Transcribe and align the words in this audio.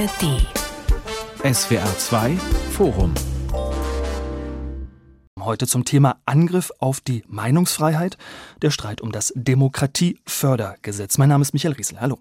ARD. 0.00 0.46
SWR 1.54 1.98
2 1.98 2.36
Forum. 2.72 3.12
Heute 5.38 5.66
zum 5.66 5.84
Thema 5.84 6.16
Angriff 6.24 6.72
auf 6.78 7.02
die 7.02 7.22
Meinungsfreiheit, 7.26 8.16
der 8.62 8.70
Streit 8.70 9.02
um 9.02 9.12
das 9.12 9.30
Demokratiefördergesetz. 9.36 11.18
Mein 11.18 11.28
Name 11.28 11.42
ist 11.42 11.52
Michael 11.52 11.74
Riesel. 11.74 12.00
Hallo. 12.00 12.18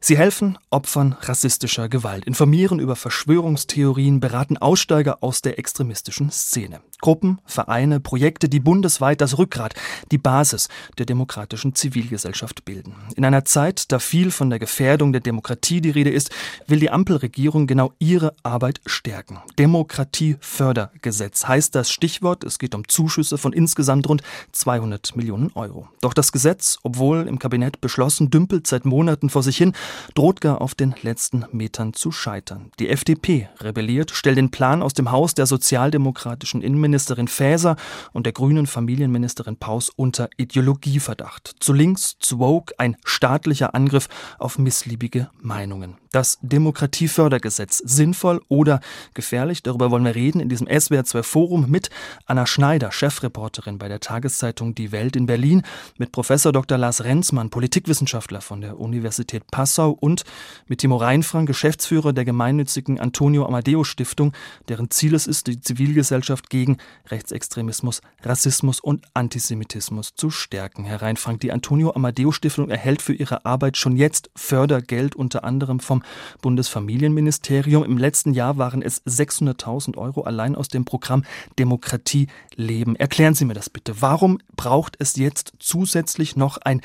Sie 0.00 0.16
helfen 0.16 0.58
Opfern 0.70 1.16
rassistischer 1.20 1.88
Gewalt, 1.88 2.24
informieren 2.24 2.78
über 2.78 2.94
Verschwörungstheorien, 2.94 4.20
beraten 4.20 4.56
Aussteiger 4.56 5.18
aus 5.22 5.42
der 5.42 5.58
extremistischen 5.58 6.30
Szene. 6.30 6.80
Gruppen, 7.00 7.40
Vereine, 7.44 8.00
Projekte, 8.00 8.48
die 8.48 8.60
bundesweit 8.60 9.20
das 9.20 9.38
Rückgrat, 9.38 9.74
die 10.10 10.18
Basis 10.18 10.68
der 10.98 11.06
demokratischen 11.06 11.74
Zivilgesellschaft 11.74 12.64
bilden. 12.64 12.94
In 13.16 13.24
einer 13.24 13.44
Zeit, 13.44 13.90
da 13.92 13.98
viel 13.98 14.30
von 14.30 14.50
der 14.50 14.58
Gefährdung 14.58 15.12
der 15.12 15.20
Demokratie 15.20 15.80
die 15.80 15.90
Rede 15.90 16.10
ist, 16.10 16.30
will 16.66 16.80
die 16.80 16.90
Ampelregierung 16.90 17.66
genau 17.66 17.92
ihre 17.98 18.34
Arbeit 18.42 18.80
stärken. 18.86 19.38
Demokratiefördergesetz 19.58 21.46
heißt 21.46 21.74
das 21.74 21.90
Stichwort. 21.90 22.44
Es 22.44 22.58
geht 22.58 22.74
um 22.74 22.86
Zuschüsse 22.88 23.38
von 23.38 23.52
insgesamt 23.52 24.08
rund 24.08 24.22
200 24.52 25.16
Millionen 25.16 25.52
Euro. 25.54 25.88
Doch 26.00 26.14
das 26.14 26.32
Gesetz, 26.32 26.78
obwohl 26.82 27.26
im 27.28 27.38
Kabinett 27.38 27.80
beschlossen, 27.80 28.30
dümpelt 28.30 28.66
seit 28.66 28.84
Monaten 28.84 29.30
vor 29.30 29.42
sich 29.42 29.56
hin 29.56 29.72
droht 30.14 30.40
gar 30.40 30.60
auf 30.60 30.74
den 30.74 30.94
letzten 31.02 31.44
Metern 31.52 31.92
zu 31.92 32.12
scheitern. 32.12 32.70
Die 32.78 32.88
FDP 32.88 33.48
rebelliert, 33.60 34.10
stellt 34.10 34.38
den 34.38 34.50
Plan 34.50 34.82
aus 34.82 34.94
dem 34.94 35.10
Haus 35.10 35.34
der 35.34 35.46
sozialdemokratischen 35.46 36.62
Innenministerin 36.62 37.28
Faeser 37.28 37.76
und 38.12 38.26
der 38.26 38.32
grünen 38.32 38.66
Familienministerin 38.66 39.56
Paus 39.56 39.90
unter 39.94 40.28
Ideologieverdacht. 40.36 41.56
Zu 41.60 41.72
links, 41.72 42.16
zu 42.18 42.38
woke, 42.38 42.74
ein 42.78 42.96
staatlicher 43.04 43.74
Angriff 43.74 44.08
auf 44.38 44.58
missliebige 44.58 45.30
Meinungen. 45.40 45.96
Das 46.10 46.38
Demokratiefördergesetz 46.40 47.78
sinnvoll 47.78 48.40
oder 48.48 48.80
gefährlich? 49.12 49.62
Darüber 49.62 49.90
wollen 49.90 50.04
wir 50.04 50.14
reden 50.14 50.40
in 50.40 50.48
diesem 50.48 50.66
SWR2 50.66 51.22
Forum 51.22 51.68
mit 51.68 51.90
Anna 52.24 52.46
Schneider, 52.46 52.92
Chefreporterin 52.92 53.78
bei 53.78 53.88
der 53.88 54.00
Tageszeitung 54.00 54.74
Die 54.74 54.90
Welt 54.90 55.16
in 55.16 55.26
Berlin, 55.26 55.62
mit 55.98 56.12
Professor 56.12 56.50
Dr. 56.50 56.78
Lars 56.78 57.04
Renzmann, 57.04 57.50
Politikwissenschaftler 57.50 58.40
von 58.40 58.62
der 58.62 58.80
Universität 58.80 59.46
Passau 59.50 59.77
und 59.86 60.24
mit 60.66 60.80
Timo 60.80 60.96
Reinfrank, 60.96 61.46
Geschäftsführer 61.46 62.12
der 62.12 62.24
gemeinnützigen 62.24 63.00
Antonio 63.00 63.46
Amadeo 63.46 63.84
Stiftung, 63.84 64.32
deren 64.68 64.90
Ziel 64.90 65.14
es 65.14 65.26
ist, 65.26 65.46
die 65.46 65.60
Zivilgesellschaft 65.60 66.50
gegen 66.50 66.78
Rechtsextremismus, 67.08 68.00
Rassismus 68.22 68.80
und 68.80 69.04
Antisemitismus 69.14 70.14
zu 70.14 70.30
stärken. 70.30 70.84
Herr 70.84 71.02
Reinfrank, 71.02 71.40
die 71.40 71.52
Antonio 71.52 71.92
Amadeo 71.94 72.32
Stiftung 72.32 72.70
erhält 72.70 73.02
für 73.02 73.14
ihre 73.14 73.44
Arbeit 73.44 73.76
schon 73.76 73.96
jetzt 73.96 74.30
Fördergeld 74.36 75.16
unter 75.16 75.44
anderem 75.44 75.80
vom 75.80 76.02
Bundesfamilienministerium. 76.42 77.84
Im 77.84 77.98
letzten 77.98 78.32
Jahr 78.34 78.58
waren 78.58 78.82
es 78.82 79.04
600.000 79.04 79.96
Euro 79.96 80.22
allein 80.22 80.54
aus 80.54 80.68
dem 80.68 80.84
Programm 80.84 81.24
Demokratie 81.58 82.28
leben. 82.54 82.96
Erklären 82.96 83.34
Sie 83.34 83.44
mir 83.44 83.54
das 83.54 83.70
bitte. 83.70 84.00
Warum 84.00 84.38
braucht 84.56 84.96
es 84.98 85.16
jetzt 85.16 85.52
zusätzlich 85.58 86.36
noch 86.36 86.58
ein 86.58 86.80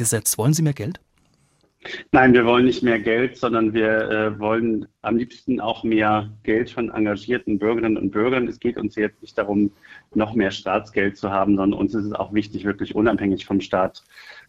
Demokratiefördergesetz? 0.00 0.38
Wollen 0.38 0.54
Sie 0.54 0.62
mehr 0.62 0.72
Geld? 0.72 1.00
Nein, 2.12 2.34
wir 2.34 2.44
wollen 2.44 2.66
nicht 2.66 2.82
mehr 2.82 2.98
Geld, 2.98 3.38
sondern 3.38 3.72
wir 3.72 4.10
äh, 4.10 4.38
wollen 4.38 4.86
am 5.00 5.16
liebsten 5.16 5.60
auch 5.60 5.82
mehr 5.82 6.30
Geld 6.42 6.70
von 6.70 6.90
engagierten 6.90 7.58
Bürgerinnen 7.58 7.96
und 7.96 8.10
Bürgern. 8.10 8.48
Es 8.48 8.60
geht 8.60 8.76
uns 8.76 8.96
jetzt 8.96 9.22
nicht 9.22 9.38
darum, 9.38 9.72
noch 10.14 10.34
mehr 10.34 10.50
Staatsgeld 10.50 11.16
zu 11.16 11.30
haben, 11.30 11.56
sondern 11.56 11.80
uns 11.80 11.94
ist 11.94 12.04
es 12.04 12.12
auch 12.12 12.34
wichtig, 12.34 12.66
wirklich 12.66 12.94
unabhängig 12.94 13.46
vom 13.46 13.62
Staat 13.62 14.04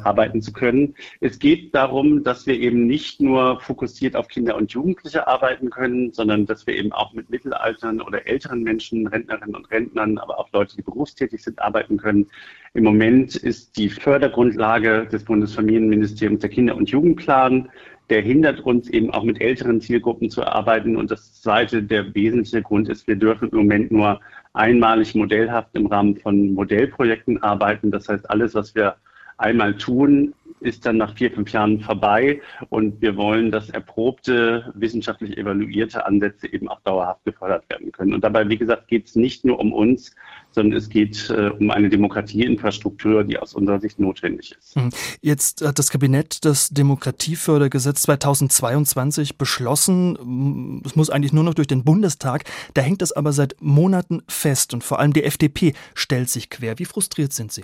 arbeiten 0.05 0.41
zu 0.41 0.53
können. 0.53 0.95
Es 1.19 1.39
geht 1.39 1.73
darum, 1.75 2.23
dass 2.23 2.47
wir 2.47 2.59
eben 2.59 2.87
nicht 2.87 3.21
nur 3.21 3.59
fokussiert 3.59 4.15
auf 4.15 4.27
Kinder 4.27 4.55
und 4.55 4.71
Jugendliche 4.71 5.27
arbeiten 5.27 5.69
können, 5.69 6.11
sondern 6.13 6.45
dass 6.45 6.67
wir 6.67 6.75
eben 6.75 6.91
auch 6.91 7.13
mit 7.13 7.29
Mittelaltern 7.29 8.01
oder 8.01 8.27
älteren 8.27 8.63
Menschen, 8.63 9.07
Rentnerinnen 9.07 9.55
und 9.55 9.69
Rentnern, 9.71 10.17
aber 10.17 10.39
auch 10.39 10.51
Leute, 10.53 10.75
die 10.75 10.81
berufstätig 10.81 11.43
sind, 11.43 11.61
arbeiten 11.61 11.97
können. 11.97 12.27
Im 12.73 12.83
Moment 12.83 13.35
ist 13.35 13.77
die 13.77 13.89
Fördergrundlage 13.89 15.07
des 15.11 15.23
Bundesfamilienministeriums 15.25 16.41
der 16.41 16.49
Kinder- 16.49 16.75
und 16.75 16.89
Jugendplan 16.89 17.69
der 18.11 18.21
hindert 18.21 18.59
uns 18.59 18.89
eben 18.89 19.09
auch 19.11 19.23
mit 19.23 19.39
älteren 19.39 19.79
Zielgruppen 19.79 20.29
zu 20.29 20.45
arbeiten. 20.45 20.97
Und 20.97 21.11
das 21.11 21.41
zweite, 21.41 21.81
der 21.81 22.13
wesentliche 22.13 22.61
Grund 22.61 22.89
ist, 22.89 23.07
wir 23.07 23.15
dürfen 23.15 23.49
im 23.49 23.57
Moment 23.59 23.89
nur 23.89 24.19
einmalig 24.53 25.15
modellhaft 25.15 25.69
im 25.73 25.85
Rahmen 25.85 26.17
von 26.17 26.53
Modellprojekten 26.53 27.41
arbeiten. 27.41 27.89
Das 27.89 28.09
heißt, 28.09 28.29
alles, 28.29 28.53
was 28.53 28.75
wir 28.75 28.95
einmal 29.41 29.75
tun, 29.75 30.33
ist 30.61 30.85
dann 30.85 30.97
nach 30.97 31.15
vier, 31.15 31.31
fünf 31.31 31.51
Jahren 31.51 31.79
vorbei 31.81 32.39
und 32.69 33.01
wir 33.01 33.17
wollen, 33.17 33.51
dass 33.51 33.69
erprobte, 33.69 34.71
wissenschaftlich 34.75 35.37
evaluierte 35.37 36.05
Ansätze 36.05 36.51
eben 36.51 36.67
auch 36.69 36.79
dauerhaft 36.81 37.23
gefördert 37.25 37.67
werden 37.69 37.91
können. 37.91 38.13
Und 38.13 38.23
dabei, 38.23 38.47
wie 38.47 38.57
gesagt, 38.57 38.87
geht 38.87 39.07
es 39.07 39.15
nicht 39.15 39.43
nur 39.43 39.59
um 39.59 39.73
uns, 39.73 40.15
sondern 40.51 40.77
es 40.77 40.89
geht 40.89 41.29
äh, 41.29 41.49
um 41.49 41.71
eine 41.71 41.89
Demokratieinfrastruktur, 41.89 43.23
die 43.23 43.39
aus 43.39 43.53
unserer 43.53 43.79
Sicht 43.79 43.99
notwendig 43.99 44.55
ist. 44.57 44.75
Hm. 44.75 44.89
Jetzt 45.21 45.65
hat 45.65 45.79
das 45.79 45.89
Kabinett 45.89 46.45
das 46.45 46.69
Demokratiefördergesetz 46.69 48.03
2022 48.03 49.37
beschlossen. 49.37 50.81
Es 50.85 50.95
muss 50.95 51.09
eigentlich 51.09 51.33
nur 51.33 51.43
noch 51.43 51.53
durch 51.53 51.67
den 51.67 51.83
Bundestag. 51.83 52.43
Da 52.73 52.81
hängt 52.81 53.01
es 53.01 53.11
aber 53.11 53.33
seit 53.33 53.55
Monaten 53.59 54.21
fest 54.27 54.73
und 54.73 54.83
vor 54.83 54.99
allem 54.99 55.13
die 55.13 55.23
FDP 55.23 55.73
stellt 55.95 56.29
sich 56.29 56.49
quer. 56.49 56.77
Wie 56.77 56.85
frustriert 56.85 57.33
sind 57.33 57.51
Sie? 57.51 57.63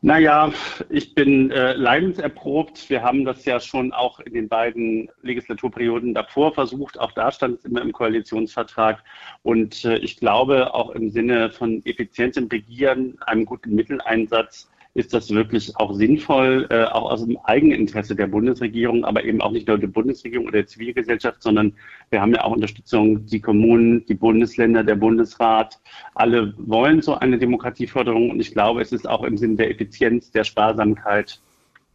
Naja, 0.00 0.52
ich 0.90 1.16
bin 1.16 1.50
äh, 1.50 1.72
leidenserprobt. 1.72 2.88
Wir 2.88 3.02
haben 3.02 3.24
das 3.24 3.44
ja 3.44 3.58
schon 3.58 3.92
auch 3.92 4.20
in 4.20 4.32
den 4.32 4.48
beiden 4.48 5.10
Legislaturperioden 5.22 6.14
davor 6.14 6.54
versucht. 6.54 7.00
Auch 7.00 7.10
da 7.12 7.32
stand 7.32 7.58
es 7.58 7.64
immer 7.64 7.82
im 7.82 7.90
Koalitionsvertrag. 7.90 9.02
Und 9.42 9.84
äh, 9.84 9.96
ich 9.96 10.16
glaube, 10.18 10.72
auch 10.72 10.90
im 10.90 11.10
Sinne 11.10 11.50
von 11.50 11.84
effizientem 11.84 12.46
Regieren, 12.46 13.18
einem 13.22 13.44
guten 13.44 13.74
Mitteleinsatz, 13.74 14.70
ist 14.98 15.14
das 15.14 15.30
wirklich 15.30 15.76
auch 15.76 15.94
sinnvoll, 15.94 16.66
äh, 16.70 16.82
auch 16.84 17.10
aus 17.12 17.24
dem 17.24 17.38
Eigeninteresse 17.44 18.16
der 18.16 18.26
Bundesregierung, 18.26 19.04
aber 19.04 19.24
eben 19.24 19.40
auch 19.40 19.52
nicht 19.52 19.68
nur 19.68 19.78
der 19.78 19.86
Bundesregierung 19.86 20.46
oder 20.46 20.58
der 20.58 20.66
Zivilgesellschaft, 20.66 21.40
sondern 21.40 21.72
wir 22.10 22.20
haben 22.20 22.34
ja 22.34 22.42
auch 22.42 22.52
Unterstützung, 22.52 23.24
die 23.26 23.40
Kommunen, 23.40 24.04
die 24.06 24.14
Bundesländer, 24.14 24.82
der 24.82 24.96
Bundesrat, 24.96 25.78
alle 26.14 26.52
wollen 26.58 27.00
so 27.00 27.14
eine 27.14 27.38
Demokratieförderung 27.38 28.30
und 28.30 28.40
ich 28.40 28.52
glaube, 28.52 28.82
es 28.82 28.90
ist 28.90 29.08
auch 29.08 29.22
im 29.22 29.38
Sinne 29.38 29.56
der 29.56 29.70
Effizienz, 29.70 30.32
der 30.32 30.42
Sparsamkeit 30.42 31.40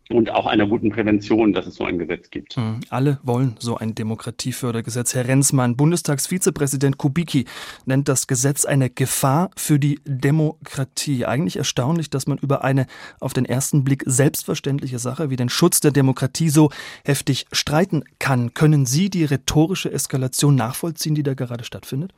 und 0.10 0.30
auch 0.30 0.46
einer 0.46 0.68
guten 0.68 0.90
Prävention, 0.92 1.54
dass 1.54 1.66
es 1.66 1.76
so 1.76 1.86
ein 1.86 1.98
Gesetz 1.98 2.30
gibt. 2.30 2.56
Hm, 2.56 2.82
alle 2.90 3.20
wollen 3.24 3.56
so 3.60 3.78
ein 3.78 3.96
Demokratiefördergesetz. 3.96 5.16
Herr 5.16 5.28
Renzmann, 5.28 5.78
Bundestagsvizepräsident 5.78 6.98
Kubicki 6.98 7.46
nennt 7.86 8.10
das 8.10 8.28
Gesetz 8.28 8.66
eine 8.66 8.90
Gefahr 8.90 9.50
für 9.56 9.80
die 9.80 10.00
Demokratie. 10.06 11.26
Eigentlich 11.26 11.58
erstaunlich, 11.58 12.10
dass 12.10 12.28
man 12.28 12.38
über 12.38 12.64
eine 12.64 12.86
auf 13.20 13.34
den 13.34 13.46
ersten 13.46 13.84
Blick 13.84 14.04
selbstverständliche 14.06 15.00
Sache 15.00 15.30
wie 15.30 15.38
den 15.38 15.50
Schutz 15.50 15.80
der 15.80 15.92
Demokratie 15.92 16.50
so 16.50 16.70
heftig 17.06 17.46
streiten 17.52 18.04
kann. 18.20 18.54
Können 18.54 18.86
Sie 18.86 19.10
die 19.10 19.24
rhetorische 19.24 19.92
Eskalation 19.92 20.56
nachvollziehen, 20.56 21.16
die 21.16 21.24
da 21.24 21.34
gerade 21.34 21.64
stattfindet? 21.64 22.14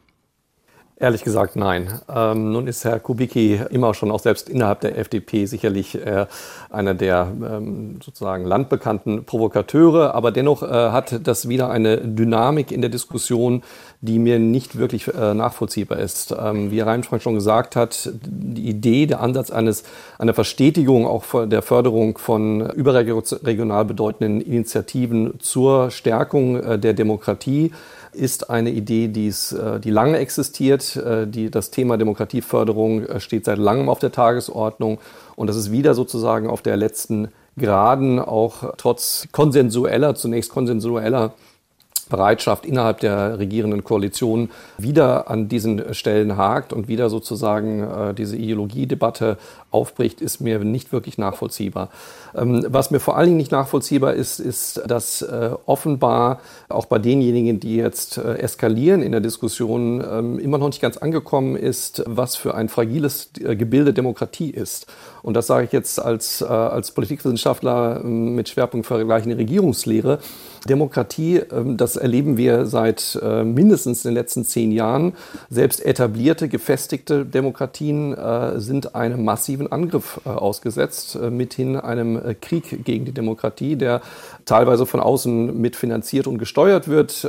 Ehrlich 0.97 1.25
gesagt, 1.25 1.57
nein. 1.57 1.99
Ähm, 2.07 2.53
nun 2.53 2.67
ist 2.67 2.85
Herr 2.85 3.01
Kubicki 3.01 3.59
immer 3.69 3.93
schon 3.93 4.11
auch 4.11 4.21
selbst 4.21 4.47
innerhalb 4.47 4.79
der 4.79 4.97
FDP 4.97 5.45
sicherlich 5.45 5.95
äh, 5.95 6.25
einer 6.69 6.93
der 6.93 7.27
ähm, 7.33 7.99
sozusagen 8.01 8.45
landbekannten 8.45 9.25
Provokateure, 9.25 10.15
aber 10.15 10.31
dennoch 10.31 10.63
äh, 10.63 10.67
hat 10.67 11.27
das 11.27 11.49
wieder 11.49 11.69
eine 11.69 11.97
Dynamik 11.97 12.71
in 12.71 12.79
der 12.79 12.89
Diskussion, 12.89 13.63
die 14.05 14.19
mir 14.19 14.39
nicht 14.39 14.77
wirklich 14.77 15.07
äh, 15.13 15.33
nachvollziehbar 15.33 15.99
ist. 15.99 16.33
Ähm, 16.37 16.71
wie 16.71 16.79
Reinfrank 16.79 17.21
schon 17.21 17.35
gesagt 17.35 17.75
hat, 17.75 18.11
die 18.13 18.69
Idee, 18.69 19.05
der 19.05 19.21
Ansatz 19.21 19.51
eines, 19.51 19.83
einer 20.17 20.33
Verstetigung 20.33 21.05
auch 21.05 21.47
der 21.47 21.61
Förderung 21.61 22.17
von 22.17 22.69
überregional 22.69 23.85
bedeutenden 23.85 24.41
Initiativen 24.41 25.39
zur 25.39 25.91
Stärkung 25.91 26.61
äh, 26.61 26.79
der 26.79 26.93
Demokratie 26.93 27.71
ist 28.15 28.49
eine 28.49 28.71
Idee, 28.71 29.07
die's, 29.09 29.51
äh, 29.51 29.79
die 29.79 29.91
lange 29.91 30.17
existiert. 30.17 30.95
Äh, 30.95 31.27
die, 31.27 31.51
das 31.51 31.71
Thema 31.71 31.97
Demokratieförderung 31.97 33.05
äh, 33.05 33.19
steht 33.19 33.45
seit 33.45 33.57
langem 33.57 33.89
auf 33.89 33.99
der 33.99 34.11
Tagesordnung 34.11 34.99
und 35.35 35.47
das 35.47 35.55
ist 35.55 35.71
wieder 35.71 35.93
sozusagen 35.93 36.49
auf 36.49 36.61
der 36.61 36.77
letzten 36.77 37.29
Geraden, 37.57 38.19
auch 38.19 38.73
trotz 38.77 39.27
konsensueller, 39.31 40.15
zunächst 40.15 40.51
konsensueller 40.51 41.33
Bereitschaft 42.09 42.65
innerhalb 42.65 42.99
der 42.99 43.39
regierenden 43.39 43.83
Koalition 43.83 44.49
wieder 44.77 45.29
an 45.29 45.47
diesen 45.47 45.93
Stellen 45.93 46.37
hakt 46.37 46.73
und 46.73 46.87
wieder 46.87 47.09
sozusagen 47.09 47.83
äh, 47.83 48.13
diese 48.13 48.37
Ideologiedebatte 48.37 49.37
aufbricht, 49.71 50.21
ist 50.21 50.39
mir 50.39 50.59
nicht 50.59 50.91
wirklich 50.91 51.17
nachvollziehbar. 51.17 51.89
Ähm, 52.35 52.65
was 52.69 52.91
mir 52.91 52.99
vor 52.99 53.17
allen 53.17 53.27
Dingen 53.27 53.37
nicht 53.37 53.51
nachvollziehbar 53.51 54.13
ist, 54.13 54.39
ist, 54.39 54.81
dass 54.87 55.21
äh, 55.21 55.51
offenbar 55.65 56.39
auch 56.69 56.85
bei 56.85 56.99
denjenigen, 56.99 57.59
die 57.59 57.75
jetzt 57.75 58.17
äh, 58.17 58.35
eskalieren 58.35 59.01
in 59.01 59.11
der 59.11 59.21
Diskussion, 59.21 60.03
ähm, 60.09 60.39
immer 60.39 60.57
noch 60.57 60.67
nicht 60.67 60.81
ganz 60.81 60.97
angekommen 60.97 61.55
ist, 61.55 62.03
was 62.05 62.35
für 62.35 62.55
ein 62.55 62.69
fragiles 62.69 63.29
äh, 63.39 63.55
Gebilde 63.55 63.93
Demokratie 63.93 64.49
ist. 64.49 64.87
Und 65.25 65.33
das 65.33 65.47
sage 65.47 65.65
ich 65.65 65.71
jetzt 65.71 65.99
als, 65.99 66.41
äh, 66.41 66.45
als 66.45 66.91
Politikwissenschaftler 66.91 68.01
ähm, 68.03 68.35
mit 68.35 68.47
Schwerpunkt 68.47 68.85
vergleichende 68.85 69.35
Regierungslehre. 69.37 70.19
Demokratie, 70.69 71.37
ähm, 71.37 71.77
das 71.77 71.95
erleben 71.95 72.37
wir 72.37 72.67
seit 72.67 73.19
äh, 73.23 73.43
mindestens 73.43 74.03
den 74.03 74.13
letzten 74.13 74.45
zehn 74.45 74.71
Jahren. 74.71 75.13
Selbst 75.49 75.83
etablierte, 75.83 76.47
gefestigte 76.47 77.25
Demokratien 77.25 78.13
äh, 78.13 78.59
sind 78.59 78.93
einem 78.93 79.25
massiven 79.25 79.71
Angriff 79.71 80.21
ausgesetzt, 80.25 81.17
mithin 81.31 81.75
einem 81.75 82.21
Krieg 82.41 82.85
gegen 82.85 83.05
die 83.05 83.11
Demokratie, 83.11 83.75
der 83.75 84.01
teilweise 84.45 84.85
von 84.85 84.99
außen 84.99 85.59
mitfinanziert 85.59 86.27
und 86.27 86.37
gesteuert 86.37 86.87
wird. 86.87 87.27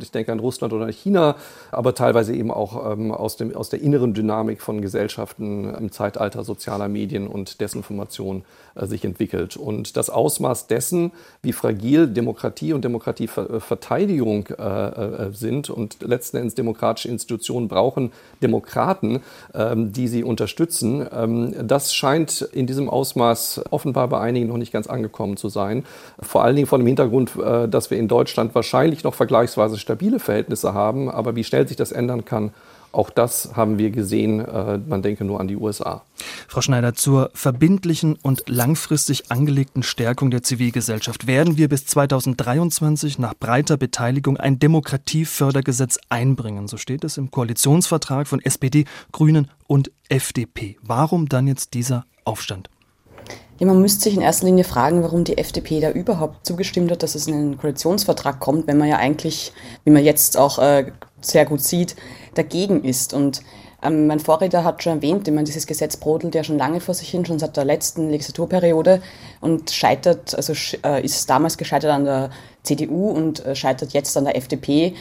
Ich 0.00 0.10
denke 0.10 0.32
an 0.32 0.40
Russland 0.40 0.72
oder 0.72 0.88
China, 0.88 1.36
aber 1.70 1.94
teilweise 1.94 2.34
eben 2.34 2.50
auch 2.50 2.92
ähm, 2.92 3.10
aus, 3.10 3.36
dem, 3.36 3.54
aus 3.54 3.68
der 3.68 3.80
inneren 3.80 4.14
Dynamik 4.14 4.60
von 4.60 4.80
Gesellschaften 4.80 5.72
im 5.74 5.92
Zeitalter 5.92 6.44
sozialer 6.44 6.88
Medien 6.88 7.28
und 7.32 7.60
Desinformation 7.60 8.44
äh, 8.74 8.86
sich 8.86 9.04
entwickelt. 9.04 9.56
Und 9.56 9.96
das 9.96 10.10
Ausmaß 10.10 10.66
dessen, 10.66 11.12
wie 11.42 11.52
fragil 11.52 12.06
Demokratie 12.06 12.72
und 12.72 12.84
Demokratieverteidigung 12.84 14.46
äh, 14.46 14.62
äh, 14.62 15.32
sind 15.32 15.70
und 15.70 16.02
letzten 16.02 16.36
Endes 16.36 16.54
demokratische 16.54 17.08
Institutionen 17.08 17.68
brauchen 17.68 18.12
Demokraten, 18.42 19.20
ähm, 19.54 19.92
die 19.92 20.08
sie 20.08 20.24
unterstützen, 20.24 21.06
ähm, 21.12 21.54
das 21.66 21.94
scheint 21.94 22.42
in 22.52 22.66
diesem 22.66 22.88
Ausmaß 22.88 23.62
offenbar 23.70 24.08
bei 24.08 24.20
einigen 24.20 24.48
noch 24.48 24.56
nicht 24.56 24.72
ganz 24.72 24.86
angekommen 24.86 25.36
zu 25.36 25.48
sein. 25.48 25.84
Vor 26.20 26.44
allen 26.44 26.56
Dingen 26.56 26.68
vor 26.68 26.78
dem 26.78 26.86
Hintergrund, 26.86 27.32
äh, 27.36 27.68
dass 27.68 27.90
wir 27.90 27.98
in 27.98 28.08
Deutschland 28.08 28.54
wahrscheinlich 28.54 29.04
noch 29.04 29.14
vergleichsweise 29.14 29.78
stabile 29.78 30.18
Verhältnisse 30.18 30.74
haben, 30.74 31.10
aber 31.10 31.36
wie 31.36 31.44
schnell 31.44 31.66
sich 31.66 31.76
das 31.76 31.92
ändern 31.92 32.24
kann, 32.24 32.52
auch 32.92 33.10
das 33.10 33.56
haben 33.56 33.78
wir 33.78 33.90
gesehen. 33.90 34.40
Äh, 34.40 34.78
man 34.78 35.02
denke 35.02 35.24
nur 35.24 35.40
an 35.40 35.48
die 35.48 35.56
USA. 35.56 36.02
Frau 36.46 36.60
Schneider, 36.60 36.94
zur 36.94 37.30
verbindlichen 37.34 38.16
und 38.16 38.44
langfristig 38.48 39.30
angelegten 39.30 39.82
Stärkung 39.82 40.30
der 40.30 40.42
Zivilgesellschaft 40.42 41.26
werden 41.26 41.56
wir 41.56 41.68
bis 41.68 41.86
2023 41.86 43.18
nach 43.18 43.34
breiter 43.34 43.76
Beteiligung 43.76 44.36
ein 44.36 44.58
Demokratiefördergesetz 44.58 45.98
einbringen. 46.08 46.68
So 46.68 46.76
steht 46.76 47.04
es 47.04 47.16
im 47.16 47.30
Koalitionsvertrag 47.30 48.28
von 48.28 48.40
SPD, 48.40 48.84
Grünen 49.10 49.50
und 49.66 49.90
FDP. 50.08 50.76
Warum 50.82 51.28
dann 51.28 51.46
jetzt 51.46 51.74
dieser 51.74 52.04
Aufstand? 52.24 52.68
Ja, 53.62 53.68
man 53.68 53.80
müsste 53.80 54.00
sich 54.00 54.16
in 54.16 54.22
erster 54.22 54.46
Linie 54.46 54.64
fragen, 54.64 55.04
warum 55.04 55.22
die 55.22 55.38
FDP 55.38 55.78
da 55.78 55.92
überhaupt 55.92 56.44
zugestimmt 56.44 56.90
hat, 56.90 57.04
dass 57.04 57.14
es 57.14 57.28
in 57.28 57.34
einen 57.34 57.58
Koalitionsvertrag 57.58 58.40
kommt, 58.40 58.66
wenn 58.66 58.76
man 58.76 58.88
ja 58.88 58.96
eigentlich, 58.96 59.52
wie 59.84 59.92
man 59.92 60.02
jetzt 60.02 60.36
auch 60.36 60.58
äh, 60.58 60.90
sehr 61.20 61.46
gut 61.46 61.60
sieht, 61.60 61.94
dagegen 62.34 62.82
ist. 62.82 63.14
Und 63.14 63.40
ähm, 63.80 64.08
mein 64.08 64.18
Vorredner 64.18 64.64
hat 64.64 64.82
schon 64.82 64.94
erwähnt, 64.94 65.28
ich 65.28 65.32
meine, 65.32 65.44
dieses 65.44 65.68
Gesetz 65.68 65.96
brodelt 65.96 66.34
ja 66.34 66.42
schon 66.42 66.58
lange 66.58 66.80
vor 66.80 66.92
sich 66.92 67.08
hin, 67.08 67.24
schon 67.24 67.38
seit 67.38 67.56
der 67.56 67.64
letzten 67.64 68.10
Legislaturperiode 68.10 69.00
und 69.40 69.70
scheitert, 69.70 70.34
also 70.34 70.54
äh, 70.84 71.04
ist 71.04 71.30
damals 71.30 71.56
gescheitert 71.56 71.92
an 71.92 72.04
der 72.04 72.30
CDU 72.64 73.10
und 73.10 73.46
äh, 73.46 73.54
scheitert 73.54 73.92
jetzt 73.92 74.16
an 74.16 74.24
der 74.24 74.36
FDP. 74.36 74.94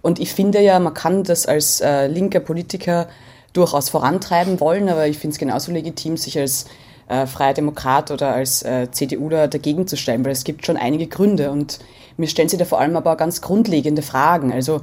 Und 0.00 0.20
ich 0.20 0.32
finde 0.32 0.62
ja, 0.62 0.78
man 0.78 0.94
kann 0.94 1.22
das 1.22 1.44
als 1.44 1.82
äh, 1.82 2.06
linker 2.06 2.40
Politiker 2.40 3.08
durchaus 3.52 3.90
vorantreiben 3.90 4.58
wollen, 4.58 4.88
aber 4.88 5.06
ich 5.06 5.18
finde 5.18 5.34
es 5.34 5.38
genauso 5.38 5.70
legitim, 5.70 6.16
sich 6.16 6.38
als 6.38 6.64
äh, 7.08 7.26
Freier 7.26 7.54
Demokrat 7.54 8.10
oder 8.10 8.32
als 8.34 8.62
äh, 8.62 8.90
CDUler 8.90 9.48
dagegen 9.48 9.86
zu 9.86 9.96
stellen, 9.96 10.24
weil 10.24 10.32
es 10.32 10.44
gibt 10.44 10.66
schon 10.66 10.76
einige 10.76 11.06
Gründe 11.06 11.50
und 11.50 11.78
mir 12.16 12.28
stellen 12.28 12.48
sie 12.48 12.56
da 12.56 12.64
vor 12.64 12.80
allem 12.80 12.96
aber 12.96 13.16
ganz 13.16 13.40
grundlegende 13.40 14.02
Fragen. 14.02 14.52
Also 14.52 14.80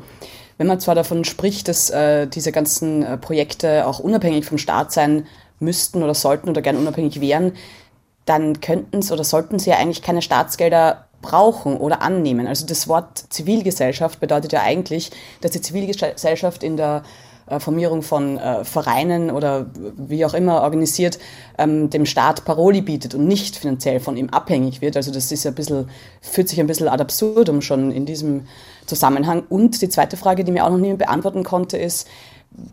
wenn 0.57 0.67
man 0.67 0.79
zwar 0.79 0.95
davon 0.95 1.25
spricht, 1.25 1.67
dass 1.67 1.89
äh, 1.89 2.27
diese 2.27 2.51
ganzen 2.51 3.03
äh, 3.03 3.17
Projekte 3.17 3.87
auch 3.87 3.99
unabhängig 3.99 4.45
vom 4.45 4.57
Staat 4.57 4.91
sein 4.91 5.25
müssten 5.59 6.03
oder 6.03 6.13
sollten 6.13 6.49
oder 6.49 6.61
gern 6.61 6.77
unabhängig 6.77 7.21
wären, 7.21 7.53
dann 8.25 8.61
könnten 8.61 8.99
es 8.99 9.11
oder 9.11 9.23
sollten 9.23 9.59
sie 9.59 9.71
ja 9.71 9.77
eigentlich 9.77 10.01
keine 10.01 10.21
Staatsgelder 10.21 11.07
brauchen 11.21 11.77
oder 11.77 12.01
annehmen. 12.01 12.47
Also 12.47 12.65
das 12.65 12.87
Wort 12.87 13.25
Zivilgesellschaft 13.29 14.19
bedeutet 14.19 14.53
ja 14.53 14.61
eigentlich, 14.61 15.11
dass 15.41 15.51
die 15.51 15.61
Zivilgesellschaft 15.61 16.63
in 16.63 16.77
der 16.77 17.03
äh, 17.47 17.59
Formierung 17.59 18.01
von 18.01 18.37
äh, 18.37 18.63
Vereinen 18.63 19.31
oder 19.31 19.67
wie 19.97 20.25
auch 20.25 20.33
immer 20.33 20.61
organisiert, 20.61 21.19
ähm, 21.57 21.89
dem 21.89 22.05
Staat 22.05 22.45
Paroli 22.45 22.81
bietet 22.81 23.15
und 23.15 23.27
nicht 23.27 23.55
finanziell 23.57 23.99
von 23.99 24.17
ihm 24.17 24.29
abhängig 24.29 24.81
wird. 24.81 24.97
Also 24.97 25.11
das 25.11 25.31
ist 25.31 25.45
ein 25.45 25.55
bisschen, 25.55 25.89
fühlt 26.21 26.49
sich 26.49 26.59
ein 26.59 26.67
bisschen 26.67 26.87
ad 26.87 27.01
absurdum 27.01 27.61
schon 27.61 27.91
in 27.91 28.05
diesem 28.05 28.47
Zusammenhang. 28.85 29.43
Und 29.49 29.81
die 29.81 29.89
zweite 29.89 30.17
Frage, 30.17 30.43
die 30.43 30.51
mir 30.51 30.65
auch 30.65 30.69
noch 30.69 30.77
niemand 30.77 30.99
beantworten 30.99 31.43
konnte, 31.43 31.77
ist, 31.77 32.07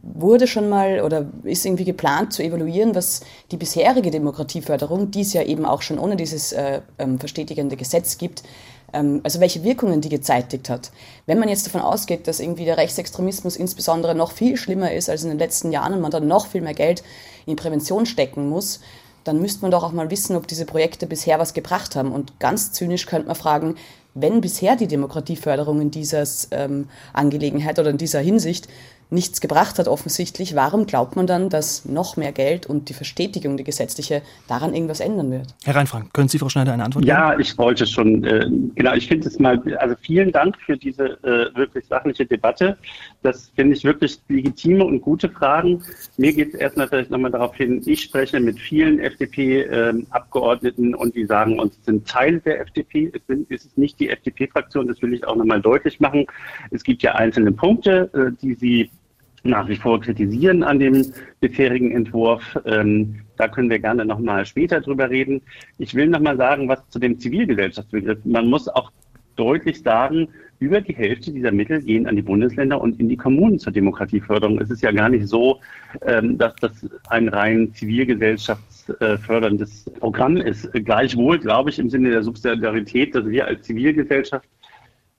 wurde 0.03 0.47
schon 0.47 0.69
mal 0.69 1.01
oder 1.01 1.27
ist 1.43 1.65
irgendwie 1.65 1.85
geplant 1.85 2.33
zu 2.33 2.43
evaluieren, 2.43 2.95
was 2.95 3.23
die 3.51 3.57
bisherige 3.57 4.11
Demokratieförderung, 4.11 5.11
die 5.11 5.23
es 5.23 5.33
ja 5.33 5.43
eben 5.43 5.65
auch 5.65 5.83
schon 5.83 5.99
ohne 5.99 6.17
dieses 6.17 6.53
äh, 6.53 6.83
ähm, 6.99 7.19
verstetigende 7.19 7.77
Gesetz 7.77 8.19
gibt, 8.19 8.43
also 8.93 9.41
welche 9.41 9.63
Wirkungen 9.63 10.01
die 10.01 10.09
gezeitigt 10.09 10.69
hat. 10.69 10.91
Wenn 11.27 11.39
man 11.39 11.49
jetzt 11.49 11.67
davon 11.67 11.81
ausgeht, 11.81 12.27
dass 12.27 12.41
irgendwie 12.41 12.65
der 12.65 12.77
Rechtsextremismus 12.77 13.57
insbesondere 13.57 14.15
noch 14.15 14.33
viel 14.33 14.57
schlimmer 14.57 14.93
ist 14.93 15.09
als 15.09 15.23
in 15.23 15.31
den 15.31 15.39
letzten 15.39 15.73
Jahren 15.73 15.95
und 15.95 16.01
man 16.01 16.11
dann 16.11 16.27
noch 16.27 16.47
viel 16.47 16.61
mehr 16.61 16.75
Geld 16.75 17.03
in 17.47 17.57
Prävention 17.57 18.07
stecken 18.07 18.49
muss, 18.49 18.81
dann 19.25 19.41
müsste 19.41 19.63
man 19.63 19.71
doch 19.71 19.85
auch 19.85 19.93
mal 19.93 20.11
wissen, 20.11 20.37
ob 20.37 20.47
diese 20.47 20.65
Projekte 20.65 21.07
bisher 21.07 21.39
was 21.39 21.55
gebracht 21.55 21.95
haben. 21.95 22.13
Und 22.13 22.41
ganz 22.41 22.73
zynisch 22.73 23.07
könnte 23.07 23.29
man 23.29 23.37
fragen, 23.37 23.77
wenn 24.15 24.41
bisher 24.41 24.77
die 24.77 24.89
Demokratieförderung 24.89 25.81
in 25.81 25.91
dieser 25.91 26.25
ähm, 26.51 26.89
Angelegenheit 27.13 27.79
oder 27.79 27.91
in 27.91 27.99
dieser 27.99 28.21
Hinsicht 28.21 28.69
nichts 29.11 29.41
gebracht 29.41 29.79
hat 29.79 29.89
offensichtlich, 29.89 30.55
warum 30.55 30.87
glaubt 30.87 31.17
man 31.17 31.27
dann, 31.27 31.49
dass 31.51 31.85
noch 31.85 32.17
mehr 32.17 32.33
Geld 32.33 32.67
und 32.67 32.89
die 32.89 32.95
Verstetigung, 32.95 33.57
die 33.57 33.65
gesetzliche, 33.65 34.23
daran 34.49 34.75
irgendwas 34.75 35.01
ändern 35.01 35.31
wird? 35.31 35.55
Herr 35.65 35.75
Reinfrank, 35.75 36.13
können 36.13 36.29
Sie, 36.29 36.39
Frau 36.39 36.49
Schneider, 36.49 36.73
eine 36.73 36.85
Antwort 36.85 37.05
geben? 37.05 37.17
Ja, 37.17 37.39
ich 37.39 37.57
wollte 37.59 37.87
schon, 37.87 38.25
äh, 38.25 38.47
genau, 38.75 38.95
ich 38.95 39.09
finde 39.09 39.29
es 39.29 39.39
mal, 39.39 39.61
also 39.79 39.97
vielen 40.01 40.33
Dank 40.33 40.57
für 40.65 40.77
diese 40.77 41.19
äh, 41.25 41.55
wirklich 41.57 41.87
sachliche 41.87 42.25
Debatte. 42.27 42.77
Das 43.23 43.51
finde 43.55 43.77
ich 43.77 43.85
wirklich 43.85 44.19
legitime 44.29 44.85
und 44.85 45.01
gute 45.01 45.29
Fragen. 45.29 45.83
Mir 46.17 46.33
geht 46.33 46.55
es 46.55 46.61
erstmal 46.61 46.89
vielleicht 46.89 47.11
nochmal 47.11 47.31
darauf 47.31 47.55
hin, 47.57 47.83
ich 47.85 48.03
spreche 48.03 48.39
mit 48.41 48.59
vielen 48.59 49.01
FDP-Abgeordneten 49.01 50.93
äh, 50.93 50.97
und 50.97 51.15
die 51.17 51.27
sagen 51.27 51.59
uns, 51.59 51.77
sind 51.85 52.07
Teil 52.07 52.41
der 52.41 52.61
FDP, 52.61 53.11
es, 53.15 53.27
sind, 53.27 53.51
es 53.51 53.65
ist 53.65 53.77
nicht 53.77 53.99
die 53.99 54.11
FDP-Fraktion, 54.11 54.87
das 54.87 55.03
will 55.03 55.15
ich 55.15 55.27
auch 55.27 55.37
nochmal 55.37 55.61
deutlich 55.61 56.01
machen. 56.01 56.27
Es 56.71 56.85
gibt 56.85 57.03
ja 57.03 57.15
einzelne 57.15 57.53
Punkte, 57.53 58.11
äh, 58.15 58.33
die 58.41 58.55
sie 58.55 58.91
nach 59.43 59.69
wie 59.69 59.77
vor 59.77 60.01
kritisieren 60.01 60.63
an 60.63 60.79
dem 60.79 61.05
bisherigen 61.41 61.93
Entwurf. 61.93 62.43
Ähm, 62.65 63.21
da 63.37 63.49
können 63.49 63.71
wir 63.71 63.79
gerne 63.79 64.05
nochmal 64.05 64.45
später 64.47 64.81
drüber 64.81 65.09
reden. 65.09 65.43
Ich 65.79 65.95
will 65.95 66.09
nochmal 66.09 66.37
sagen, 66.37 66.69
was 66.69 66.87
zu 66.91 66.99
dem 66.99 67.19
Zivilgesellschaftsbegriff. 67.19 68.19
Man 68.25 68.49
muss 68.49 68.69
auch 68.69 68.93
deutlich 69.37 69.83
sagen, 69.83 70.29
über 70.59 70.83
die 70.83 70.95
Hälfte 70.95 71.33
dieser 71.33 71.53
Mittel 71.53 71.81
gehen 71.81 72.07
an 72.07 72.17
die 72.17 72.23
Bundesländer 72.23 72.79
und 72.81 73.01
in 73.01 73.09
die 73.09 73.17
Kommunen 73.17 73.59
zur 73.59 73.73
Demokratieförderung. 73.73 74.61
Es 74.61 74.71
ist 74.71 74.83
ja 74.83 74.93
gar 74.93 75.09
nicht 75.09 75.27
so, 75.27 75.61
ähm, 76.03 76.37
dass 76.37 76.55
das 76.57 76.87
ein 77.09 77.29
rein 77.29 77.73
zivilgesellschaftsförderndes 77.73 79.91
Programm 79.99 80.37
ist. 80.37 80.71
Gleichwohl 80.73 81.39
glaube 81.39 81.71
ich 81.71 81.79
im 81.79 81.89
Sinne 81.89 82.11
der 82.11 82.23
Subsidiarität, 82.23 83.15
dass 83.15 83.27
wir 83.27 83.47
als 83.47 83.63
Zivilgesellschaft 83.63 84.47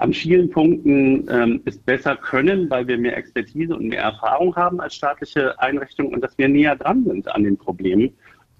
an 0.01 0.13
vielen 0.13 0.50
Punkten 0.50 1.27
ähm, 1.29 1.62
es 1.65 1.77
besser 1.77 2.15
können, 2.15 2.67
weil 2.72 2.88
wir 2.88 2.98
mehr 2.98 3.15
Expertise 3.15 3.75
und 3.75 3.89
mehr 3.89 4.01
Erfahrung 4.01 4.55
haben 4.55 4.81
als 4.81 4.96
staatliche 4.96 5.60
Einrichtungen 5.60 6.15
und 6.15 6.22
dass 6.22 6.36
wir 6.39 6.50
näher 6.50 6.75
dran 6.75 7.03
sind 7.03 7.27
an 7.27 7.43
den 7.43 7.55
Problemen. 7.55 8.12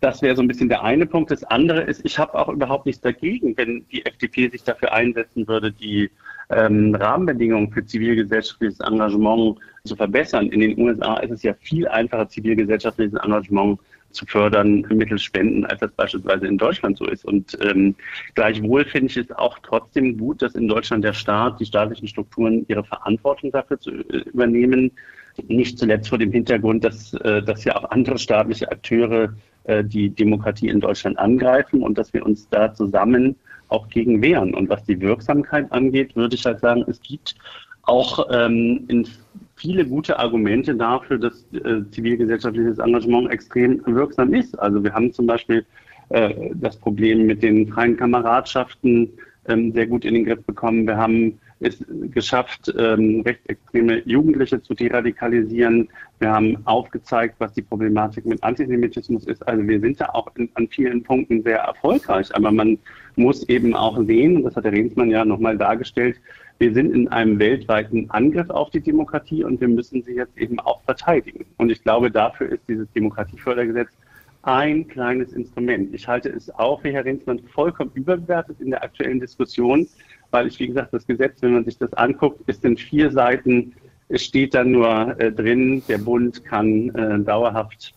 Das 0.02 0.22
wäre 0.22 0.36
so 0.36 0.44
ein 0.44 0.48
bisschen 0.48 0.70
der 0.70 0.84
eine 0.84 1.08
Punkt. 1.08 1.32
Das 1.32 1.44
andere 1.44 1.82
ist, 1.82 2.06
ich 2.06 2.20
habe 2.20 2.36
auch 2.36 2.48
überhaupt 2.48 2.86
nichts 2.86 3.02
dagegen, 3.02 3.58
wenn 3.58 3.88
die 3.92 4.06
FDP 4.06 4.50
sich 4.50 4.64
dafür 4.64 4.94
einsetzen 4.94 5.48
würde, 5.48 5.72
die 5.72 6.12
ähm, 6.52 6.94
Rahmenbedingungen 6.94 7.72
für 7.72 7.84
zivilgesellschaftliches 7.84 8.80
Engagement 8.80 9.58
zu 9.84 9.96
verbessern. 9.96 10.48
In 10.48 10.60
den 10.60 10.80
USA 10.80 11.18
ist 11.18 11.32
es 11.32 11.42
ja 11.42 11.56
viel 11.56 11.88
einfacher, 11.88 12.30
zivilgesellschaftliches 12.30 13.20
Engagement 13.20 13.80
zu 14.12 14.26
fördern 14.26 14.86
mittels 14.90 15.24
Spenden, 15.24 15.66
als 15.66 15.80
das 15.80 15.92
beispielsweise 15.92 16.48
in 16.48 16.58
Deutschland 16.58 16.98
so 16.98 17.06
ist. 17.06 17.26
Und 17.26 17.58
ähm, 17.62 17.96
gleichwohl 18.36 18.86
finde 18.86 19.08
ich 19.08 19.18
es 19.18 19.32
auch 19.32 19.60
trotzdem 19.60 20.18
gut, 20.18 20.42
dass 20.42 20.56
in 20.56 20.68
Deutschland 20.68 21.04
der 21.04 21.14
Staat, 21.14 21.60
die 21.60 21.66
staatlichen 21.66 22.08
Strukturen 22.08 22.66
ihre 22.68 22.84
Verantwortung 22.84 23.52
dafür 23.52 23.80
zu 23.80 23.92
äh, 23.92 24.24
übernehmen. 24.32 24.92
Nicht 25.48 25.80
zuletzt 25.80 26.10
vor 26.10 26.18
dem 26.18 26.32
Hintergrund, 26.32 26.84
dass, 26.84 27.14
äh, 27.14 27.42
dass 27.42 27.64
ja 27.64 27.76
auch 27.76 27.90
andere 27.92 28.18
staatliche 28.18 28.72
Akteure 28.72 29.34
äh, 29.64 29.84
die 29.84 30.10
Demokratie 30.10 30.68
in 30.68 30.80
Deutschland 30.80 31.18
angreifen 31.18 31.84
und 31.84 31.98
dass 31.98 32.14
wir 32.14 32.26
uns 32.26 32.50
da 32.50 32.74
zusammen 32.74 33.36
auch 33.70 33.88
gegen 33.90 34.22
wehren. 34.22 34.54
Und 34.54 34.70
was 34.70 34.84
die 34.84 35.00
Wirksamkeit 35.00 35.72
angeht, 35.72 36.16
würde 36.16 36.36
ich 36.36 36.46
halt 36.46 36.60
sagen, 36.60 36.84
es 36.88 37.02
gibt 37.02 37.36
auch 37.84 38.28
ähm, 38.32 38.86
in 38.88 39.08
viele 39.62 39.86
gute 39.86 40.18
Argumente 40.18 40.76
dafür, 40.76 41.20
dass 41.20 41.46
äh, 41.54 41.84
zivilgesellschaftliches 41.92 42.80
Engagement 42.80 43.32
extrem 43.32 43.82
wirksam 43.86 44.34
ist. 44.34 44.58
Also 44.60 44.84
wir 44.84 44.94
haben 44.94 45.14
zum 45.14 45.28
Beispiel 45.28 45.66
äh, 46.10 46.50
das 46.56 46.78
Problem 46.78 47.28
mit 47.28 47.44
den 47.44 47.68
freien 47.68 47.96
Kameradschaften 47.96 49.10
ähm, 49.48 49.72
sehr 49.72 49.86
gut 49.86 50.04
in 50.04 50.16
den 50.16 50.26
Griff 50.26 50.44
bekommen. 50.46 50.88
Wir 50.88 50.98
haben 50.98 51.40
es 51.60 51.78
geschafft, 52.10 52.74
ähm, 52.76 53.22
rechtsextreme 53.22 54.02
Jugendliche 54.06 54.62
zu 54.64 54.74
deradikalisieren. 54.74 55.90
Wir 56.18 56.32
haben 56.32 56.58
aufgezeigt, 56.66 57.36
was 57.38 57.54
die 57.54 57.62
Problematik 57.62 58.26
mit 58.26 58.44
Antisemitismus 58.44 59.26
ist. 59.26 59.48
Also 59.48 59.68
wir 59.68 59.80
sind 59.80 60.02
da 60.02 60.10
auch 60.14 60.28
in, 60.36 60.50
an 60.56 60.68
vielen 60.70 61.04
Punkten 61.04 61.44
sehr 61.44 61.60
erfolgreich. 61.60 62.36
Aber 62.36 62.52
man 62.52 62.80
muss 63.16 63.48
eben 63.48 63.76
auch 63.76 64.04
sehen, 64.06 64.38
und 64.38 64.44
das 64.44 64.56
hat 64.56 64.66
der 64.66 64.72
Rehnsmann 64.72 65.12
ja 65.12 65.24
nochmal 65.24 65.56
dargestellt, 65.56 66.18
wir 66.62 66.72
sind 66.76 66.94
in 66.94 67.08
einem 67.08 67.40
weltweiten 67.40 68.08
Angriff 68.12 68.48
auf 68.52 68.70
die 68.70 68.82
Demokratie 68.82 69.44
und 69.44 69.60
wir 69.60 69.68
müssen 69.68 70.04
sie 70.04 70.14
jetzt 70.14 70.38
eben 70.38 70.60
auch 70.60 70.80
verteidigen. 70.84 71.44
Und 71.58 71.72
ich 71.72 71.82
glaube, 71.82 72.12
dafür 72.12 72.52
ist 72.52 72.62
dieses 72.70 72.88
Demokratiefördergesetz 72.92 73.90
ein 74.44 74.88
kleines 74.88 75.34
Instrument. 75.34 75.92
Ich 75.92 76.08
halte 76.08 76.30
es 76.30 76.54
auch, 76.54 76.84
wie 76.84 76.92
Herr 76.92 77.04
Rehnsmann, 77.04 77.40
vollkommen 77.52 77.90
überbewertet 77.96 78.58
in 78.62 78.70
der 78.70 78.84
aktuellen 78.84 79.20
Diskussion, 79.20 79.88
weil 80.30 80.46
ich, 80.46 80.60
wie 80.60 80.68
gesagt, 80.68 80.94
das 80.94 81.08
Gesetz, 81.08 81.42
wenn 81.42 81.54
man 81.54 81.66
sich 81.66 81.80
das 81.80 81.92
anguckt, 81.94 82.48
ist 82.48 82.64
in 82.64 82.78
vier 82.78 83.10
Seiten, 83.10 83.74
es 84.10 84.24
steht 84.24 84.54
dann 84.54 84.72
nur 84.72 85.20
äh, 85.20 85.32
drin, 85.32 85.82
der 85.88 85.98
Bund 85.98 86.46
kann 86.46 86.90
äh, 86.90 87.20
dauerhaft 87.22 87.96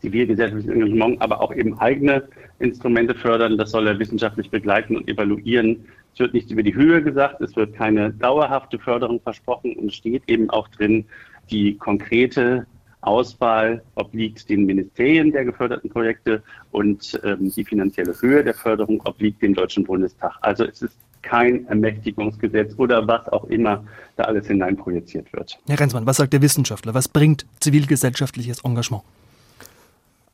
zivilgesellschaftliches 0.00 0.72
Engagement, 0.72 1.20
aber 1.20 1.42
auch 1.42 1.54
eben 1.54 1.78
eigene 1.78 2.26
Instrumente 2.58 3.14
fördern. 3.14 3.58
Das 3.58 3.70
soll 3.70 3.86
er 3.86 3.98
wissenschaftlich 3.98 4.50
begleiten 4.50 4.96
und 4.96 5.08
evaluieren. 5.08 5.84
Es 6.14 6.20
wird 6.20 6.34
nicht 6.34 6.50
über 6.50 6.62
die 6.62 6.74
Höhe 6.74 7.02
gesagt, 7.02 7.40
es 7.40 7.56
wird 7.56 7.74
keine 7.74 8.10
dauerhafte 8.12 8.78
Förderung 8.78 9.20
versprochen 9.20 9.74
und 9.76 9.92
steht 9.92 10.22
eben 10.28 10.50
auch 10.50 10.68
drin, 10.68 11.06
die 11.50 11.76
konkrete 11.76 12.66
Auswahl 13.00 13.82
obliegt 13.96 14.48
den 14.48 14.64
Ministerien 14.64 15.32
der 15.32 15.44
geförderten 15.44 15.90
Projekte 15.90 16.42
und 16.70 17.20
ähm, 17.24 17.50
die 17.50 17.64
finanzielle 17.64 18.14
Höhe 18.20 18.44
der 18.44 18.54
Förderung 18.54 19.00
obliegt 19.04 19.42
dem 19.42 19.54
Deutschen 19.54 19.84
Bundestag. 19.84 20.36
Also 20.40 20.64
es 20.64 20.82
ist 20.82 20.96
kein 21.22 21.66
Ermächtigungsgesetz 21.66 22.74
oder 22.76 23.06
was 23.06 23.28
auch 23.28 23.44
immer 23.44 23.84
da 24.16 24.24
alles 24.24 24.46
hineinprojiziert 24.46 25.32
wird. 25.32 25.58
Herr 25.68 25.80
Renzmann, 25.80 26.06
was 26.06 26.16
sagt 26.16 26.32
der 26.32 26.42
Wissenschaftler? 26.42 26.94
Was 26.94 27.08
bringt 27.08 27.46
zivilgesellschaftliches 27.60 28.64
Engagement? 28.64 29.02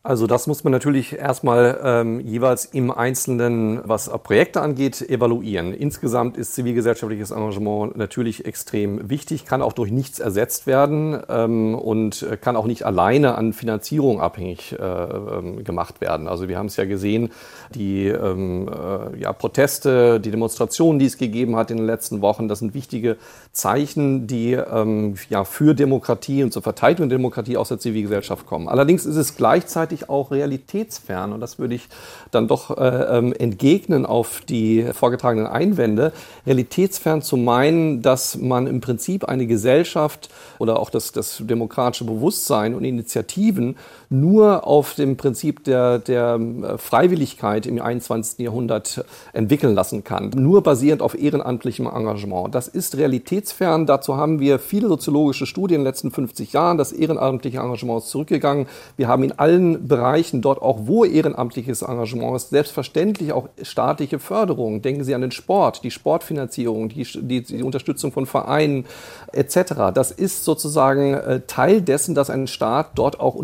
Also 0.08 0.26
das 0.26 0.46
muss 0.46 0.64
man 0.64 0.72
natürlich 0.72 1.18
erstmal 1.18 1.78
ähm, 1.84 2.20
jeweils 2.20 2.64
im 2.64 2.90
Einzelnen, 2.90 3.82
was 3.84 4.08
Projekte 4.22 4.62
angeht, 4.62 5.02
evaluieren. 5.02 5.74
Insgesamt 5.74 6.38
ist 6.38 6.54
zivilgesellschaftliches 6.54 7.30
Engagement 7.30 7.94
natürlich 7.94 8.46
extrem 8.46 9.10
wichtig, 9.10 9.44
kann 9.44 9.60
auch 9.60 9.74
durch 9.74 9.90
nichts 9.90 10.18
ersetzt 10.18 10.66
werden 10.66 11.20
ähm, 11.28 11.74
und 11.74 12.26
kann 12.40 12.56
auch 12.56 12.64
nicht 12.64 12.86
alleine 12.86 13.34
an 13.34 13.52
Finanzierung 13.52 14.18
abhängig 14.18 14.72
äh, 14.72 14.82
ähm, 14.82 15.62
gemacht 15.62 16.00
werden. 16.00 16.26
Also 16.26 16.48
wir 16.48 16.56
haben 16.56 16.68
es 16.68 16.78
ja 16.78 16.86
gesehen, 16.86 17.28
die 17.74 18.06
ähm, 18.06 18.66
äh, 18.66 19.20
ja, 19.20 19.34
Proteste, 19.34 20.20
die 20.20 20.30
Demonstrationen, 20.30 20.98
die 20.98 21.04
es 21.04 21.18
gegeben 21.18 21.54
hat 21.56 21.70
in 21.70 21.76
den 21.76 21.86
letzten 21.86 22.22
Wochen, 22.22 22.48
das 22.48 22.60
sind 22.60 22.72
wichtige 22.72 23.18
Zeichen, 23.52 24.26
die 24.26 24.52
ähm, 24.52 25.16
ja, 25.28 25.44
für 25.44 25.74
Demokratie 25.74 26.44
und 26.44 26.54
zur 26.54 26.62
Verteidigung 26.62 27.10
der 27.10 27.18
Demokratie 27.18 27.58
aus 27.58 27.68
der 27.68 27.78
Zivilgesellschaft 27.78 28.46
kommen. 28.46 28.68
Allerdings 28.68 29.04
ist 29.04 29.16
es 29.16 29.36
gleichzeitig 29.36 29.97
gleichzeitig 29.98 30.08
auch 30.08 30.30
realitätsfern. 30.30 31.32
Und 31.32 31.40
das 31.40 31.58
würde 31.58 31.74
ich 31.74 31.88
dann 32.30 32.48
doch 32.48 32.76
äh, 32.76 33.18
ähm, 33.18 33.32
entgegnen 33.32 34.06
auf 34.06 34.40
die 34.48 34.84
vorgetragenen 34.92 35.46
Einwände. 35.46 36.12
Realitätsfern 36.46 37.22
zu 37.22 37.36
meinen, 37.36 38.02
dass 38.02 38.36
man 38.36 38.66
im 38.66 38.80
Prinzip 38.80 39.24
eine 39.24 39.46
Gesellschaft 39.46 40.28
oder 40.58 40.78
auch 40.78 40.90
das, 40.90 41.12
das 41.12 41.38
demokratische 41.40 42.04
Bewusstsein 42.04 42.74
und 42.74 42.84
Initiativen 42.84 43.76
nur 44.10 44.66
auf 44.66 44.94
dem 44.94 45.16
Prinzip 45.16 45.64
der, 45.64 45.98
der 45.98 46.40
äh, 46.40 46.78
Freiwilligkeit 46.78 47.66
im 47.66 47.80
21. 47.80 48.38
Jahrhundert 48.38 49.04
entwickeln 49.32 49.74
lassen 49.74 50.04
kann. 50.04 50.30
Nur 50.34 50.62
basierend 50.62 51.02
auf 51.02 51.18
ehrenamtlichem 51.18 51.86
Engagement. 51.86 52.54
Das 52.54 52.68
ist 52.68 52.96
realitätsfern. 52.96 53.86
Dazu 53.86 54.16
haben 54.16 54.40
wir 54.40 54.58
viele 54.58 54.88
soziologische 54.88 55.46
Studien 55.46 55.80
in 55.80 55.84
den 55.84 55.88
letzten 55.88 56.10
50 56.10 56.52
Jahren. 56.52 56.78
Das 56.78 56.92
ehrenamtliche 56.92 57.58
Engagement 57.58 58.02
ist 58.02 58.10
zurückgegangen. 58.10 58.66
Wir 58.96 59.08
haben 59.08 59.22
in 59.24 59.32
allen 59.32 59.88
Bereichen 59.88 60.40
dort 60.40 60.62
auch, 60.62 60.80
wo 60.82 61.04
ehrenamtliches 61.04 61.82
Engagement 61.82 62.36
ist, 62.36 62.50
selbstverständlich 62.50 63.32
auch 63.32 63.48
staatliche 63.62 64.18
Förderung. 64.18 64.80
Denken 64.80 65.04
Sie 65.04 65.14
an 65.14 65.20
den 65.20 65.32
Sport, 65.32 65.84
die 65.84 65.90
Sportfinanzierung, 65.90 66.88
die, 66.88 67.06
die, 67.20 67.42
die 67.42 67.62
Unterstützung 67.62 68.12
von 68.12 68.24
Vereinen 68.24 68.86
etc. 69.32 69.92
Das 69.92 70.10
ist 70.10 70.44
sozusagen 70.44 71.14
äh, 71.14 71.40
Teil 71.46 71.82
dessen, 71.82 72.14
dass 72.14 72.30
ein 72.30 72.46
Staat 72.46 72.92
dort 72.94 73.20
auch 73.20 73.34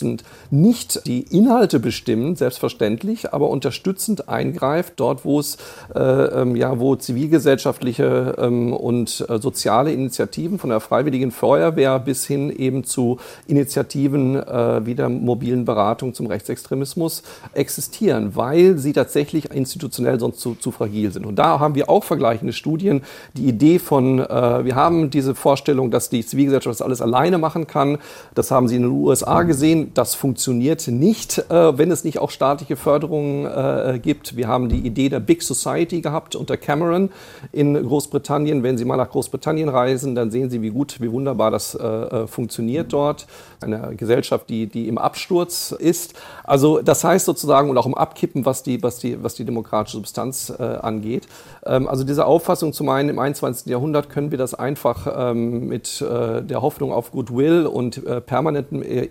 unterstützend 0.00 0.24
nicht 0.50 1.06
die 1.06 1.20
Inhalte 1.20 1.78
bestimmt, 1.78 2.38
selbstverständlich, 2.38 3.32
aber 3.32 3.50
unterstützend 3.50 4.28
eingreift, 4.28 4.94
dort 4.96 5.24
wo 5.24 5.38
es 5.40 5.58
äh, 5.94 6.00
ähm, 6.00 6.56
ja, 6.56 6.78
wo 6.80 6.96
zivilgesellschaftliche 6.96 8.36
ähm, 8.38 8.72
und 8.72 9.24
äh, 9.28 9.38
soziale 9.38 9.92
Initiativen 9.92 10.58
von 10.58 10.70
der 10.70 10.80
Freiwilligen 10.80 11.30
Feuerwehr 11.30 11.98
bis 11.98 12.26
hin 12.26 12.50
eben 12.50 12.84
zu 12.84 13.18
Initiativen 13.46 14.36
äh, 14.36 14.86
wie 14.86 14.94
der 14.94 15.08
mobilen 15.08 15.64
Beratung 15.64 16.14
zum 16.14 16.26
Rechtsextremismus 16.26 17.22
existieren, 17.52 18.34
weil 18.34 18.78
sie 18.78 18.92
tatsächlich 18.92 19.50
institutionell 19.52 20.18
sonst 20.18 20.40
zu, 20.40 20.54
zu 20.54 20.70
fragil 20.70 21.12
sind. 21.12 21.26
Und 21.26 21.36
da 21.36 21.60
haben 21.60 21.74
wir 21.74 21.88
auch 21.88 22.04
vergleichende 22.04 22.52
Studien. 22.52 23.02
Die 23.34 23.46
Idee 23.46 23.78
von, 23.78 24.18
äh, 24.18 24.64
wir 24.64 24.74
haben 24.74 25.10
diese 25.10 25.34
Vorstellung, 25.34 25.90
dass 25.90 26.10
die 26.10 26.24
Zivilgesellschaft 26.24 26.80
das 26.80 26.82
alles 26.82 27.00
alleine 27.00 27.38
machen 27.38 27.66
kann. 27.66 27.98
Das 28.34 28.50
haben 28.50 28.68
sie 28.68 28.76
in 28.76 28.82
den 28.82 28.90
USA 28.90 29.42
gesehen. 29.42 29.89
Das 29.94 30.14
funktioniert 30.14 30.86
nicht, 30.88 31.38
äh, 31.50 31.78
wenn 31.78 31.90
es 31.90 32.04
nicht 32.04 32.18
auch 32.18 32.30
staatliche 32.30 32.76
Förderungen 32.76 33.46
äh, 33.46 33.98
gibt. 33.98 34.36
Wir 34.36 34.46
haben 34.46 34.68
die 34.68 34.78
Idee 34.78 35.08
der 35.08 35.20
Big 35.20 35.42
Society 35.42 36.00
gehabt 36.00 36.36
unter 36.36 36.56
Cameron 36.56 37.10
in 37.50 37.74
Großbritannien. 37.74 38.62
Wenn 38.62 38.78
Sie 38.78 38.84
mal 38.84 38.96
nach 38.96 39.10
Großbritannien 39.10 39.68
reisen, 39.68 40.14
dann 40.14 40.30
sehen 40.30 40.48
Sie, 40.50 40.62
wie 40.62 40.70
gut, 40.70 41.00
wie 41.00 41.10
wunderbar 41.10 41.50
das 41.50 41.74
äh, 41.74 41.86
äh, 41.86 42.26
funktioniert 42.26 42.92
dort. 42.92 43.26
Eine 43.60 43.96
Gesellschaft, 43.96 44.48
die, 44.48 44.66
die 44.66 44.86
im 44.86 44.98
Absturz 44.98 45.72
ist. 45.72 46.14
Also 46.44 46.80
das 46.82 47.02
heißt 47.02 47.26
sozusagen 47.26 47.68
und 47.70 47.76
auch 47.76 47.86
im 47.86 47.94
Abkippen, 47.94 48.46
was 48.46 48.62
die, 48.62 48.82
was 48.82 48.98
die, 48.98 49.22
was 49.22 49.34
die 49.34 49.44
demokratische 49.44 49.96
Substanz 49.96 50.52
äh, 50.56 50.62
angeht. 50.62 51.26
Ähm, 51.66 51.88
also 51.88 52.04
diese 52.04 52.26
Auffassung 52.26 52.72
zu 52.72 52.84
meinen, 52.84 53.08
im 53.08 53.18
21. 53.18 53.66
Jahrhundert 53.66 54.08
können 54.08 54.30
wir 54.30 54.38
das 54.38 54.54
einfach 54.54 55.30
ähm, 55.30 55.66
mit 55.66 56.00
äh, 56.00 56.42
der 56.42 56.62
Hoffnung 56.62 56.92
auf 56.92 57.10
Goodwill 57.10 57.66
und 57.66 58.04
permanentem 58.26 58.82
äh, 58.82 59.04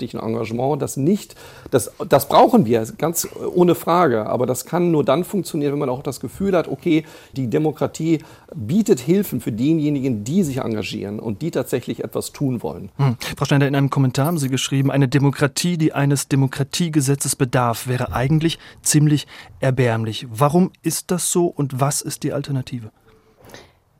ehrenamtlichen 0.00 0.20
Engagement, 0.20 0.82
das 0.82 0.96
nicht, 0.96 1.34
das, 1.70 1.92
das 2.08 2.28
brauchen 2.28 2.66
wir, 2.66 2.84
ganz 2.98 3.28
ohne 3.54 3.74
Frage, 3.74 4.26
aber 4.26 4.46
das 4.46 4.64
kann 4.64 4.90
nur 4.90 5.04
dann 5.04 5.24
funktionieren, 5.24 5.72
wenn 5.72 5.78
man 5.78 5.88
auch 5.88 6.02
das 6.02 6.20
Gefühl 6.20 6.56
hat, 6.56 6.68
okay, 6.68 7.04
die 7.36 7.48
Demokratie 7.48 8.20
bietet 8.54 9.00
Hilfen 9.00 9.40
für 9.40 9.52
diejenigen, 9.52 10.24
die 10.24 10.42
sich 10.42 10.58
engagieren 10.58 11.20
und 11.20 11.42
die 11.42 11.50
tatsächlich 11.50 12.02
etwas 12.02 12.32
tun 12.32 12.62
wollen. 12.62 12.90
Hm. 12.96 13.16
Frau 13.36 13.44
Schneider, 13.44 13.68
in 13.68 13.74
einem 13.74 13.90
Kommentar 13.90 14.26
haben 14.26 14.38
Sie 14.38 14.48
geschrieben, 14.48 14.90
eine 14.90 15.08
Demokratie, 15.08 15.76
die 15.76 15.92
eines 15.92 16.28
Demokratiegesetzes 16.28 17.36
bedarf, 17.36 17.86
wäre 17.86 18.12
eigentlich 18.12 18.58
ziemlich 18.82 19.26
erbärmlich. 19.60 20.26
Warum 20.30 20.70
ist 20.82 21.10
das 21.10 21.30
so 21.30 21.46
und 21.46 21.80
was 21.80 22.02
ist 22.02 22.22
die 22.22 22.32
Alternative? 22.32 22.90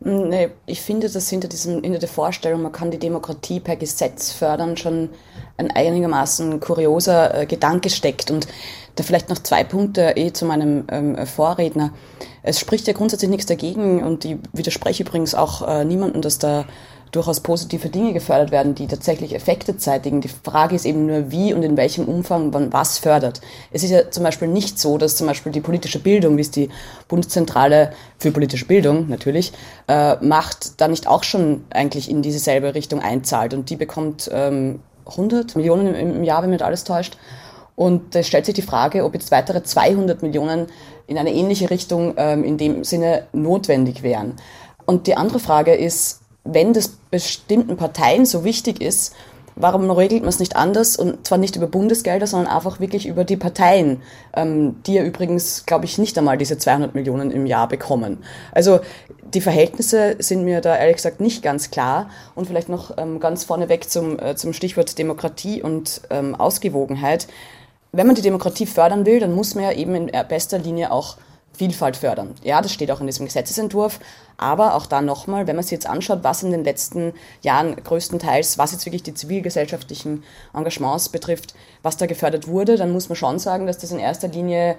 Nee, 0.02 0.48
ich 0.64 0.80
finde, 0.80 1.10
dass 1.10 1.28
hinter, 1.28 1.46
diesem, 1.46 1.82
hinter 1.82 1.98
der 1.98 2.08
Vorstellung, 2.08 2.62
man 2.62 2.72
kann 2.72 2.90
die 2.90 2.98
Demokratie 2.98 3.60
per 3.60 3.76
Gesetz 3.76 4.32
fördern, 4.32 4.78
schon 4.78 5.10
ein 5.60 5.70
einigermaßen 5.70 6.58
kurioser 6.60 7.42
äh, 7.42 7.46
Gedanke 7.46 7.90
steckt. 7.90 8.30
Und 8.30 8.48
da 8.96 9.04
vielleicht 9.04 9.28
noch 9.28 9.38
zwei 9.38 9.64
Punkte 9.64 10.14
eh 10.16 10.32
zu 10.32 10.44
meinem 10.44 10.84
ähm, 10.90 11.26
Vorredner. 11.26 11.92
Es 12.42 12.58
spricht 12.58 12.86
ja 12.86 12.92
grundsätzlich 12.92 13.30
nichts 13.30 13.46
dagegen 13.46 14.02
und 14.02 14.24
ich 14.24 14.36
widerspreche 14.52 15.04
übrigens 15.04 15.34
auch 15.34 15.66
äh, 15.66 15.84
niemandem, 15.84 16.22
dass 16.22 16.38
da 16.38 16.64
durchaus 17.12 17.40
positive 17.40 17.88
Dinge 17.88 18.12
gefördert 18.12 18.52
werden, 18.52 18.74
die 18.74 18.86
tatsächlich 18.86 19.34
Effekte 19.34 19.76
zeitigen. 19.76 20.20
Die 20.20 20.28
Frage 20.28 20.76
ist 20.76 20.84
eben 20.84 21.06
nur, 21.06 21.30
wie 21.30 21.52
und 21.52 21.62
in 21.62 21.76
welchem 21.76 22.04
Umfang 22.04 22.50
man 22.50 22.72
was 22.72 22.98
fördert. 22.98 23.40
Es 23.72 23.82
ist 23.82 23.90
ja 23.90 24.10
zum 24.10 24.22
Beispiel 24.22 24.48
nicht 24.48 24.78
so, 24.78 24.96
dass 24.96 25.16
zum 25.16 25.26
Beispiel 25.26 25.50
die 25.50 25.60
politische 25.60 25.98
Bildung, 25.98 26.36
wie 26.36 26.42
es 26.42 26.50
die 26.50 26.68
Bundeszentrale 27.08 27.92
für 28.18 28.30
politische 28.30 28.66
Bildung 28.66 29.08
natürlich 29.08 29.52
äh, 29.88 30.16
macht, 30.24 30.80
da 30.80 30.86
nicht 30.86 31.08
auch 31.08 31.24
schon 31.24 31.64
eigentlich 31.70 32.08
in 32.08 32.22
dieselbe 32.22 32.74
Richtung 32.74 33.00
einzahlt. 33.00 33.54
Und 33.54 33.70
die 33.70 33.76
bekommt 33.76 34.30
ähm, 34.32 34.78
100 35.10 35.56
Millionen 35.56 35.94
im, 35.94 36.24
Jahr, 36.24 36.42
wenn 36.42 36.50
mir 36.50 36.60
alles 36.62 36.84
täuscht. 36.84 37.16
Und 37.76 38.14
es 38.14 38.26
stellt 38.26 38.46
sich 38.46 38.54
die 38.54 38.62
Frage, 38.62 39.04
ob 39.04 39.14
jetzt 39.14 39.30
weitere 39.30 39.62
200 39.62 40.22
Millionen 40.22 40.66
in 41.06 41.18
eine 41.18 41.32
ähnliche 41.32 41.70
Richtung 41.70 42.14
ähm, 42.16 42.44
in 42.44 42.58
dem 42.58 42.84
Sinne 42.84 43.26
notwendig 43.32 44.02
wären. 44.02 44.34
Und 44.86 45.06
die 45.06 45.16
andere 45.16 45.38
Frage 45.38 45.74
ist, 45.74 46.20
wenn 46.44 46.72
das 46.72 46.88
bestimmten 46.88 47.76
Parteien 47.76 48.26
so 48.26 48.44
wichtig 48.44 48.80
ist, 48.80 49.14
warum 49.60 49.90
regelt 49.90 50.22
man 50.22 50.28
es 50.28 50.38
nicht 50.38 50.56
anders 50.56 50.96
und 50.96 51.26
zwar 51.26 51.38
nicht 51.38 51.56
über 51.56 51.66
Bundesgelder, 51.66 52.26
sondern 52.26 52.52
einfach 52.52 52.80
wirklich 52.80 53.06
über 53.06 53.24
die 53.24 53.36
Parteien, 53.36 54.02
ähm, 54.34 54.76
die 54.86 54.94
ja 54.94 55.04
übrigens, 55.04 55.66
glaube 55.66 55.84
ich, 55.84 55.98
nicht 55.98 56.16
einmal 56.18 56.38
diese 56.38 56.58
200 56.58 56.94
Millionen 56.94 57.30
im 57.30 57.46
Jahr 57.46 57.68
bekommen. 57.68 58.18
Also 58.52 58.80
die 59.34 59.40
Verhältnisse 59.40 60.16
sind 60.18 60.44
mir 60.44 60.60
da 60.60 60.76
ehrlich 60.76 60.96
gesagt 60.96 61.20
nicht 61.20 61.42
ganz 61.42 61.70
klar 61.70 62.10
und 62.34 62.46
vielleicht 62.46 62.68
noch 62.68 62.96
ähm, 62.98 63.20
ganz 63.20 63.44
vorneweg 63.44 63.88
zum, 63.88 64.18
äh, 64.18 64.34
zum 64.34 64.52
Stichwort 64.52 64.98
Demokratie 64.98 65.62
und 65.62 66.02
ähm, 66.10 66.34
Ausgewogenheit. 66.34 67.28
Wenn 67.92 68.06
man 68.06 68.16
die 68.16 68.22
Demokratie 68.22 68.66
fördern 68.66 69.06
will, 69.06 69.20
dann 69.20 69.34
muss 69.34 69.54
man 69.54 69.64
ja 69.64 69.72
eben 69.72 69.94
in 69.94 70.10
bester 70.28 70.58
Linie 70.58 70.92
auch 70.92 71.16
Vielfalt 71.52 71.96
fördern. 71.96 72.34
Ja, 72.42 72.62
das 72.62 72.72
steht 72.72 72.90
auch 72.90 73.00
in 73.00 73.06
diesem 73.06 73.26
Gesetzesentwurf. 73.26 74.00
Aber 74.36 74.74
auch 74.74 74.86
da 74.86 75.02
nochmal, 75.02 75.46
wenn 75.46 75.56
man 75.56 75.62
sich 75.62 75.72
jetzt 75.72 75.86
anschaut, 75.86 76.20
was 76.22 76.42
in 76.42 76.50
den 76.50 76.64
letzten 76.64 77.12
Jahren 77.42 77.76
größtenteils, 77.76 78.56
was 78.56 78.72
jetzt 78.72 78.86
wirklich 78.86 79.02
die 79.02 79.12
zivilgesellschaftlichen 79.12 80.24
Engagements 80.54 81.10
betrifft, 81.10 81.54
was 81.82 81.98
da 81.98 82.06
gefördert 82.06 82.48
wurde, 82.48 82.76
dann 82.76 82.92
muss 82.92 83.10
man 83.10 83.16
schon 83.16 83.38
sagen, 83.38 83.66
dass 83.66 83.76
das 83.76 83.92
in 83.92 83.98
erster 83.98 84.28
Linie 84.28 84.76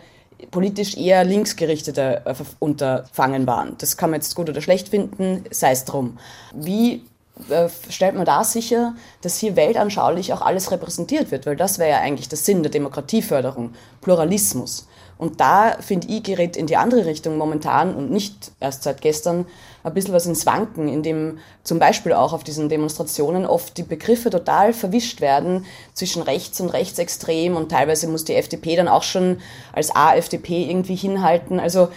politisch 0.50 0.98
eher 0.98 1.24
linksgerichtete 1.24 2.24
äh, 2.26 2.34
Unterfangen 2.58 3.46
waren. 3.46 3.76
Das 3.78 3.98
kann 3.98 4.10
man 4.10 4.20
jetzt 4.20 4.36
gut 4.36 4.50
oder 4.50 4.62
schlecht 4.62 4.90
finden, 4.90 5.44
sei 5.52 5.72
es 5.72 5.86
drum. 5.86 6.18
Wie 6.56 7.04
äh, 7.50 7.70
stellt 7.90 8.16
man 8.16 8.26
da 8.26 8.44
sicher, 8.44 8.96
dass 9.22 9.38
hier 9.38 9.56
weltanschaulich 9.56 10.34
auch 10.34 10.42
alles 10.42 10.72
repräsentiert 10.72 11.32
wird? 11.32 11.46
Weil 11.46 11.56
das 11.56 11.80
wäre 11.80 11.90
ja 11.90 11.98
eigentlich 12.00 12.30
der 12.30 12.38
Sinn 12.38 12.64
der 12.64 12.72
Demokratieförderung, 12.72 13.74
Pluralismus. 14.02 14.88
Und 15.22 15.40
da, 15.40 15.78
finde 15.80 16.08
ich, 16.08 16.24
gerät 16.24 16.58
in 16.58 16.66
die 16.66 16.78
andere 16.78 17.06
Richtung 17.06 17.38
momentan 17.38 17.94
und 17.94 18.10
nicht 18.10 18.54
erst 18.60 18.82
seit 18.82 19.02
gestern 19.02 19.46
ein 19.84 19.94
bisschen 19.94 20.16
was 20.16 20.26
ins 20.26 20.48
Wanken, 20.48 20.88
in 20.88 21.04
dem 21.04 21.38
zum 21.64 21.78
Beispiel 21.78 22.14
auch 22.14 22.34
auf 22.34 22.44
diesen 22.44 22.70
Demonstrationen 22.70 23.46
oft 23.46 23.78
die 23.78 23.84
Begriffe 23.84 24.32
total 24.32 24.74
verwischt 24.74 25.22
werden 25.22 25.66
zwischen 25.94 26.24
rechts 26.24 26.60
und 26.60 26.70
rechtsextrem 26.70 27.56
und 27.56 27.70
teilweise 27.70 28.08
muss 28.08 28.26
die 28.26 28.34
FDP 28.34 28.76
dann 28.76 28.88
auch 28.88 29.04
schon 29.04 29.38
als 29.74 29.96
AfDP 29.96 30.64
irgendwie 30.64 30.96
hinhalten. 30.96 31.60
Also 31.60 31.90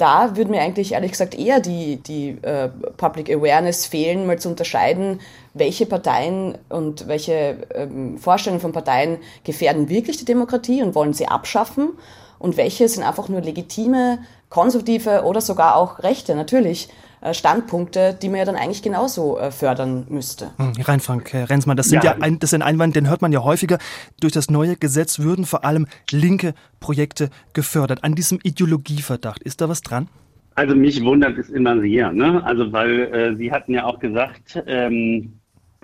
da 0.00 0.36
würde 0.36 0.50
mir 0.50 0.62
eigentlich 0.62 0.92
ehrlich 0.92 1.12
gesagt 1.12 1.38
eher 1.38 1.60
die, 1.60 1.96
die 1.96 2.30
äh, 2.42 2.68
Public 2.96 3.30
Awareness 3.30 3.86
fehlen, 3.86 4.26
mal 4.26 4.38
zu 4.38 4.48
unterscheiden, 4.48 5.20
welche 5.52 5.86
Parteien 5.86 6.56
und 6.68 7.06
welche 7.06 7.66
ähm, 7.74 8.18
Vorstellungen 8.18 8.60
von 8.60 8.72
Parteien 8.72 9.18
gefährden 9.44 9.88
wirklich 9.88 10.16
die 10.16 10.24
Demokratie 10.24 10.82
und 10.82 10.94
wollen 10.94 11.12
sie 11.12 11.26
abschaffen 11.26 11.90
und 12.38 12.56
welche 12.56 12.88
sind 12.88 13.02
einfach 13.02 13.28
nur 13.28 13.42
legitime, 13.42 14.20
konservative 14.48 15.24
oder 15.24 15.40
sogar 15.40 15.76
auch 15.76 16.02
rechte, 16.02 16.34
natürlich, 16.34 16.88
Standpunkte, 17.32 18.16
die 18.20 18.28
man 18.28 18.38
ja 18.38 18.44
dann 18.44 18.56
eigentlich 18.56 18.82
genauso 18.82 19.38
äh, 19.38 19.50
fördern 19.50 20.06
müsste. 20.08 20.50
Hm, 20.56 20.72
rein, 20.82 21.00
Frank 21.00 21.32
Herr 21.32 21.50
Renzmann, 21.50 21.76
das, 21.76 21.88
sind 21.88 22.02
ja. 22.02 22.16
ja 22.16 22.22
ein, 22.22 22.38
das 22.38 22.50
ist 22.50 22.54
ein 22.54 22.62
Einwand, 22.62 22.96
den 22.96 23.08
hört 23.08 23.22
man 23.22 23.32
ja 23.32 23.42
häufiger. 23.44 23.78
Durch 24.20 24.32
das 24.32 24.50
neue 24.50 24.76
Gesetz 24.76 25.18
würden 25.18 25.44
vor 25.44 25.64
allem 25.64 25.86
linke 26.10 26.54
Projekte 26.80 27.30
gefördert. 27.52 28.04
An 28.04 28.14
diesem 28.14 28.38
Ideologieverdacht, 28.42 29.42
ist 29.42 29.60
da 29.60 29.68
was 29.68 29.82
dran? 29.82 30.08
Also 30.54 30.74
mich 30.74 31.02
wundert 31.04 31.38
es 31.38 31.48
immer 31.48 31.80
sehr, 31.80 32.12
ne? 32.12 32.42
Also 32.44 32.72
weil 32.72 33.00
äh, 33.14 33.36
Sie 33.36 33.52
hatten 33.52 33.72
ja 33.72 33.84
auch 33.84 33.98
gesagt, 33.98 34.62
ähm, 34.66 35.40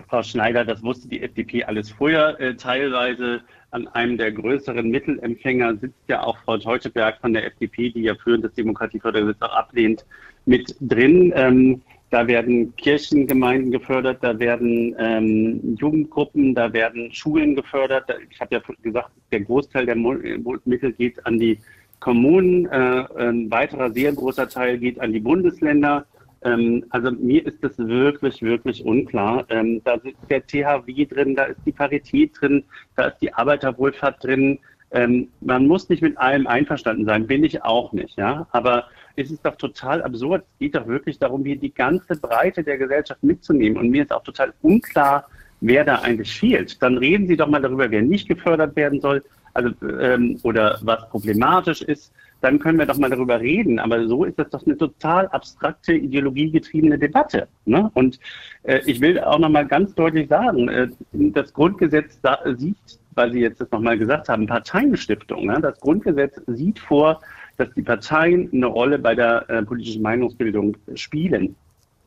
Frau 0.07 0.23
Schneider, 0.23 0.63
das 0.65 0.83
wusste 0.83 1.07
die 1.07 1.21
FDP 1.21 1.63
alles 1.63 1.89
vorher 1.91 2.39
äh, 2.39 2.55
teilweise 2.55 3.41
an 3.71 3.87
einem 3.89 4.17
der 4.17 4.31
größeren 4.31 4.89
Mittelempfänger 4.89 5.75
sitzt 5.77 6.07
ja 6.07 6.23
auch 6.23 6.37
Frau 6.45 6.57
Teuteberg 6.57 7.19
von 7.19 7.33
der 7.33 7.45
FDP, 7.45 7.89
die 7.89 8.03
ja 8.03 8.15
führendes 8.15 8.53
Demokratiefördergesetz 8.53 9.41
auch 9.41 9.53
ablehnt, 9.53 10.05
mit 10.47 10.75
drin. 10.81 11.31
Ähm, 11.35 11.81
da 12.09 12.25
werden 12.25 12.73
Kirchengemeinden 12.77 13.69
gefördert, 13.69 14.19
da 14.21 14.39
werden 14.39 14.95
ähm, 14.97 15.75
Jugendgruppen, 15.77 16.55
da 16.55 16.71
werden 16.71 17.11
Schulen 17.11 17.53
gefördert. 17.53 18.05
Ich 18.31 18.39
habe 18.39 18.55
ja 18.55 18.61
gesagt, 18.81 19.11
der 19.31 19.41
Großteil 19.41 19.85
der 19.85 19.95
Mittel 19.95 20.93
geht 20.93 21.25
an 21.25 21.37
die 21.37 21.59
Kommunen, 21.99 22.65
äh, 22.67 23.05
ein 23.17 23.51
weiterer 23.51 23.91
sehr 23.91 24.13
großer 24.13 24.47
Teil 24.47 24.77
geht 24.77 24.99
an 25.01 25.11
die 25.11 25.19
Bundesländer. 25.19 26.05
Ähm, 26.43 26.85
also 26.91 27.11
mir 27.11 27.45
ist 27.45 27.61
das 27.61 27.77
wirklich, 27.77 28.41
wirklich 28.41 28.85
unklar. 28.85 29.45
Ähm, 29.49 29.81
da 29.83 29.95
ist 29.95 30.15
der 30.29 30.45
THW 30.45 31.05
drin, 31.05 31.35
da 31.35 31.45
ist 31.45 31.59
die 31.65 31.71
Parität 31.73 32.31
drin, 32.39 32.63
da 32.95 33.07
ist 33.07 33.17
die 33.19 33.33
Arbeiterwohlfahrt 33.33 34.23
drin. 34.23 34.59
Ähm, 34.91 35.27
man 35.41 35.67
muss 35.67 35.89
nicht 35.89 36.01
mit 36.01 36.17
allem 36.17 36.47
einverstanden 36.47 37.05
sein, 37.05 37.27
bin 37.27 37.43
ich 37.43 37.63
auch 37.63 37.91
nicht, 37.91 38.17
ja. 38.17 38.47
Aber 38.51 38.85
es 39.17 39.31
ist 39.31 39.45
doch 39.45 39.55
total 39.55 40.01
absurd. 40.01 40.43
Es 40.53 40.59
geht 40.59 40.75
doch 40.75 40.87
wirklich 40.87 41.19
darum, 41.19 41.43
hier 41.43 41.57
die 41.57 41.73
ganze 41.73 42.15
Breite 42.15 42.63
der 42.63 42.77
Gesellschaft 42.77 43.21
mitzunehmen. 43.23 43.77
Und 43.77 43.89
mir 43.89 44.03
ist 44.03 44.13
auch 44.13 44.23
total 44.23 44.53
unklar, 44.61 45.27
wer 45.59 45.83
da 45.83 45.95
eigentlich 45.99 46.33
fehlt. 46.33 46.81
Dann 46.81 46.97
reden 46.97 47.27
Sie 47.27 47.35
doch 47.35 47.47
mal 47.47 47.61
darüber, 47.61 47.91
wer 47.91 48.01
nicht 48.01 48.29
gefördert 48.29 48.75
werden 48.75 49.01
soll, 49.01 49.23
also 49.53 49.71
ähm, 49.99 50.39
oder 50.43 50.79
was 50.83 51.09
problematisch 51.09 51.81
ist 51.81 52.13
dann 52.41 52.59
können 52.59 52.77
wir 52.77 52.85
doch 52.85 52.97
mal 52.97 53.09
darüber 53.09 53.39
reden. 53.39 53.79
Aber 53.79 54.07
so 54.07 54.23
ist 54.25 54.37
das 54.37 54.49
doch 54.49 54.65
eine 54.65 54.77
total 54.77 55.27
abstrakte, 55.27 55.93
ideologiegetriebene 55.93 56.97
Debatte. 56.99 57.47
Ne? 57.65 57.89
Und 57.93 58.19
äh, 58.63 58.81
ich 58.85 59.01
will 59.01 59.19
auch 59.19 59.39
noch 59.39 59.49
mal 59.49 59.65
ganz 59.65 59.95
deutlich 59.95 60.29
sagen, 60.29 60.69
äh, 60.69 60.87
das 61.11 61.53
Grundgesetz 61.53 62.19
da, 62.21 62.39
sieht, 62.57 62.77
weil 63.15 63.31
Sie 63.31 63.39
jetzt 63.39 63.61
das 63.61 63.71
noch 63.71 63.81
mal 63.81 63.97
gesagt 63.97 64.29
haben, 64.29 64.45
Parteienstiftung. 64.45 65.47
Ne? 65.47 65.59
Das 65.61 65.79
Grundgesetz 65.79 66.39
sieht 66.47 66.79
vor, 66.79 67.21
dass 67.57 67.73
die 67.73 67.81
Parteien 67.81 68.49
eine 68.53 68.67
Rolle 68.67 68.99
bei 68.99 69.15
der 69.15 69.49
äh, 69.49 69.63
politischen 69.63 70.01
Meinungsbildung 70.01 70.77
spielen. 70.95 71.55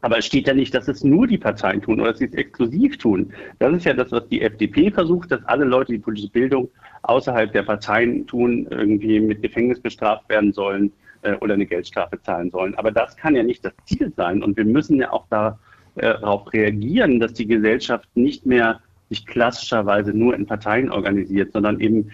Aber 0.02 0.18
es 0.18 0.26
steht 0.26 0.46
ja 0.46 0.54
nicht, 0.54 0.74
dass 0.74 0.88
es 0.88 1.04
nur 1.04 1.26
die 1.26 1.36
Parteien 1.36 1.82
tun 1.82 2.00
oder 2.00 2.12
dass 2.12 2.20
sie 2.20 2.26
es 2.26 2.34
exklusiv 2.34 2.96
tun. 2.96 3.32
Das 3.58 3.74
ist 3.74 3.84
ja 3.84 3.92
das, 3.92 4.10
was 4.12 4.26
die 4.28 4.40
FDP 4.40 4.90
versucht, 4.90 5.30
dass 5.30 5.44
alle 5.44 5.64
Leute, 5.64 5.92
die 5.92 5.98
politische 5.98 6.32
Bildung 6.32 6.70
außerhalb 7.02 7.52
der 7.52 7.64
Parteien 7.64 8.26
tun, 8.26 8.66
irgendwie 8.70 9.20
mit 9.20 9.42
Gefängnis 9.42 9.80
bestraft 9.80 10.28
werden 10.28 10.52
sollen 10.52 10.92
äh, 11.22 11.34
oder 11.34 11.54
eine 11.54 11.66
Geldstrafe 11.66 12.20
zahlen 12.22 12.50
sollen. 12.50 12.74
Aber 12.76 12.92
das 12.92 13.16
kann 13.16 13.36
ja 13.36 13.42
nicht 13.42 13.64
das 13.64 13.74
Ziel 13.84 14.12
sein. 14.16 14.42
Und 14.42 14.56
wir 14.56 14.64
müssen 14.64 14.96
ja 14.98 15.12
auch 15.12 15.26
äh, 15.30 15.52
darauf 15.96 16.50
reagieren, 16.52 17.20
dass 17.20 17.34
die 17.34 17.46
Gesellschaft 17.46 18.08
nicht 18.14 18.46
mehr 18.46 18.80
sich 19.10 19.26
klassischerweise 19.26 20.12
nur 20.12 20.34
in 20.34 20.46
Parteien 20.46 20.90
organisiert, 20.90 21.52
sondern 21.52 21.80
eben 21.80 22.10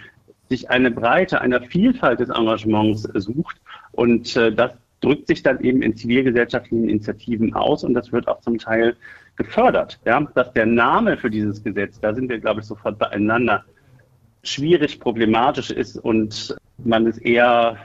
sich 0.48 0.70
eine 0.70 0.90
Breite, 0.90 1.40
einer 1.40 1.60
Vielfalt 1.62 2.20
des 2.20 2.28
Engagements 2.28 3.02
sucht. 3.14 3.56
Und 3.92 4.36
äh, 4.36 4.52
das 4.52 4.72
drückt 5.00 5.26
sich 5.28 5.42
dann 5.42 5.60
eben 5.60 5.82
in 5.82 5.96
zivilgesellschaftlichen 5.96 6.88
Initiativen 6.88 7.54
aus 7.54 7.84
und 7.84 7.94
das 7.94 8.12
wird 8.12 8.28
auch 8.28 8.40
zum 8.40 8.58
Teil 8.58 8.96
gefördert. 9.36 10.00
Ja? 10.04 10.20
Dass 10.34 10.52
der 10.52 10.66
Name 10.66 11.16
für 11.16 11.30
dieses 11.30 11.62
Gesetz, 11.62 12.00
da 12.00 12.14
sind 12.14 12.28
wir, 12.28 12.38
glaube 12.38 12.60
ich, 12.60 12.66
sofort 12.66 12.98
beieinander, 12.98 13.64
schwierig 14.42 15.00
problematisch 15.00 15.70
ist 15.70 15.96
und 15.98 16.56
man 16.78 17.06
es 17.06 17.18
eher 17.18 17.76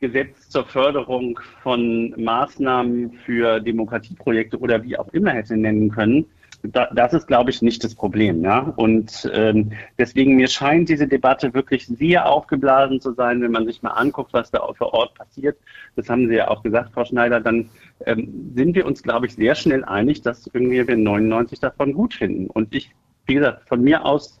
Gesetz 0.00 0.48
zur 0.48 0.64
Förderung 0.64 1.38
von 1.62 2.12
Maßnahmen 2.16 3.12
für 3.24 3.60
Demokratieprojekte 3.60 4.58
oder 4.58 4.82
wie 4.82 4.98
auch 4.98 5.08
immer 5.12 5.30
hätte 5.30 5.56
nennen 5.56 5.90
können, 5.90 6.26
das 6.62 7.12
ist, 7.12 7.26
glaube 7.26 7.50
ich, 7.50 7.60
nicht 7.60 7.82
das 7.82 7.94
Problem. 7.94 8.42
Ja? 8.42 8.72
Und 8.76 9.28
ähm, 9.32 9.72
deswegen, 9.98 10.36
mir 10.36 10.48
scheint 10.48 10.88
diese 10.88 11.08
Debatte 11.08 11.54
wirklich 11.54 11.86
sehr 11.86 12.28
aufgeblasen 12.28 13.00
zu 13.00 13.12
sein, 13.14 13.42
wenn 13.42 13.50
man 13.50 13.66
sich 13.66 13.82
mal 13.82 13.90
anguckt, 13.90 14.32
was 14.32 14.50
da 14.50 14.60
vor 14.74 14.94
Ort 14.94 15.14
passiert. 15.14 15.58
Das 15.96 16.08
haben 16.08 16.28
Sie 16.28 16.36
ja 16.36 16.48
auch 16.48 16.62
gesagt, 16.62 16.92
Frau 16.92 17.04
Schneider. 17.04 17.40
Dann 17.40 17.68
ähm, 18.06 18.52
sind 18.54 18.76
wir 18.76 18.86
uns, 18.86 19.02
glaube 19.02 19.26
ich, 19.26 19.34
sehr 19.34 19.54
schnell 19.54 19.84
einig, 19.84 20.22
dass 20.22 20.48
irgendwie 20.52 20.86
wir 20.86 20.96
99 20.96 21.58
davon 21.58 21.92
gut 21.92 22.14
finden. 22.14 22.46
Und 22.48 22.74
ich, 22.74 22.90
wie 23.26 23.34
gesagt, 23.34 23.68
von 23.68 23.82
mir 23.82 24.04
aus 24.04 24.38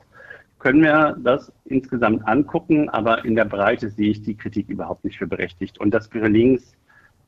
können 0.60 0.82
wir 0.82 1.16
das 1.24 1.52
insgesamt 1.64 2.26
angucken, 2.28 2.88
aber 2.88 3.24
in 3.24 3.34
der 3.34 3.46
Breite 3.46 3.90
sehe 3.90 4.10
ich 4.10 4.22
die 4.22 4.36
Kritik 4.36 4.68
überhaupt 4.68 5.04
nicht 5.04 5.18
für 5.18 5.26
berechtigt. 5.26 5.78
Und 5.78 5.92
das 5.92 6.06
für 6.06 6.28
links 6.28 6.76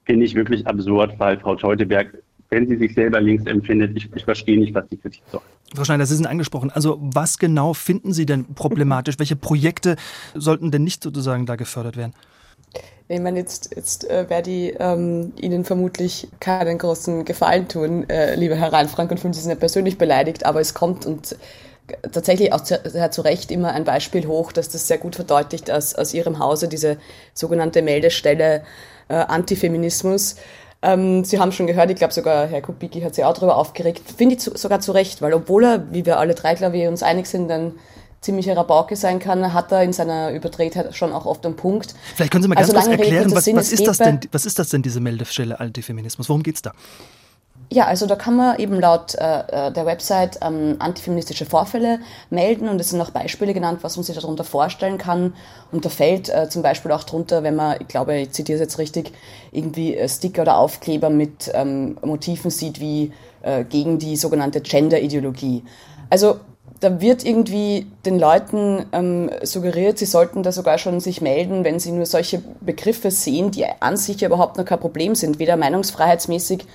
finde 0.04 0.24
ich 0.24 0.36
wirklich 0.36 0.66
absurd, 0.68 1.18
weil 1.18 1.40
Frau 1.40 1.56
Teuteberg 1.56 2.22
wenn 2.54 2.68
sie 2.68 2.76
sich 2.76 2.94
selber 2.94 3.20
links 3.20 3.44
empfindet. 3.46 3.96
Ich, 3.96 4.08
ich 4.14 4.24
verstehe 4.24 4.58
nicht, 4.58 4.74
was 4.74 4.88
die 4.88 4.96
Kritik 4.96 5.22
soll. 5.30 5.40
Frau 5.74 5.84
Schneider, 5.84 6.06
Sie 6.06 6.14
sind 6.14 6.26
angesprochen. 6.26 6.70
Also 6.70 6.98
was 7.00 7.38
genau 7.38 7.74
finden 7.74 8.12
Sie 8.12 8.26
denn 8.26 8.54
problematisch? 8.54 9.18
Welche 9.18 9.36
Projekte 9.36 9.96
sollten 10.34 10.70
denn 10.70 10.84
nicht 10.84 11.02
sozusagen 11.02 11.46
da 11.46 11.56
gefördert 11.56 11.96
werden? 11.96 12.14
Ich 13.08 13.20
meine, 13.20 13.38
jetzt, 13.38 13.74
jetzt 13.74 14.08
äh, 14.08 14.30
werde 14.30 14.50
ich 14.50 14.74
ähm, 14.78 15.32
Ihnen 15.40 15.64
vermutlich 15.64 16.28
keinen 16.40 16.78
großen 16.78 17.24
Gefallen 17.24 17.68
tun, 17.68 18.08
äh, 18.08 18.34
lieber 18.36 18.54
Herr 18.54 18.72
Reinfrank, 18.72 19.10
und 19.10 19.20
fühlen 19.20 19.34
Sie 19.34 19.40
sich 19.40 19.48
nicht 19.48 19.60
persönlich 19.60 19.98
beleidigt, 19.98 20.46
aber 20.46 20.60
es 20.60 20.74
kommt 20.74 21.04
und 21.04 21.36
tatsächlich 22.12 22.52
auch 22.52 22.64
sehr 22.64 23.10
zu 23.10 23.20
Recht 23.20 23.50
immer 23.50 23.72
ein 23.72 23.84
Beispiel 23.84 24.26
hoch, 24.26 24.52
dass 24.52 24.70
das 24.70 24.88
sehr 24.88 24.96
gut 24.96 25.16
verdeutlicht 25.16 25.70
aus, 25.70 25.94
aus 25.94 26.14
Ihrem 26.14 26.38
Hause, 26.38 26.68
diese 26.68 26.96
sogenannte 27.34 27.82
Meldestelle 27.82 28.62
äh, 29.08 29.14
Antifeminismus. 29.14 30.36
Ähm, 30.84 31.24
Sie 31.24 31.38
haben 31.38 31.50
schon 31.50 31.66
gehört, 31.66 31.90
ich 31.90 31.96
glaube 31.96 32.12
sogar 32.12 32.46
Herr 32.46 32.60
Kubicki 32.60 33.00
hat 33.00 33.14
sich 33.14 33.24
auch 33.24 33.32
darüber 33.32 33.56
aufgeregt. 33.56 34.02
Finde 34.16 34.34
ich 34.34 34.40
zu, 34.40 34.56
sogar 34.56 34.80
zu 34.80 34.92
Recht, 34.92 35.22
weil 35.22 35.32
obwohl 35.32 35.64
er, 35.64 35.92
wie 35.92 36.04
wir 36.04 36.18
alle 36.18 36.34
drei, 36.34 36.54
glaube 36.54 36.76
ich, 36.76 36.86
uns 36.86 37.02
einig 37.02 37.26
sind, 37.26 37.50
ein 37.50 37.72
ziemlicher 38.20 38.54
Rabauke 38.56 38.94
sein 38.94 39.18
kann, 39.18 39.54
hat 39.54 39.72
er 39.72 39.82
in 39.82 39.94
seiner 39.94 40.30
Übertretheit 40.32 40.94
schon 40.94 41.12
auch 41.12 41.24
oft 41.24 41.44
einen 41.46 41.56
Punkt. 41.56 41.94
Vielleicht 42.14 42.32
können 42.32 42.42
Sie 42.42 42.48
mal 42.48 42.54
ganz 42.54 42.68
also 42.68 42.86
kurz 42.86 43.00
erklären, 43.00 43.30
was, 43.34 43.46
was, 43.46 43.72
ist 43.72 43.86
das 43.86 43.98
denn, 43.98 44.20
was 44.30 44.44
ist 44.44 44.58
das 44.58 44.68
denn, 44.68 44.82
diese 44.82 45.00
Meldestelle 45.00 45.58
Antifeminismus? 45.58 46.28
Worum 46.28 46.42
geht 46.42 46.56
es 46.56 46.62
da? 46.62 46.72
Ja, 47.72 47.86
also 47.86 48.06
da 48.06 48.14
kann 48.14 48.36
man 48.36 48.58
eben 48.58 48.78
laut 48.78 49.14
äh, 49.14 49.68
äh, 49.68 49.72
der 49.72 49.86
Website 49.86 50.38
ähm, 50.42 50.76
antifeministische 50.78 51.46
Vorfälle 51.46 51.98
melden 52.30 52.68
und 52.68 52.80
es 52.80 52.90
sind 52.90 53.00
auch 53.00 53.10
Beispiele 53.10 53.54
genannt, 53.54 53.80
was 53.82 53.96
man 53.96 54.04
sich 54.04 54.14
darunter 54.14 54.44
vorstellen 54.44 54.98
kann. 54.98 55.34
Und 55.72 55.84
da 55.84 55.88
fällt 55.88 56.28
äh, 56.28 56.48
zum 56.48 56.62
Beispiel 56.62 56.92
auch 56.92 57.04
drunter, 57.04 57.42
wenn 57.42 57.56
man, 57.56 57.76
ich 57.80 57.88
glaube, 57.88 58.16
ich 58.16 58.30
zitiere 58.30 58.56
es 58.56 58.60
jetzt 58.60 58.78
richtig, 58.78 59.12
irgendwie 59.50 59.96
äh, 59.96 60.08
Sticker 60.08 60.42
oder 60.42 60.58
Aufkleber 60.58 61.10
mit 61.10 61.50
ähm, 61.54 61.96
Motiven 62.02 62.50
sieht 62.50 62.80
wie 62.80 63.12
äh, 63.42 63.64
gegen 63.64 63.98
die 63.98 64.16
sogenannte 64.16 64.60
Gender-Ideologie. 64.60 65.64
Also 66.10 66.36
da 66.80 67.00
wird 67.00 67.24
irgendwie 67.24 67.86
den 68.04 68.18
Leuten 68.18 68.84
ähm, 68.92 69.30
suggeriert, 69.42 69.98
sie 69.98 70.04
sollten 70.04 70.42
da 70.42 70.52
sogar 70.52 70.78
schon 70.78 71.00
sich 71.00 71.20
melden, 71.20 71.64
wenn 71.64 71.80
sie 71.80 71.92
nur 71.92 72.06
solche 72.06 72.42
Begriffe 72.60 73.10
sehen, 73.10 73.50
die 73.50 73.64
an 73.80 73.96
sich 73.96 74.22
überhaupt 74.22 74.58
noch 74.58 74.64
kein 74.64 74.80
Problem 74.80 75.14
sind, 75.14 75.38
weder 75.38 75.56
meinungsfreiheitsmäßig 75.56 76.66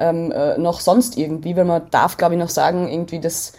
ähm, 0.00 0.32
äh, 0.32 0.58
noch 0.58 0.80
sonst 0.80 1.16
irgendwie, 1.16 1.56
weil 1.56 1.64
man 1.64 1.82
darf, 1.90 2.16
glaube 2.16 2.34
ich, 2.34 2.40
noch 2.40 2.48
sagen, 2.48 2.88
irgendwie, 2.88 3.20
dass 3.20 3.52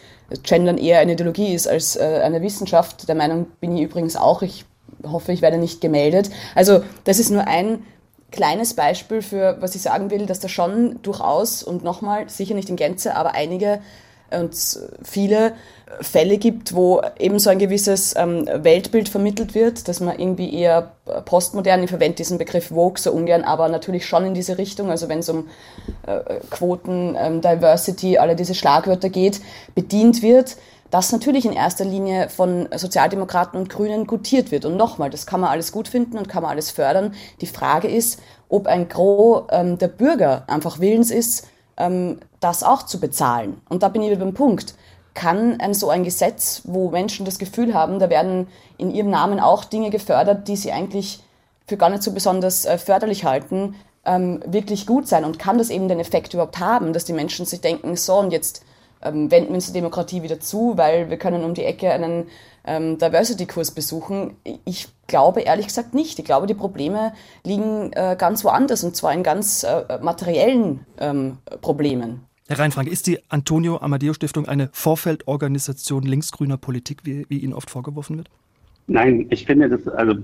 Gendern 0.43 0.77
eher 0.77 0.99
eine 0.99 1.13
Ideologie 1.13 1.54
ist 1.54 1.67
als 1.67 1.95
äh, 1.95 2.21
eine 2.23 2.41
Wissenschaft. 2.41 3.08
Der 3.08 3.15
Meinung 3.15 3.47
bin 3.60 3.75
ich 3.75 3.84
übrigens 3.84 4.15
auch. 4.15 4.41
Ich 4.41 4.65
hoffe, 5.06 5.32
ich 5.32 5.41
werde 5.41 5.58
nicht 5.58 5.82
gemeldet. 5.82 6.30
Also 6.56 6.84
das 7.04 7.19
ist 7.19 7.30
nur 7.30 7.47
ein 7.47 7.84
kleines 8.32 8.73
Beispiel 8.73 9.21
für, 9.21 9.58
was 9.60 9.75
ich 9.75 9.82
sagen 9.82 10.10
will, 10.10 10.25
dass 10.25 10.39
da 10.39 10.47
schon 10.47 11.01
durchaus 11.01 11.63
und 11.63 11.84
nochmal, 11.84 12.30
sicher 12.30 12.56
nicht 12.56 12.69
in 12.69 12.77
Gänze, 12.77 13.15
aber 13.15 13.34
einige 13.34 13.82
und 14.32 14.56
viele 15.04 15.54
Fälle 16.00 16.38
gibt, 16.38 16.74
wo 16.74 17.02
eben 17.20 17.39
so 17.39 17.50
ein 17.50 17.60
gewisses 17.60 18.15
ähm, 18.15 18.48
Weltbild 18.48 19.10
vermittelt 19.10 19.54
wird, 19.56 19.88
dass 19.88 20.00
man 20.00 20.17
irgendwie 20.17 20.54
eher 20.54 20.94
postmodern, 21.26 21.84
ich 21.84 21.89
verwende 21.89 22.15
diesen 22.15 22.38
Begriff 22.38 22.67
Vogue 22.67 22.98
so 22.98 23.12
ungern, 23.12 23.44
aber 23.44 23.67
natürlich 23.67 24.06
schon 24.06 24.26
in 24.26 24.34
diese 24.34 24.58
Richtung, 24.58 24.89
also 24.89 25.10
wenn 25.10 25.20
es 25.20 25.30
um 25.30 25.50
äh, 26.08 26.39
Quoten, 26.50 27.15
ähm, 27.20 27.41
Diversity, 27.41 28.17
alle 28.17 28.36
diese 28.36 28.56
Schlagwörter 28.56 29.10
geht, 29.10 29.41
bedient 29.76 30.22
wird, 30.22 30.58
das 30.91 31.12
natürlich 31.12 31.46
in 31.46 31.54
erster 31.54 31.86
Linie 31.86 32.30
von 32.30 32.67
Sozialdemokraten 32.76 33.58
und 33.60 33.70
Grünen 33.70 34.06
gutiert 34.06 34.52
wird. 34.52 34.65
Und 34.65 34.76
nochmal, 34.76 35.10
das 35.10 35.26
kann 35.26 35.39
man 35.39 35.50
alles 35.50 35.72
gut 35.72 35.88
finden 35.88 36.17
und 36.17 36.28
kann 36.28 36.44
man 36.44 36.52
alles 36.52 36.70
fördern. 36.70 37.13
Die 37.39 37.48
Frage 37.48 37.88
ist, 37.88 38.20
ob 38.50 38.67
ein 38.67 38.89
Gros 38.89 39.44
ähm, 39.52 39.78
der 39.78 39.88
Bürger 39.88 40.44
einfach 40.48 40.80
willens 40.80 41.10
ist, 41.10 41.48
das 42.41 42.63
auch 42.63 42.84
zu 42.84 42.99
bezahlen. 42.99 43.62
Und 43.69 43.84
da 43.84 43.88
bin 43.88 44.01
ich 44.01 44.19
beim 44.19 44.34
Punkt. 44.34 44.75
Kann 45.13 45.60
ein 45.62 45.73
so 45.73 45.89
ein 45.89 46.04
Gesetz, 46.04 46.62
wo 46.65 46.89
Menschen 46.89 47.25
das 47.25 47.39
Gefühl 47.39 47.73
haben, 47.73 47.99
da 47.99 48.10
werden 48.10 48.47
in 48.77 48.91
ihrem 48.91 49.10
Namen 49.10 49.39
auch 49.39 49.63
Dinge 49.63 49.89
gefördert, 49.89 50.47
die 50.47 50.56
sie 50.56 50.71
eigentlich 50.71 51.21
für 51.67 51.77
gar 51.77 51.89
nicht 51.89 52.04
so 52.04 52.12
besonders 52.12 52.65
äh, 52.65 52.77
förderlich 52.77 53.23
halten, 53.23 53.75
ähm, 54.06 54.41
wirklich 54.45 54.86
gut 54.86 55.08
sein? 55.08 55.25
Und 55.25 55.39
kann 55.39 55.58
das 55.58 55.69
eben 55.69 55.88
den 55.88 55.99
Effekt 55.99 56.34
überhaupt 56.34 56.60
haben, 56.60 56.93
dass 56.93 57.06
die 57.06 57.13
Menschen 57.13 57.45
sich 57.45 57.62
denken, 57.62 57.95
so 57.95 58.17
und 58.17 58.32
jetzt 58.32 58.63
ähm, 59.04 59.32
wenden 59.32 59.49
wir 59.49 59.56
uns 59.56 59.67
die 59.67 59.73
Demokratie 59.73 60.23
wieder 60.23 60.39
zu, 60.39 60.73
weil 60.77 61.10
wir 61.10 61.17
können 61.17 61.43
um 61.43 61.54
die 61.54 61.65
Ecke 61.65 61.91
einen 61.91 62.27
ähm, 62.65 62.97
Diversity-Kurs 62.97 63.71
besuchen. 63.71 64.38
Ich 64.65 64.88
glaube 65.08 65.41
ehrlich 65.41 65.67
gesagt 65.67 65.93
nicht. 65.93 66.19
Ich 66.19 66.25
glaube, 66.25 66.47
die 66.47 66.54
Probleme 66.54 67.13
liegen 67.43 67.91
äh, 67.93 68.15
ganz 68.17 68.43
woanders 68.43 68.84
und 68.84 68.95
zwar 68.95 69.13
in 69.13 69.23
ganz 69.23 69.63
äh, 69.63 69.99
materiellen 70.01 70.86
ähm, 70.99 71.38
Problemen. 71.62 72.25
Herr 72.47 72.60
Reinfrank, 72.60 72.89
ist 72.89 73.08
die 73.08 73.19
Antonio 73.30 73.77
Amadeo 73.77 74.13
Stiftung 74.13 74.47
eine 74.47 74.69
Vorfeldorganisation 74.73 76.04
linksgrüner 76.04 76.58
Politik, 76.58 76.99
wie, 77.04 77.25
wie 77.30 77.39
Ihnen 77.39 77.54
oft 77.54 77.69
vorgeworfen 77.69 78.17
wird? 78.17 78.30
Nein, 78.88 79.27
ich 79.30 79.45
finde 79.45 79.69
das, 79.69 79.88
also 79.88 80.15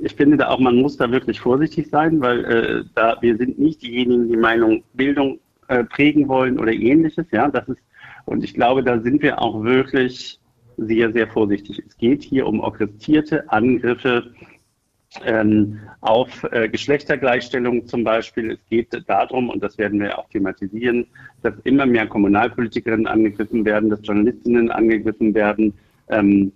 ich 0.00 0.14
finde 0.14 0.36
da 0.36 0.48
auch, 0.48 0.58
man 0.58 0.76
muss 0.76 0.96
da 0.96 1.10
wirklich 1.10 1.40
vorsichtig 1.40 1.88
sein, 1.90 2.20
weil 2.20 2.44
äh, 2.44 2.84
da 2.94 3.16
wir 3.20 3.36
sind 3.36 3.58
nicht 3.58 3.82
diejenigen, 3.82 4.28
die 4.28 4.36
Meinung 4.36 4.82
Bildung 4.94 5.38
äh, 5.68 5.84
prägen 5.84 6.26
wollen 6.28 6.58
oder 6.58 6.72
ähnliches. 6.72 7.26
Ja, 7.30 7.48
das 7.48 7.68
ist 7.68 7.78
und 8.24 8.44
ich 8.44 8.54
glaube, 8.54 8.82
da 8.82 9.00
sind 9.00 9.22
wir 9.22 9.40
auch 9.40 9.62
wirklich 9.62 10.38
sehr, 10.76 11.12
sehr 11.12 11.28
vorsichtig. 11.28 11.82
Es 11.86 11.96
geht 11.96 12.22
hier 12.22 12.46
um 12.46 12.60
orchestrierte 12.60 13.48
Angriffe 13.50 14.32
ähm, 15.24 15.78
auf 16.00 16.44
äh, 16.50 16.68
Geschlechtergleichstellung 16.68 17.86
zum 17.86 18.04
Beispiel. 18.04 18.52
Es 18.52 18.58
geht 18.68 18.88
darum, 19.08 19.50
und 19.50 19.62
das 19.62 19.78
werden 19.78 20.00
wir 20.00 20.18
auch 20.18 20.28
thematisieren, 20.28 21.06
dass 21.42 21.54
immer 21.64 21.86
mehr 21.86 22.06
Kommunalpolitikerinnen 22.06 23.06
angegriffen 23.06 23.64
werden, 23.64 23.90
dass 23.90 24.00
Journalistinnen 24.02 24.70
angegriffen 24.70 25.34
werden. 25.34 25.74
Ähm, 26.08 26.52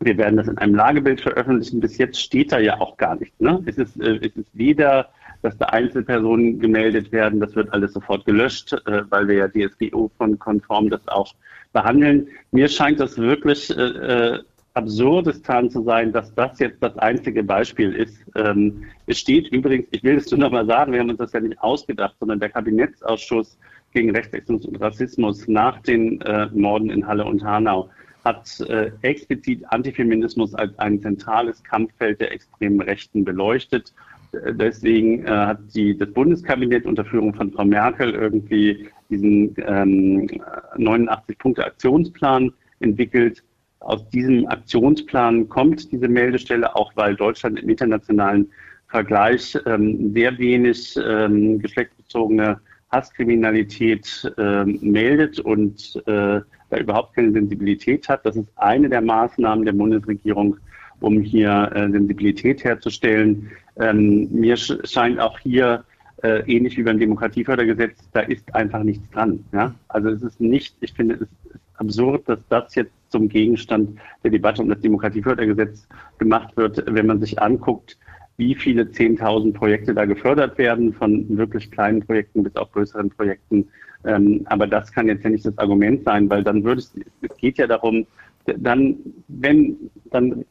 wir 0.00 0.18
werden 0.18 0.36
das 0.36 0.48
in 0.48 0.58
einem 0.58 0.74
Lagebild 0.74 1.20
veröffentlichen. 1.20 1.80
Bis 1.80 1.96
jetzt 1.96 2.20
steht 2.20 2.52
da 2.52 2.58
ja 2.58 2.80
auch 2.80 2.96
gar 2.96 3.16
nichts. 3.16 3.40
Ne? 3.40 3.62
Es, 3.66 3.78
ist, 3.78 4.00
äh, 4.00 4.16
es 4.16 4.36
ist 4.36 4.50
weder 4.52 5.08
dass 5.42 5.56
da 5.58 5.66
Einzelpersonen 5.66 6.58
gemeldet 6.58 7.12
werden. 7.12 7.40
Das 7.40 7.54
wird 7.54 7.72
alles 7.72 7.92
sofort 7.92 8.24
gelöscht, 8.24 8.72
äh, 8.72 9.02
weil 9.10 9.28
wir 9.28 9.34
ja 9.36 9.48
DSGO-konform 9.48 10.90
das 10.90 11.06
auch 11.08 11.34
behandeln. 11.72 12.28
Mir 12.50 12.68
scheint 12.68 13.00
das 13.00 13.16
wirklich 13.16 13.70
äh, 13.76 14.38
äh 14.76 14.80
absurdistan 14.80 15.70
zu 15.70 15.82
sein, 15.82 16.12
dass 16.12 16.34
das 16.34 16.58
jetzt 16.58 16.82
das 16.82 16.96
einzige 16.98 17.42
Beispiel 17.42 17.92
ist. 17.94 18.18
Ähm, 18.34 18.84
es 19.06 19.18
steht 19.18 19.48
übrigens, 19.48 19.86
ich 19.90 20.02
will 20.02 20.16
es 20.16 20.30
nur 20.30 20.40
noch 20.40 20.50
mal 20.50 20.66
sagen, 20.66 20.92
wir 20.92 21.00
haben 21.00 21.10
uns 21.10 21.18
das 21.18 21.32
ja 21.32 21.40
nicht 21.40 21.60
ausgedacht, 21.60 22.14
sondern 22.20 22.40
der 22.40 22.50
Kabinettsausschuss 22.50 23.58
gegen 23.92 24.10
Rechtsextremismus 24.14 24.74
und 24.74 24.80
Rassismus 24.80 25.48
nach 25.48 25.80
den 25.82 26.20
äh, 26.22 26.46
Morden 26.52 26.90
in 26.90 27.06
Halle 27.06 27.24
und 27.24 27.42
Hanau 27.42 27.88
hat 28.24 28.60
äh, 28.68 28.90
explizit 29.02 29.64
Antifeminismus 29.68 30.54
als 30.54 30.76
ein 30.78 31.00
zentrales 31.00 31.62
Kampffeld 31.62 32.20
der 32.20 32.32
extremen 32.32 32.80
Rechten 32.80 33.24
beleuchtet 33.24 33.92
Deswegen 34.32 35.24
äh, 35.24 35.30
hat 35.30 35.58
die, 35.74 35.96
das 35.96 36.10
Bundeskabinett 36.12 36.84
unter 36.86 37.04
Führung 37.04 37.34
von 37.34 37.52
Frau 37.52 37.64
Merkel 37.64 38.14
irgendwie 38.14 38.88
diesen 39.08 39.54
ähm, 39.58 40.28
89-Punkte-Aktionsplan 40.76 42.52
entwickelt. 42.80 43.42
Aus 43.86 44.08
diesem 44.08 44.48
Aktionsplan 44.48 45.48
kommt 45.48 45.92
diese 45.92 46.08
Meldestelle, 46.08 46.74
auch 46.74 46.90
weil 46.96 47.14
Deutschland 47.14 47.60
im 47.60 47.68
internationalen 47.68 48.50
Vergleich 48.88 49.56
ähm, 49.64 50.12
sehr 50.12 50.36
wenig 50.38 50.96
ähm, 50.96 51.60
geschlechtsbezogene 51.60 52.60
Hasskriminalität 52.90 54.32
ähm, 54.38 54.80
meldet 54.82 55.38
und 55.38 56.02
äh, 56.06 56.40
da 56.70 56.76
überhaupt 56.78 57.14
keine 57.14 57.30
Sensibilität 57.30 58.08
hat. 58.08 58.26
Das 58.26 58.34
ist 58.34 58.48
eine 58.56 58.88
der 58.88 59.02
Maßnahmen 59.02 59.64
der 59.64 59.72
Bundesregierung, 59.72 60.56
um 60.98 61.20
hier 61.20 61.70
äh, 61.72 61.88
Sensibilität 61.88 62.64
herzustellen. 62.64 63.52
Ähm, 63.78 64.28
mir 64.32 64.56
scheint 64.56 65.20
auch 65.20 65.38
hier 65.38 65.84
äh, 66.24 66.40
ähnlich 66.52 66.76
wie 66.76 66.82
beim 66.82 66.98
Demokratiefördergesetz, 66.98 67.98
da 68.12 68.20
ist 68.20 68.52
einfach 68.52 68.82
nichts 68.82 69.08
dran. 69.10 69.44
Ja? 69.52 69.72
Also 69.86 70.08
es 70.08 70.22
ist 70.22 70.40
nicht, 70.40 70.74
ich 70.80 70.92
finde 70.92 71.14
es 71.14 71.20
ist 71.20 71.60
absurd, 71.76 72.28
dass 72.28 72.40
das 72.48 72.74
jetzt 72.74 72.92
zum 73.08 73.28
Gegenstand 73.28 73.98
der 74.24 74.30
Debatte 74.30 74.62
um 74.62 74.68
das 74.68 74.80
Demokratiefördergesetz 74.80 75.88
gemacht 76.18 76.56
wird, 76.56 76.82
wenn 76.86 77.06
man 77.06 77.20
sich 77.20 77.40
anguckt, 77.40 77.98
wie 78.36 78.54
viele 78.54 78.82
10.000 78.82 79.54
Projekte 79.54 79.94
da 79.94 80.04
gefördert 80.04 80.58
werden, 80.58 80.92
von 80.92 81.24
wirklich 81.36 81.70
kleinen 81.70 82.04
Projekten 82.04 82.42
bis 82.42 82.54
auch 82.56 82.70
größeren 82.72 83.10
Projekten. 83.10 83.68
Ähm, 84.04 84.42
aber 84.46 84.66
das 84.66 84.92
kann 84.92 85.08
jetzt 85.08 85.24
ja 85.24 85.30
nicht 85.30 85.46
das 85.46 85.56
Argument 85.58 86.04
sein, 86.04 86.28
weil 86.28 86.44
dann 86.44 86.62
würde 86.62 86.80
es, 86.80 86.94
es 87.22 87.36
geht 87.38 87.58
ja 87.58 87.66
darum, 87.66 88.06
dann, 88.44 88.96
wenn, 89.28 89.76
dann 90.10 90.44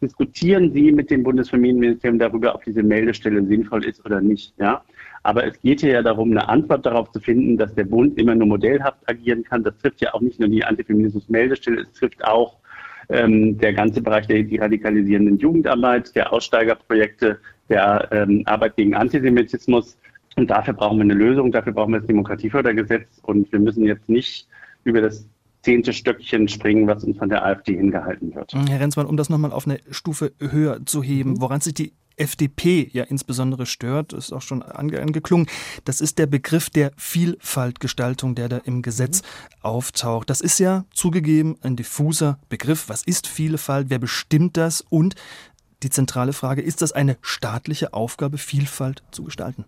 diskutieren 0.00 0.72
Sie 0.72 0.92
mit 0.92 1.10
dem 1.10 1.22
Bundesfamilienministerium 1.22 2.18
darüber, 2.18 2.54
ob 2.54 2.64
diese 2.64 2.82
Meldestelle 2.82 3.44
sinnvoll 3.44 3.84
ist 3.84 4.04
oder 4.04 4.20
nicht. 4.20 4.54
Ja? 4.58 4.82
Aber 5.22 5.46
es 5.46 5.60
geht 5.60 5.80
hier 5.80 5.92
ja 5.92 6.02
darum, 6.02 6.30
eine 6.32 6.48
Antwort 6.48 6.84
darauf 6.84 7.10
zu 7.12 7.20
finden, 7.20 7.56
dass 7.56 7.74
der 7.74 7.84
Bund 7.84 8.18
immer 8.18 8.34
nur 8.34 8.48
modellhaft 8.48 8.98
agieren 9.08 9.44
kann. 9.44 9.62
Das 9.62 9.76
trifft 9.78 10.00
ja 10.00 10.14
auch 10.14 10.20
nicht 10.20 10.40
nur 10.40 10.48
die 10.48 10.64
Antifeminismus-Meldestelle, 10.64 11.82
es 11.82 11.92
trifft 11.92 12.24
auch 12.24 12.56
ähm, 13.08 13.58
der 13.58 13.72
ganze 13.72 14.00
Bereich 14.00 14.26
der 14.26 14.42
die 14.42 14.56
radikalisierenden 14.56 15.38
Jugendarbeit, 15.38 16.14
der 16.16 16.32
Aussteigerprojekte, 16.32 17.38
der 17.68 18.08
ähm, 18.10 18.42
Arbeit 18.46 18.76
gegen 18.76 18.94
Antisemitismus. 18.94 19.96
Und 20.36 20.50
dafür 20.50 20.74
brauchen 20.74 20.98
wir 20.98 21.04
eine 21.04 21.14
Lösung, 21.14 21.52
dafür 21.52 21.72
brauchen 21.72 21.92
wir 21.92 21.98
das 21.98 22.06
Demokratiefördergesetz. 22.06 23.20
Und 23.22 23.52
wir 23.52 23.60
müssen 23.60 23.84
jetzt 23.84 24.08
nicht 24.08 24.48
über 24.84 25.00
das 25.00 25.28
zehnte 25.62 25.92
Stöckchen 25.92 26.48
springen, 26.48 26.86
was 26.88 27.04
uns 27.04 27.18
von 27.18 27.28
der 27.28 27.44
AfD 27.44 27.76
hingehalten 27.76 28.34
wird. 28.34 28.52
Herr 28.52 28.80
Renzmann, 28.80 29.06
um 29.06 29.16
das 29.16 29.30
nochmal 29.30 29.52
auf 29.52 29.66
eine 29.66 29.78
Stufe 29.90 30.32
höher 30.40 30.84
zu 30.86 31.02
heben, 31.02 31.30
mhm. 31.30 31.40
woran 31.40 31.60
sich 31.60 31.74
die 31.74 31.92
FDP 32.16 32.88
ja 32.92 33.04
insbesondere 33.04 33.66
stört, 33.66 34.12
ist 34.12 34.32
auch 34.32 34.42
schon 34.42 34.62
angeklungen. 34.62 35.46
Das 35.84 36.00
ist 36.00 36.18
der 36.18 36.26
Begriff 36.26 36.70
der 36.70 36.92
Vielfaltgestaltung, 36.96 38.34
der 38.34 38.48
da 38.48 38.58
im 38.58 38.82
Gesetz 38.82 39.22
mhm. 39.22 39.26
auftaucht. 39.62 40.30
Das 40.30 40.40
ist 40.40 40.58
ja 40.58 40.84
zugegeben 40.92 41.56
ein 41.62 41.76
diffuser 41.76 42.38
Begriff. 42.48 42.88
Was 42.88 43.02
ist 43.02 43.26
Vielfalt? 43.26 43.90
Wer 43.90 43.98
bestimmt 43.98 44.56
das? 44.56 44.82
Und 44.88 45.14
die 45.82 45.90
zentrale 45.90 46.32
Frage, 46.32 46.62
ist 46.62 46.82
das 46.82 46.92
eine 46.92 47.16
staatliche 47.22 47.92
Aufgabe, 47.92 48.38
Vielfalt 48.38 49.02
zu 49.10 49.24
gestalten? 49.24 49.64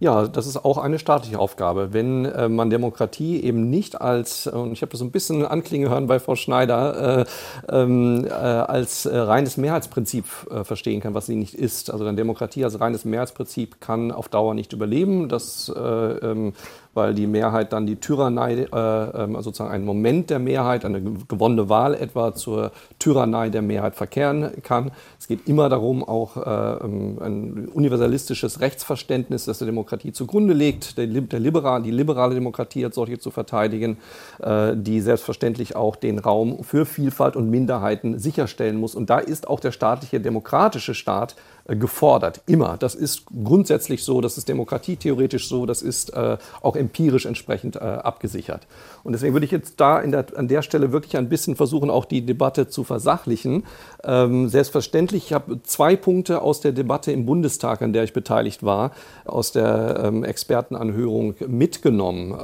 Ja, 0.00 0.26
das 0.26 0.48
ist 0.48 0.64
auch 0.64 0.78
eine 0.78 0.98
staatliche 0.98 1.38
Aufgabe. 1.38 1.92
Wenn 1.92 2.24
äh, 2.24 2.48
man 2.48 2.70
Demokratie 2.70 3.40
eben 3.40 3.70
nicht 3.70 4.00
als, 4.00 4.48
und 4.48 4.72
ich 4.72 4.82
habe 4.82 4.90
das 4.90 4.98
so 4.98 5.04
ein 5.04 5.12
bisschen 5.12 5.46
anklingen 5.46 5.88
hören 5.88 6.08
bei 6.08 6.18
Frau 6.18 6.34
Schneider, 6.34 7.20
äh, 7.20 7.24
ähm, 7.68 8.24
äh, 8.24 8.30
als 8.30 9.06
äh, 9.06 9.16
reines 9.16 9.56
Mehrheitsprinzip 9.58 10.24
äh, 10.50 10.64
verstehen 10.64 11.00
kann, 11.00 11.14
was 11.14 11.26
sie 11.26 11.36
nicht 11.36 11.54
ist. 11.54 11.90
Also 11.90 12.04
dann 12.04 12.16
Demokratie 12.16 12.64
als 12.64 12.80
reines 12.80 13.04
Mehrheitsprinzip 13.04 13.80
kann 13.80 14.10
auf 14.10 14.28
Dauer 14.28 14.54
nicht 14.54 14.72
überleben. 14.72 15.28
Das 15.28 15.72
äh, 15.74 15.80
ähm, 15.80 16.54
weil 16.94 17.14
die 17.14 17.26
Mehrheit 17.26 17.72
dann 17.72 17.86
die 17.86 17.96
Tyrannei, 17.96 18.66
äh, 18.72 19.24
ähm, 19.24 19.40
sozusagen 19.40 19.70
einen 19.70 19.84
Moment 19.84 20.30
der 20.30 20.38
Mehrheit, 20.38 20.84
eine 20.84 21.00
gewonnene 21.00 21.68
Wahl 21.68 21.94
etwa 21.94 22.34
zur 22.34 22.72
Tyrannei 22.98 23.48
der 23.48 23.62
Mehrheit 23.62 23.94
verkehren 23.94 24.50
kann. 24.62 24.90
Es 25.18 25.26
geht 25.26 25.48
immer 25.48 25.68
darum, 25.68 26.04
auch 26.04 26.36
äh, 26.36 26.84
ähm, 26.84 27.18
ein 27.20 27.68
universalistisches 27.68 28.60
Rechtsverständnis, 28.60 29.46
das 29.46 29.58
der 29.58 29.66
Demokratie 29.66 30.12
zugrunde 30.12 30.52
legt, 30.52 30.98
der, 30.98 31.06
der 31.06 31.40
Liberal, 31.40 31.82
die 31.82 31.90
liberale 31.90 32.34
Demokratie 32.34 32.84
als 32.84 32.94
solche 32.94 33.18
zu 33.18 33.30
verteidigen, 33.30 33.96
äh, 34.40 34.76
die 34.76 35.00
selbstverständlich 35.00 35.76
auch 35.76 35.96
den 35.96 36.18
Raum 36.18 36.62
für 36.62 36.84
Vielfalt 36.84 37.36
und 37.36 37.48
Minderheiten 37.48 38.18
sicherstellen 38.18 38.76
muss. 38.76 38.94
Und 38.94 39.08
da 39.08 39.18
ist 39.18 39.48
auch 39.48 39.60
der 39.60 39.72
staatliche 39.72 40.20
demokratische 40.20 40.94
Staat 40.94 41.36
gefordert. 41.66 42.40
Immer. 42.46 42.76
Das 42.78 42.94
ist 42.94 43.24
grundsätzlich 43.26 44.04
so, 44.04 44.20
das 44.20 44.38
ist 44.38 44.48
demokratietheoretisch 44.48 45.48
so, 45.48 45.66
das 45.66 45.82
ist 45.82 46.10
äh, 46.14 46.36
auch 46.60 46.76
empirisch 46.76 47.26
entsprechend 47.26 47.76
äh, 47.76 47.80
abgesichert. 47.80 48.66
Und 49.04 49.12
deswegen 49.12 49.32
würde 49.34 49.46
ich 49.46 49.52
jetzt 49.52 49.80
da 49.80 50.00
der, 50.00 50.26
an 50.36 50.48
der 50.48 50.62
Stelle 50.62 50.92
wirklich 50.92 51.16
ein 51.16 51.28
bisschen 51.28 51.56
versuchen, 51.56 51.90
auch 51.90 52.04
die 52.04 52.22
Debatte 52.26 52.68
zu 52.68 52.84
versachlichen. 52.84 53.64
Ähm, 54.04 54.48
selbstverständlich, 54.48 55.26
ich 55.26 55.32
habe 55.32 55.62
zwei 55.62 55.96
Punkte 55.96 56.42
aus 56.42 56.60
der 56.60 56.72
Debatte 56.72 57.12
im 57.12 57.26
Bundestag, 57.26 57.82
an 57.82 57.92
der 57.92 58.04
ich 58.04 58.12
beteiligt 58.12 58.62
war, 58.62 58.92
aus 59.24 59.52
der 59.52 60.02
ähm, 60.04 60.24
Expertenanhörung 60.24 61.34
mitgenommen, 61.46 62.32
äh, 62.32 62.36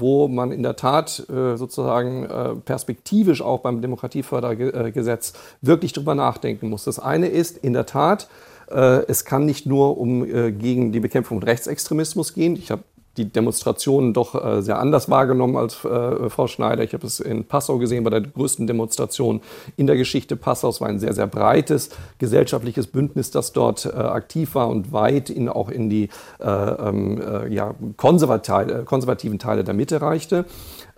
wo 0.00 0.28
man 0.28 0.52
in 0.52 0.62
der 0.62 0.76
Tat 0.76 1.24
äh, 1.28 1.56
sozusagen 1.56 2.24
äh, 2.24 2.54
perspektivisch 2.56 3.42
auch 3.42 3.60
beim 3.60 3.82
Demokratiefördergesetz 3.82 5.32
wirklich 5.60 5.92
drüber 5.92 6.14
nachdenken 6.14 6.68
muss. 6.68 6.84
Das 6.84 6.98
eine 6.98 7.28
ist 7.28 7.58
in 7.58 7.72
der 7.72 7.86
Tat, 7.86 8.24
äh, 8.24 8.59
es 8.72 9.24
kann 9.24 9.46
nicht 9.46 9.66
nur 9.66 9.98
um 9.98 10.24
äh, 10.24 10.52
gegen 10.52 10.92
die 10.92 11.00
Bekämpfung 11.00 11.40
von 11.40 11.48
Rechtsextremismus 11.48 12.34
gehen. 12.34 12.56
Ich 12.56 12.70
habe 12.70 12.82
die 13.16 13.24
Demonstrationen 13.24 14.14
doch 14.14 14.34
äh, 14.34 14.62
sehr 14.62 14.78
anders 14.78 15.10
wahrgenommen 15.10 15.56
als 15.56 15.74
Frau 15.74 16.46
Schneider. 16.46 16.84
Ich 16.84 16.94
habe 16.94 17.04
es 17.06 17.18
in 17.18 17.44
Passau 17.44 17.78
gesehen, 17.78 18.04
bei 18.04 18.10
der 18.10 18.20
größten 18.20 18.68
Demonstration 18.68 19.40
in 19.76 19.88
der 19.88 19.96
Geschichte 19.96 20.36
Passaus. 20.36 20.76
Es 20.76 20.80
war 20.80 20.88
ein 20.88 21.00
sehr, 21.00 21.12
sehr 21.12 21.26
breites 21.26 21.90
gesellschaftliches 22.18 22.86
Bündnis, 22.86 23.32
das 23.32 23.52
dort 23.52 23.92
aktiv 23.92 24.54
war 24.54 24.68
und 24.68 24.92
weit 24.92 25.28
in, 25.28 25.48
auch 25.48 25.68
in 25.70 25.90
die 25.90 26.08
ähm, 26.40 27.20
ja, 27.50 27.74
konservativen 27.96 29.40
Teile 29.40 29.64
der 29.64 29.74
Mitte 29.74 30.00
reichte. 30.00 30.44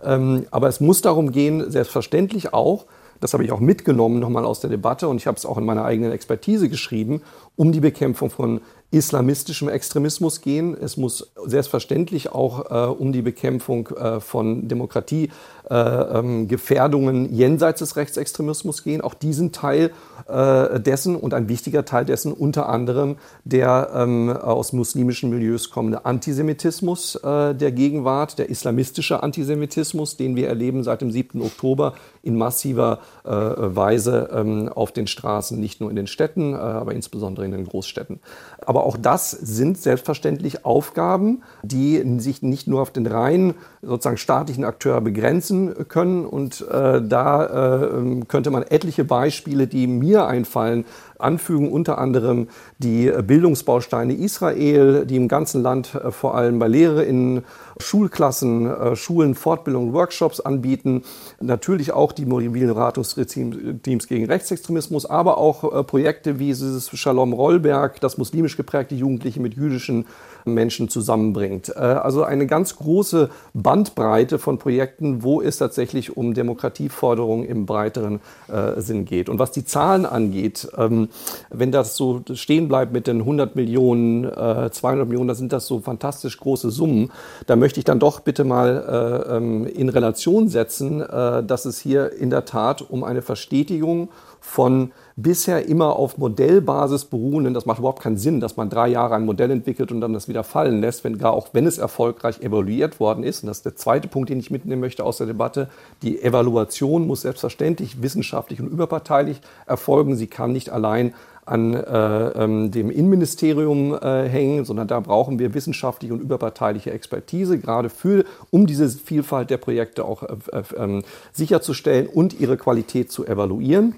Ähm, 0.03 0.45
aber 0.51 0.67
es 0.67 0.79
muss 0.79 1.01
darum 1.01 1.31
gehen, 1.31 1.71
selbstverständlich 1.71 2.53
auch, 2.53 2.85
das 3.23 3.33
habe 3.33 3.45
ich 3.45 3.53
auch 3.53 3.61
mitgenommen 3.61 4.19
nochmal 4.19 4.43
aus 4.43 4.59
der 4.59 4.69
Debatte 4.69 5.07
und 5.07 5.15
ich 5.15 5.27
habe 5.27 5.37
es 5.37 5.45
auch 5.45 5.57
in 5.57 5.63
meiner 5.63 5.85
eigenen 5.85 6.11
Expertise 6.11 6.67
geschrieben, 6.67 7.21
um 7.55 7.71
die 7.71 7.79
Bekämpfung 7.79 8.29
von 8.29 8.61
islamistischem 8.93 9.67
Extremismus 9.69 10.41
gehen. 10.41 10.77
Es 10.79 10.97
muss 10.97 11.31
selbstverständlich 11.45 12.31
auch 12.31 12.69
äh, 12.69 12.75
um 12.91 13.11
die 13.11 13.23
Bekämpfung 13.23 13.87
äh, 13.87 14.19
von 14.19 14.67
Demokratiegefährdungen 14.67 17.25
äh, 17.25 17.27
ähm, 17.27 17.33
jenseits 17.33 17.79
des 17.79 17.95
Rechtsextremismus 17.95 18.83
gehen. 18.83 19.01
Auch 19.01 19.15
diesen 19.15 19.51
Teil 19.51 19.89
äh, 20.27 20.79
dessen 20.79 21.15
und 21.15 21.33
ein 21.33 21.49
wichtiger 21.49 21.85
Teil 21.85 22.05
dessen 22.05 22.33
unter 22.33 22.69
anderem 22.69 23.15
der 23.45 23.89
ähm, 23.95 24.29
aus 24.29 24.73
muslimischen 24.73 25.31
Milieus 25.31 25.71
kommende 25.71 26.05
Antisemitismus 26.05 27.15
äh, 27.15 27.55
der 27.55 27.71
Gegenwart, 27.71 28.37
der 28.37 28.49
islamistische 28.49 29.23
Antisemitismus, 29.23 30.17
den 30.17 30.35
wir 30.35 30.47
erleben 30.47 30.83
seit 30.83 31.01
dem 31.01 31.09
7. 31.09 31.41
Oktober 31.41 31.95
in 32.21 32.37
massiver 32.37 32.99
äh, 33.23 33.31
Weise 33.31 34.29
ähm, 34.31 34.69
auf 34.69 34.91
den 34.91 35.07
Straßen, 35.07 35.59
nicht 35.59 35.81
nur 35.81 35.89
in 35.89 35.95
den 35.95 36.05
Städten, 36.05 36.53
aber 36.53 36.93
insbesondere 36.93 37.42
in 37.43 37.51
den 37.51 37.65
Großstädten. 37.65 38.19
Aber 38.59 38.83
auch 38.85 38.97
das 38.97 39.31
sind 39.31 39.77
selbstverständlich 39.77 40.65
Aufgaben, 40.65 41.43
die 41.63 42.01
sich 42.19 42.41
nicht 42.41 42.67
nur 42.67 42.81
auf 42.81 42.91
den 42.91 43.07
rein 43.07 43.53
sozusagen 43.81 44.17
staatlichen 44.17 44.63
Akteur 44.63 45.01
begrenzen 45.01 45.87
können. 45.87 46.25
Und 46.25 46.61
äh, 46.69 47.01
da 47.01 47.87
äh, 47.89 48.21
könnte 48.27 48.51
man 48.51 48.63
etliche 48.63 49.03
Beispiele, 49.03 49.67
die 49.67 49.87
mir 49.87 50.27
einfallen, 50.27 50.85
anfügen, 51.23 51.71
unter 51.71 51.97
anderem 51.97 52.47
die 52.77 53.11
Bildungsbausteine 53.25 54.13
Israel, 54.13 55.05
die 55.05 55.15
im 55.15 55.27
ganzen 55.27 55.63
Land 55.63 55.95
äh, 55.95 56.11
vor 56.11 56.35
allem 56.35 56.59
bei 56.59 56.67
LehrerInnen, 56.67 57.43
Schulklassen, 57.77 58.67
äh, 58.67 58.95
Schulen, 58.95 59.35
Fortbildung, 59.35 59.93
Workshops 59.93 60.39
anbieten. 60.39 61.03
Natürlich 61.41 61.91
auch 61.91 62.11
die 62.11 62.25
mobilen 62.25 62.67
Beratungsteams 62.67 64.07
gegen 64.07 64.25
Rechtsextremismus, 64.25 65.05
aber 65.05 65.37
auch 65.37 65.73
äh, 65.73 65.83
Projekte 65.83 66.39
wie 66.39 66.47
dieses 66.47 66.89
Shalom 66.97 67.33
Rollberg, 67.33 67.99
das 67.99 68.17
muslimisch 68.17 68.57
geprägte 68.57 68.95
Jugendliche 68.95 69.39
mit 69.39 69.55
jüdischen 69.55 70.05
Menschen 70.45 70.89
zusammenbringt. 70.89 71.69
Äh, 71.69 71.79
also 71.79 72.23
eine 72.23 72.47
ganz 72.47 72.75
große 72.75 73.29
Bandbreite 73.53 74.39
von 74.39 74.57
Projekten, 74.57 75.23
wo 75.23 75.41
es 75.41 75.57
tatsächlich 75.57 76.15
um 76.17 76.33
Demokratieforderungen 76.33 77.45
im 77.45 77.65
breiteren 77.65 78.19
äh, 78.47 78.79
Sinn 78.81 79.05
geht. 79.05 79.29
Und 79.29 79.39
was 79.39 79.51
die 79.51 79.65
Zahlen 79.65 80.05
angeht, 80.05 80.67
ähm, 80.77 81.09
wenn 81.49 81.71
das 81.71 81.95
so 81.95 82.21
stehen 82.33 82.67
bleibt 82.67 82.93
mit 82.93 83.07
den 83.07 83.19
100 83.19 83.55
Millionen, 83.55 84.23
200 84.23 84.83
äh, 84.83 85.05
Millionen, 85.05 85.27
da 85.27 85.35
sind 85.35 85.53
das 85.53 85.67
so 85.67 85.79
fantastisch 85.79 86.37
große 86.37 86.69
Summen. 86.69 87.11
Da 87.47 87.55
möchte 87.55 87.79
ich 87.79 87.85
dann 87.85 87.99
doch 87.99 88.19
bitte 88.19 88.43
mal 88.43 89.27
ähm, 89.29 89.65
in 89.67 89.89
Relation 89.89 90.47
setzen, 90.47 90.99
dass 90.99 91.65
es 91.65 91.79
hier 91.79 92.11
in 92.13 92.29
der 92.29 92.45
Tat 92.45 92.81
um 92.81 93.03
eine 93.03 93.21
Verstetigung 93.21 94.09
von 94.39 94.91
bisher 95.15 95.67
immer 95.67 95.95
auf 95.95 96.17
Modellbasis 96.17 97.05
beruhenden, 97.05 97.53
das 97.53 97.65
macht 97.65 97.79
überhaupt 97.79 98.01
keinen 98.01 98.17
Sinn, 98.17 98.39
dass 98.39 98.57
man 98.57 98.69
drei 98.69 98.87
Jahre 98.87 99.15
ein 99.15 99.25
Modell 99.25 99.51
entwickelt 99.51 99.91
und 99.91 100.01
dann 100.01 100.13
das 100.13 100.27
wieder 100.27 100.43
fallen 100.43 100.81
lässt, 100.81 101.03
wenn 101.03 101.17
gar 101.17 101.33
auch 101.33 101.49
wenn 101.53 101.67
es 101.67 101.77
erfolgreich 101.77 102.41
evaluiert 102.41 102.99
worden 102.99 103.23
ist. 103.23 103.43
Und 103.43 103.47
das 103.47 103.57
ist 103.57 103.65
der 103.65 103.75
zweite 103.75 104.07
Punkt, 104.07 104.29
den 104.29 104.39
ich 104.39 104.51
mitnehmen 104.51 104.81
möchte 104.81 105.03
aus 105.03 105.17
der 105.17 105.27
Debatte. 105.27 105.69
Die 106.01 106.21
Evaluation 106.21 107.05
muss 107.05 107.21
selbstverständlich 107.21 108.01
wissenschaftlich 108.01 108.59
und 108.59 108.67
überparteilich 108.67 109.41
erfolgen. 109.67 110.15
Sie 110.15 110.27
kann 110.27 110.51
nicht 110.51 110.69
allein 110.71 111.13
an 111.45 111.73
äh, 111.73 112.27
ähm, 112.29 112.71
dem 112.71 112.89
Innenministerium 112.89 113.93
äh, 113.93 114.29
hängen, 114.29 114.63
sondern 114.65 114.87
da 114.87 114.99
brauchen 114.99 115.39
wir 115.39 115.53
wissenschaftliche 115.53 116.13
und 116.13 116.21
überparteiliche 116.21 116.91
Expertise, 116.91 117.59
gerade 117.59 117.89
für, 117.89 118.23
um 118.49 118.65
diese 118.65 118.87
Vielfalt 118.89 119.49
der 119.49 119.57
Projekte 119.57 120.05
auch 120.05 120.23
äh, 120.23 120.35
äh 120.51 120.63
ähm, 120.77 121.03
sicherzustellen 121.33 122.07
und 122.07 122.39
ihre 122.39 122.57
Qualität 122.57 123.11
zu 123.11 123.25
evaluieren. 123.25 123.95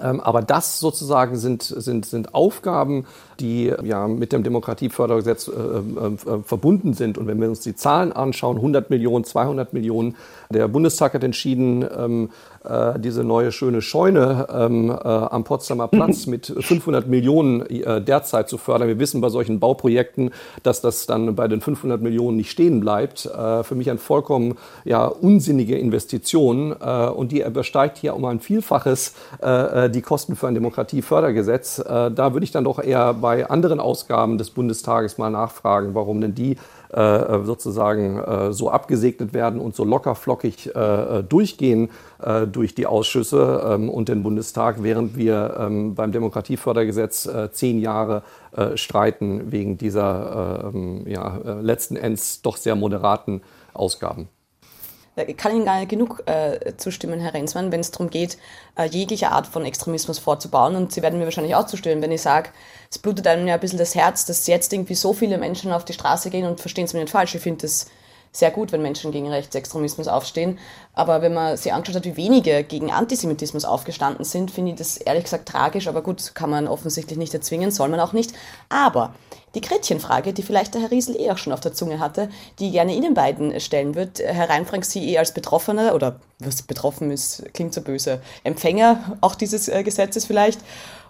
Ähm, 0.00 0.20
aber 0.20 0.42
das 0.42 0.80
sozusagen 0.80 1.36
sind, 1.36 1.62
sind, 1.62 2.06
sind 2.06 2.34
Aufgaben, 2.34 3.06
die 3.40 3.72
ja 3.82 4.08
mit 4.08 4.32
dem 4.32 4.42
Demokratiefördergesetz 4.42 5.48
äh, 5.48 5.52
äh, 5.52 6.34
äh, 6.36 6.42
verbunden 6.42 6.94
sind. 6.94 7.18
Und 7.18 7.26
wenn 7.26 7.40
wir 7.40 7.48
uns 7.48 7.60
die 7.60 7.74
Zahlen 7.74 8.12
anschauen, 8.12 8.56
100 8.56 8.90
Millionen, 8.90 9.24
200 9.24 9.72
Millionen, 9.72 10.16
der 10.50 10.66
Bundestag 10.68 11.14
hat 11.14 11.24
entschieden, 11.24 11.86
ähm, 11.96 12.30
äh, 12.64 12.98
diese 12.98 13.22
neue 13.22 13.52
schöne 13.52 13.80
Scheune 13.80 14.46
ähm, 14.52 14.90
äh, 14.90 14.94
am 14.94 15.44
Potsdamer 15.44 15.88
Platz 15.88 16.26
mit 16.26 16.46
500 16.46 17.06
Millionen 17.06 17.64
äh, 17.66 18.02
derzeit 18.02 18.48
zu 18.48 18.58
fördern. 18.58 18.88
Wir 18.88 18.98
wissen 18.98 19.20
bei 19.20 19.28
solchen 19.28 19.60
Bauprojekten, 19.60 20.30
dass 20.62 20.80
das 20.80 21.06
dann 21.06 21.34
bei 21.34 21.48
den 21.48 21.60
500 21.60 22.02
Millionen 22.02 22.36
nicht 22.36 22.50
stehen 22.50 22.80
bleibt. 22.80 23.20
Für 23.20 23.74
mich 23.74 23.90
ein 23.90 23.98
vollkommen 23.98 24.56
ja, 24.84 25.06
unsinnige 25.06 25.78
Investition 25.78 26.72
und 26.72 27.32
die 27.32 27.42
übersteigt 27.42 27.98
hier 27.98 28.14
um 28.14 28.24
ein 28.24 28.40
Vielfaches 28.40 29.14
die 29.88 30.02
Kosten 30.02 30.36
für 30.36 30.48
ein 30.48 30.54
Demokratiefördergesetz. 30.54 31.78
Äh, 31.78 32.10
da 32.10 32.32
würde 32.32 32.44
ich 32.44 32.50
dann 32.50 32.64
doch 32.64 32.82
eher 32.82 33.14
bei 33.14 33.48
anderen 33.48 33.80
Ausgaben 33.80 34.38
des 34.38 34.50
Bundestages 34.50 35.18
mal 35.18 35.30
nachfragen, 35.30 35.94
warum 35.94 36.20
denn 36.20 36.34
die 36.34 36.56
äh, 36.90 37.44
sozusagen 37.44 38.18
äh, 38.18 38.52
so 38.52 38.70
abgesegnet 38.70 39.34
werden 39.34 39.60
und 39.60 39.76
so 39.76 39.84
lockerflockig 39.84 40.74
äh, 40.74 41.22
durchgehen 41.22 41.90
durch 42.50 42.74
die 42.74 42.86
Ausschüsse 42.86 43.62
ähm, 43.64 43.88
und 43.88 44.08
den 44.08 44.24
Bundestag, 44.24 44.82
während 44.82 45.16
wir 45.16 45.54
ähm, 45.56 45.94
beim 45.94 46.10
Demokratiefördergesetz 46.10 47.28
zehn 47.52 47.78
Jahre 47.78 48.22
streiten 48.74 49.52
wegen 49.52 49.78
dieser 49.78 50.72
ähm, 50.74 51.06
ja, 51.06 51.38
letzten 51.60 51.94
Endes 51.94 52.42
doch 52.42 52.56
sehr 52.56 52.74
moderaten 52.74 53.42
Ausgaben. 53.72 54.28
Ich 55.26 55.36
kann 55.36 55.52
Ihnen 55.52 55.64
gar 55.64 55.78
nicht 55.78 55.88
genug 55.88 56.22
äh, 56.26 56.76
zustimmen, 56.76 57.20
Herr 57.20 57.34
Renzmann, 57.34 57.72
wenn 57.72 57.80
es 57.80 57.90
darum 57.90 58.10
geht, 58.10 58.38
äh, 58.76 58.84
jegliche 58.84 59.30
Art 59.30 59.46
von 59.46 59.64
Extremismus 59.64 60.18
vorzubauen. 60.18 60.76
Und 60.76 60.92
Sie 60.92 61.02
werden 61.02 61.18
mir 61.18 61.24
wahrscheinlich 61.24 61.54
auch 61.54 61.66
zustimmen, 61.66 62.02
wenn 62.02 62.12
ich 62.12 62.22
sage, 62.22 62.50
es 62.90 62.98
blutet 62.98 63.26
einem 63.26 63.46
ja 63.46 63.54
ein 63.54 63.60
bisschen 63.60 63.78
das 63.78 63.94
Herz, 63.94 64.24
dass 64.26 64.46
jetzt 64.46 64.72
irgendwie 64.72 64.94
so 64.94 65.12
viele 65.12 65.38
Menschen 65.38 65.72
auf 65.72 65.84
die 65.84 65.92
Straße 65.92 66.30
gehen 66.30 66.46
und 66.46 66.60
verstehen 66.60 66.84
es 66.84 66.94
mir 66.94 67.00
nicht 67.00 67.10
falsch. 67.10 67.34
Ich 67.34 67.42
finde 67.42 67.62
das 67.62 67.86
sehr 68.32 68.50
gut, 68.50 68.72
wenn 68.72 68.82
Menschen 68.82 69.12
gegen 69.12 69.28
Rechtsextremismus 69.28 70.08
aufstehen. 70.08 70.58
Aber 70.94 71.22
wenn 71.22 71.34
man 71.34 71.56
sich 71.56 71.72
angeschaut 71.72 71.96
hat, 71.96 72.04
wie 72.04 72.16
wenige 72.16 72.64
gegen 72.64 72.90
Antisemitismus 72.90 73.64
aufgestanden 73.64 74.24
sind, 74.24 74.50
finde 74.50 74.72
ich 74.72 74.78
das 74.78 74.96
ehrlich 74.96 75.24
gesagt 75.24 75.48
tragisch. 75.48 75.88
Aber 75.88 76.02
gut, 76.02 76.34
kann 76.34 76.50
man 76.50 76.68
offensichtlich 76.68 77.18
nicht 77.18 77.34
erzwingen, 77.34 77.70
soll 77.70 77.88
man 77.88 78.00
auch 78.00 78.12
nicht. 78.12 78.32
Aber 78.68 79.14
die 79.54 79.60
Gretchenfrage, 79.60 80.32
die 80.32 80.42
vielleicht 80.42 80.74
der 80.74 80.82
Herr 80.82 80.90
Riesel 80.90 81.16
eh 81.18 81.30
auch 81.30 81.38
schon 81.38 81.52
auf 81.52 81.60
der 81.60 81.72
Zunge 81.72 81.98
hatte, 81.98 82.28
die 82.58 82.70
gerne 82.70 82.94
Ihnen 82.94 83.14
beiden 83.14 83.58
stellen 83.60 83.94
wird. 83.94 84.20
Herr 84.20 84.50
Reinfrank, 84.50 84.84
Sie 84.84 85.08
eh 85.08 85.18
als 85.18 85.32
Betroffener 85.32 85.94
oder 85.94 86.20
was 86.38 86.62
betroffen 86.62 87.10
ist, 87.10 87.44
klingt 87.54 87.72
so 87.72 87.80
böse, 87.80 88.20
Empfänger 88.44 89.16
auch 89.20 89.34
dieses 89.34 89.68
äh, 89.68 89.82
Gesetzes 89.82 90.26
vielleicht 90.26 90.60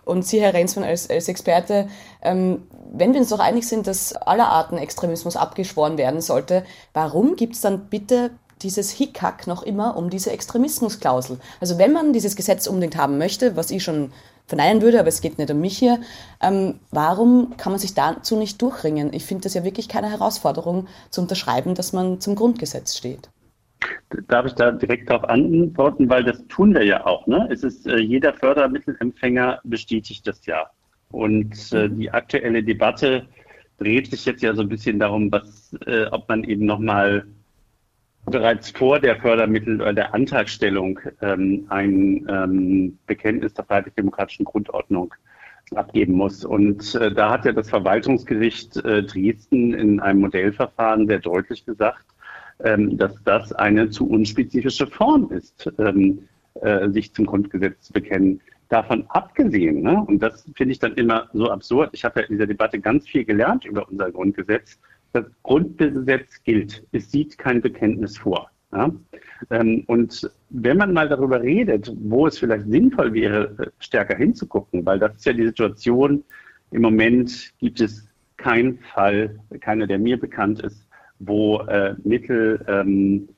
Und 0.09 0.25
Sie, 0.25 0.40
Herr 0.40 0.55
Renzmann, 0.55 0.87
als, 0.87 1.11
als 1.11 1.29
Experte, 1.29 1.88
ähm, 2.23 2.62
wenn 2.90 3.12
wir 3.12 3.21
uns 3.21 3.29
doch 3.29 3.40
einig 3.40 3.68
sind, 3.68 3.87
dass 3.87 4.14
aller 4.14 4.49
Arten 4.49 4.79
Extremismus 4.79 5.37
abgeschworen 5.37 5.99
werden 5.99 6.23
sollte, 6.23 6.64
warum 6.94 7.37
gibt 7.37 7.55
es 7.55 7.61
dann 7.61 7.90
bitte 7.90 8.31
dieses 8.62 8.90
Hickhack 8.90 9.47
noch 9.47 9.62
immer 9.62 9.99
um 9.99 10.09
diese 10.09 10.33
Extremismusklausel? 10.33 11.38
Also 11.61 11.77
wenn 11.77 11.92
man 11.92 12.14
dieses 12.14 12.37
Gesetz 12.37 12.66
unbedingt 12.66 12.97
haben 12.97 13.18
möchte, 13.18 13.55
was 13.55 13.71
ich 13.71 13.85
schon 13.85 14.11
verneinen 14.47 14.81
würde, 14.81 14.99
aber 14.99 15.09
es 15.09 15.21
geht 15.21 15.37
nicht 15.37 15.51
um 15.51 15.61
mich 15.61 15.77
hier. 15.77 16.01
Ähm, 16.40 16.81
warum 16.90 17.59
kann 17.59 17.73
man 17.73 17.79
sich 17.79 17.92
dazu 17.92 18.37
nicht 18.37 18.62
durchringen? 18.62 19.12
Ich 19.12 19.27
finde 19.27 19.42
das 19.42 19.53
ja 19.53 19.62
wirklich 19.62 19.90
keine 19.90 20.11
Herausforderung 20.11 20.88
zu 21.11 21.21
unterschreiben, 21.21 21.75
dass 21.75 21.92
man 21.92 22.18
zum 22.18 22.35
Grundgesetz 22.35 22.97
steht. 22.97 23.29
Darf 24.26 24.46
ich 24.46 24.54
da 24.54 24.72
direkt 24.72 25.08
darauf 25.08 25.28
antworten, 25.28 26.08
weil 26.08 26.24
das 26.24 26.46
tun 26.48 26.74
wir 26.74 26.84
ja 26.84 27.06
auch. 27.06 27.26
Ne? 27.26 27.48
Es 27.50 27.62
ist 27.62 27.86
äh, 27.86 27.98
jeder 27.98 28.32
Fördermittelempfänger 28.32 29.60
bestätigt 29.64 30.26
das 30.26 30.44
ja. 30.46 30.70
Und 31.10 31.72
äh, 31.72 31.88
die 31.88 32.10
aktuelle 32.10 32.62
Debatte 32.62 33.26
dreht 33.78 34.10
sich 34.10 34.24
jetzt 34.24 34.42
ja 34.42 34.54
so 34.54 34.62
ein 34.62 34.68
bisschen 34.68 34.98
darum, 34.98 35.30
was, 35.30 35.74
äh, 35.86 36.06
ob 36.06 36.28
man 36.28 36.44
eben 36.44 36.66
nochmal 36.66 37.26
bereits 38.26 38.70
vor 38.70 39.00
der 39.00 39.16
Fördermittel- 39.16 39.80
oder 39.80 39.92
der 39.92 40.14
Antragstellung 40.14 41.00
ähm, 41.22 41.66
ein 41.68 42.26
ähm, 42.28 42.98
Bekenntnis 43.06 43.54
der 43.54 43.64
freiheitlich-demokratischen 43.64 44.44
Grundordnung 44.44 45.14
abgeben 45.74 46.14
muss. 46.14 46.44
Und 46.44 46.94
äh, 46.94 47.12
da 47.12 47.30
hat 47.30 47.44
ja 47.44 47.52
das 47.52 47.70
Verwaltungsgericht 47.70 48.76
äh, 48.84 49.02
Dresden 49.02 49.74
in 49.74 50.00
einem 50.00 50.20
Modellverfahren 50.20 51.06
sehr 51.06 51.20
deutlich 51.20 51.64
gesagt, 51.64 52.04
dass 52.59 53.23
das 53.25 53.53
eine 53.53 53.88
zu 53.90 54.09
unspezifische 54.09 54.87
Form 54.87 55.31
ist, 55.31 55.73
ähm, 55.79 56.29
äh, 56.61 56.88
sich 56.90 57.14
zum 57.14 57.27
Grundgesetz 57.27 57.83
zu 57.83 57.92
bekennen. 57.92 58.40
Davon 58.68 59.05
abgesehen, 59.09 59.83
ne, 59.83 60.05
und 60.07 60.21
das 60.21 60.44
finde 60.57 60.73
ich 60.73 60.79
dann 60.79 60.94
immer 60.94 61.29
so 61.33 61.51
absurd, 61.51 61.90
ich 61.92 62.05
habe 62.05 62.21
ja 62.21 62.27
in 62.27 62.35
dieser 62.35 62.47
Debatte 62.47 62.81
ganz 62.81 63.09
viel 63.09 63.25
gelernt 63.25 63.64
über 63.64 63.88
unser 63.88 64.11
Grundgesetz, 64.11 64.79
das 65.12 65.25
Grundgesetz 65.42 66.42
gilt. 66.44 66.85
Es 66.92 67.11
sieht 67.11 67.38
kein 67.38 67.61
Bekenntnis 67.61 68.18
vor. 68.18 68.51
Ja? 68.73 68.90
Ähm, 69.51 69.85
und 69.87 70.31
wenn 70.51 70.77
man 70.77 70.92
mal 70.92 71.09
darüber 71.09 71.40
redet, 71.40 71.92
wo 71.97 72.27
es 72.27 72.38
vielleicht 72.38 72.68
sinnvoll 72.68 73.12
wäre, 73.14 73.57
äh, 73.59 73.71
stärker 73.79 74.16
hinzugucken, 74.16 74.85
weil 74.85 74.99
das 74.99 75.16
ist 75.16 75.27
ja 75.27 75.33
die 75.33 75.47
Situation, 75.47 76.25
im 76.71 76.83
Moment 76.83 77.53
gibt 77.59 77.81
es 77.81 78.07
keinen 78.37 78.79
Fall, 78.79 79.38
keiner, 79.61 79.87
der 79.87 79.99
mir 79.99 80.18
bekannt 80.18 80.61
ist, 80.61 80.88
wo 81.20 81.61
äh, 81.62 81.94
Mittel 82.04 82.64
ähm, 82.68 83.28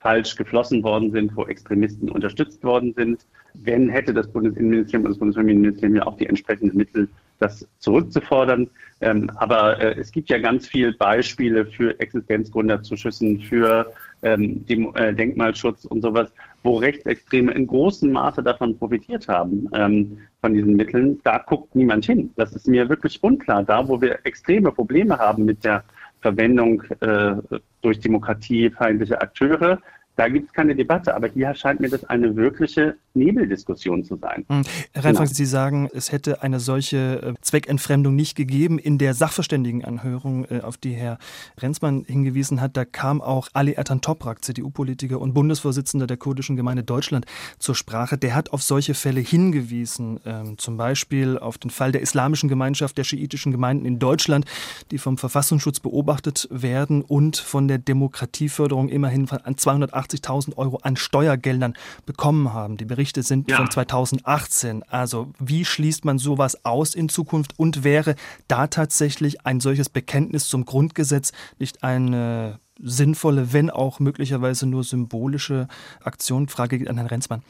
falsch 0.00 0.36
geflossen 0.36 0.82
worden 0.82 1.10
sind, 1.10 1.36
wo 1.36 1.46
Extremisten 1.46 2.10
unterstützt 2.10 2.62
worden 2.62 2.94
sind. 2.94 3.26
Wenn 3.54 3.88
hätte 3.88 4.12
das 4.12 4.28
Bundesinnenministerium 4.28 5.06
und 5.06 5.10
das 5.12 5.18
Bundesfamilienministerium 5.18 5.96
ja 5.96 6.06
auch 6.06 6.16
die 6.16 6.26
entsprechenden 6.26 6.76
Mittel 6.76 7.08
das 7.38 7.66
zurückzufordern. 7.78 8.68
Ähm, 9.00 9.30
aber 9.36 9.80
äh, 9.80 9.98
es 9.98 10.10
gibt 10.10 10.30
ja 10.30 10.38
ganz 10.38 10.68
viele 10.68 10.92
Beispiele 10.92 11.66
für 11.66 11.98
Existenzgründerzuschüssen, 12.00 13.40
für 13.40 13.92
ähm, 14.22 14.64
dem, 14.66 14.94
äh, 14.94 15.12
Denkmalschutz 15.12 15.84
und 15.84 16.02
sowas, 16.02 16.32
wo 16.62 16.76
Rechtsextreme 16.76 17.52
in 17.52 17.66
großem 17.66 18.10
Maße 18.10 18.42
davon 18.42 18.78
profitiert 18.78 19.28
haben, 19.28 19.68
ähm, 19.74 20.18
von 20.40 20.54
diesen 20.54 20.76
Mitteln. 20.76 21.20
Da 21.24 21.38
guckt 21.38 21.74
niemand 21.74 22.06
hin. 22.06 22.30
Das 22.36 22.54
ist 22.54 22.66
mir 22.66 22.88
wirklich 22.88 23.22
unklar. 23.22 23.62
Da, 23.64 23.86
wo 23.86 24.00
wir 24.00 24.20
extreme 24.24 24.72
Probleme 24.72 25.18
haben 25.18 25.44
mit 25.44 25.64
der 25.64 25.84
Verwendung 26.20 26.82
äh, 27.00 27.36
durch 27.82 28.00
demokratiefeindliche 28.00 29.20
Akteure, 29.20 29.80
da 30.16 30.28
gibt 30.28 30.48
es 30.48 30.52
keine 30.52 30.74
Debatte. 30.74 31.14
Aber 31.14 31.28
hier 31.28 31.54
scheint 31.54 31.80
mir 31.80 31.90
das 31.90 32.04
eine 32.04 32.34
wirkliche 32.36 32.96
Nebeldiskussion 33.14 34.04
zu 34.04 34.16
sein. 34.16 34.44
Hm. 34.48 34.62
Herr 34.92 35.04
Reinfang, 35.04 35.26
genau. 35.26 35.34
Sie 35.34 35.44
sagen, 35.44 35.88
es 35.94 36.10
hätte 36.10 36.42
eine 36.42 36.58
solche 36.58 37.22
äh, 37.22 37.34
Zweckentfremdung 37.42 38.14
nicht 38.14 38.34
gegeben. 38.34 38.78
In 38.78 38.98
der 38.98 39.14
Sachverständigenanhörung, 39.14 40.46
äh, 40.46 40.60
auf 40.62 40.78
die 40.78 40.92
Herr 40.92 41.18
Renzmann 41.58 42.04
hingewiesen 42.06 42.60
hat, 42.60 42.76
da 42.76 42.84
kam 42.84 43.20
auch 43.20 43.48
Ali 43.52 43.72
Ertan 43.72 44.00
Toprak, 44.00 44.42
CDU-Politiker 44.42 45.20
und 45.20 45.34
Bundesvorsitzender 45.34 46.06
der 46.06 46.16
kurdischen 46.16 46.56
Gemeinde 46.56 46.82
Deutschland, 46.82 47.26
zur 47.58 47.74
Sprache. 47.74 48.16
Der 48.16 48.34
hat 48.34 48.52
auf 48.52 48.62
solche 48.62 48.94
Fälle 48.94 49.20
hingewiesen, 49.20 50.20
ähm, 50.24 50.58
zum 50.58 50.78
Beispiel 50.78 51.38
auf 51.38 51.58
den 51.58 51.70
Fall 51.70 51.92
der 51.92 52.00
islamischen 52.00 52.48
Gemeinschaft 52.48 52.96
der 52.96 53.04
schiitischen 53.04 53.52
Gemeinden 53.52 53.84
in 53.84 53.98
Deutschland, 53.98 54.46
die 54.90 54.98
vom 54.98 55.18
Verfassungsschutz 55.18 55.80
beobachtet 55.80 56.48
werden 56.50 57.02
und 57.02 57.36
von 57.36 57.68
der 57.68 57.78
Demokratieförderung 57.78 58.88
immerhin 58.88 59.28
an 59.28 59.56
280 59.56 60.05
180.000 60.06 60.56
Euro 60.56 60.78
an 60.82 60.96
Steuergeldern 60.96 61.74
bekommen 62.04 62.52
haben. 62.52 62.76
Die 62.76 62.84
Berichte 62.84 63.22
sind 63.22 63.50
ja. 63.50 63.56
von 63.56 63.70
2018. 63.70 64.82
Also 64.84 65.32
wie 65.38 65.64
schließt 65.64 66.04
man 66.04 66.18
sowas 66.18 66.64
aus 66.64 66.94
in 66.94 67.08
Zukunft 67.08 67.58
und 67.58 67.84
wäre 67.84 68.16
da 68.48 68.66
tatsächlich 68.66 69.46
ein 69.46 69.60
solches 69.60 69.88
Bekenntnis 69.88 70.48
zum 70.48 70.64
Grundgesetz 70.64 71.32
nicht 71.58 71.82
eine 71.82 72.58
sinnvolle, 72.78 73.52
wenn 73.52 73.70
auch 73.70 74.00
möglicherweise 74.00 74.66
nur 74.66 74.84
symbolische 74.84 75.68
Aktion? 76.02 76.48
Frage 76.48 76.78
geht 76.78 76.88
an 76.88 76.96
Herrn 76.96 77.08
Renzmann. 77.08 77.42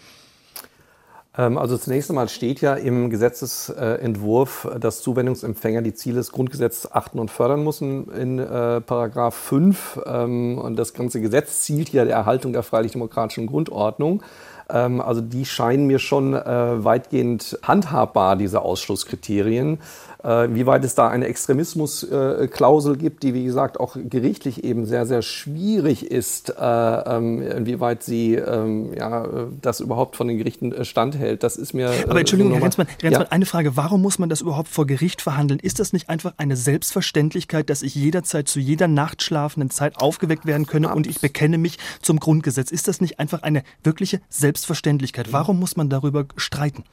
Ähm, 1.39 1.59
also 1.59 1.77
zunächst 1.77 2.11
einmal 2.11 2.29
steht 2.29 2.61
ja 2.61 2.75
im 2.75 3.11
Gesetzesentwurf, 3.11 4.69
dass 4.81 5.03
Zuwendungsempfänger 5.03 5.83
die 5.83 5.95
Ziele 5.95 6.17
des 6.17 6.33
Grundgesetzes 6.33 6.93
achten 6.93 7.19
und 7.19 7.31
fördern 7.31 7.63
müssen 7.63 8.11
in 8.13 8.39
äh, 8.39 8.81
Paragraph 8.81 9.35
5. 9.35 10.01
Ähm, 10.07 10.59
und 10.59 10.77
das 10.77 10.95
ganze 10.95 11.21
Gesetz 11.21 11.63
zielt 11.63 11.91
ja 11.91 12.05
der 12.05 12.17
Erhaltung 12.17 12.53
der 12.53 12.63
freiheitlich-demokratischen 12.63 13.47
Grundordnung. 13.47 14.23
Ähm, 14.69 15.01
also 15.01 15.21
die 15.21 15.45
scheinen 15.45 15.87
mir 15.87 15.99
schon 15.99 16.35
äh, 16.35 16.85
weitgehend 16.85 17.59
handhabbar, 17.63 18.37
diese 18.37 18.63
Ausschlusskriterien. 18.63 19.79
Äh, 20.27 20.55
wie 20.55 20.67
weit 20.67 20.85
es 20.85 20.97
da 20.97 21.09
eine 21.09 21.27
Extremismusklausel 21.27 22.97
gibt, 22.97 23.23
die, 23.23 23.33
wie 23.33 23.45
gesagt, 23.45 23.79
auch 23.79 23.97
gerichtlich 23.97 24.65
eben 24.65 24.85
sehr, 24.85 25.07
sehr 25.07 25.23
schwierig 25.23 26.11
ist, 26.11 26.51
äh, 26.51 26.65
ähm, 26.65 27.43
inwieweit 27.43 28.03
sie 28.03 28.35
ähm, 28.35 28.93
ja, 28.95 29.29
das 29.63 29.79
überhaupt 29.79 30.17
von 30.17 30.27
den 30.27 30.39
Gerichten 30.39 30.73
äh, 30.73 30.85
standhält, 30.85 31.45
das 31.45 31.57
ist 31.57 31.75
mir. 31.75 31.93
Aber 32.09 32.19
Entschuldigung, 32.19 32.55
Herr 32.55 32.63
Renzmann, 32.63 32.89
Renzmann 33.01 33.27
ja? 33.27 33.31
eine 33.31 33.47
Frage. 33.47 33.77
Warum 33.77 34.03
muss 34.03 34.19
man 34.19 34.29
das 34.29 34.41
überhaupt 34.41 34.69
vor 34.69 34.87
Gericht 34.87 35.23
verhandeln? 35.23 35.61
Ist 35.61 35.79
das 35.79 35.93
nicht 35.93 36.09
einfach 36.09 36.35
eine 36.39 36.57
Selbstverständlichkeit, 36.57 37.71
dass 37.71 37.83
ich 37.83 37.95
jederzeit 37.95 38.49
zu 38.49 38.59
jeder 38.59 38.89
nachtschlafenden 38.89 39.71
Zeit 39.71 40.01
aufgeweckt 40.01 40.45
werden 40.45 40.67
könne 40.67 40.93
und 40.93 41.07
ich 41.07 41.21
bekenne 41.21 41.57
mich 41.57 41.79
zum 42.03 42.19
Grundgesetz? 42.19 42.73
Ist 42.73 42.89
das 42.89 43.01
nicht 43.01 43.21
einfach 43.21 43.43
eine 43.43 43.63
wirkliche 43.85 44.21
Selbstverständlichkeit? 44.29 44.56
Warum 45.33 45.59
muss 45.59 45.77
man 45.77 45.89
darüber 45.91 46.27
streiten? 46.37 46.85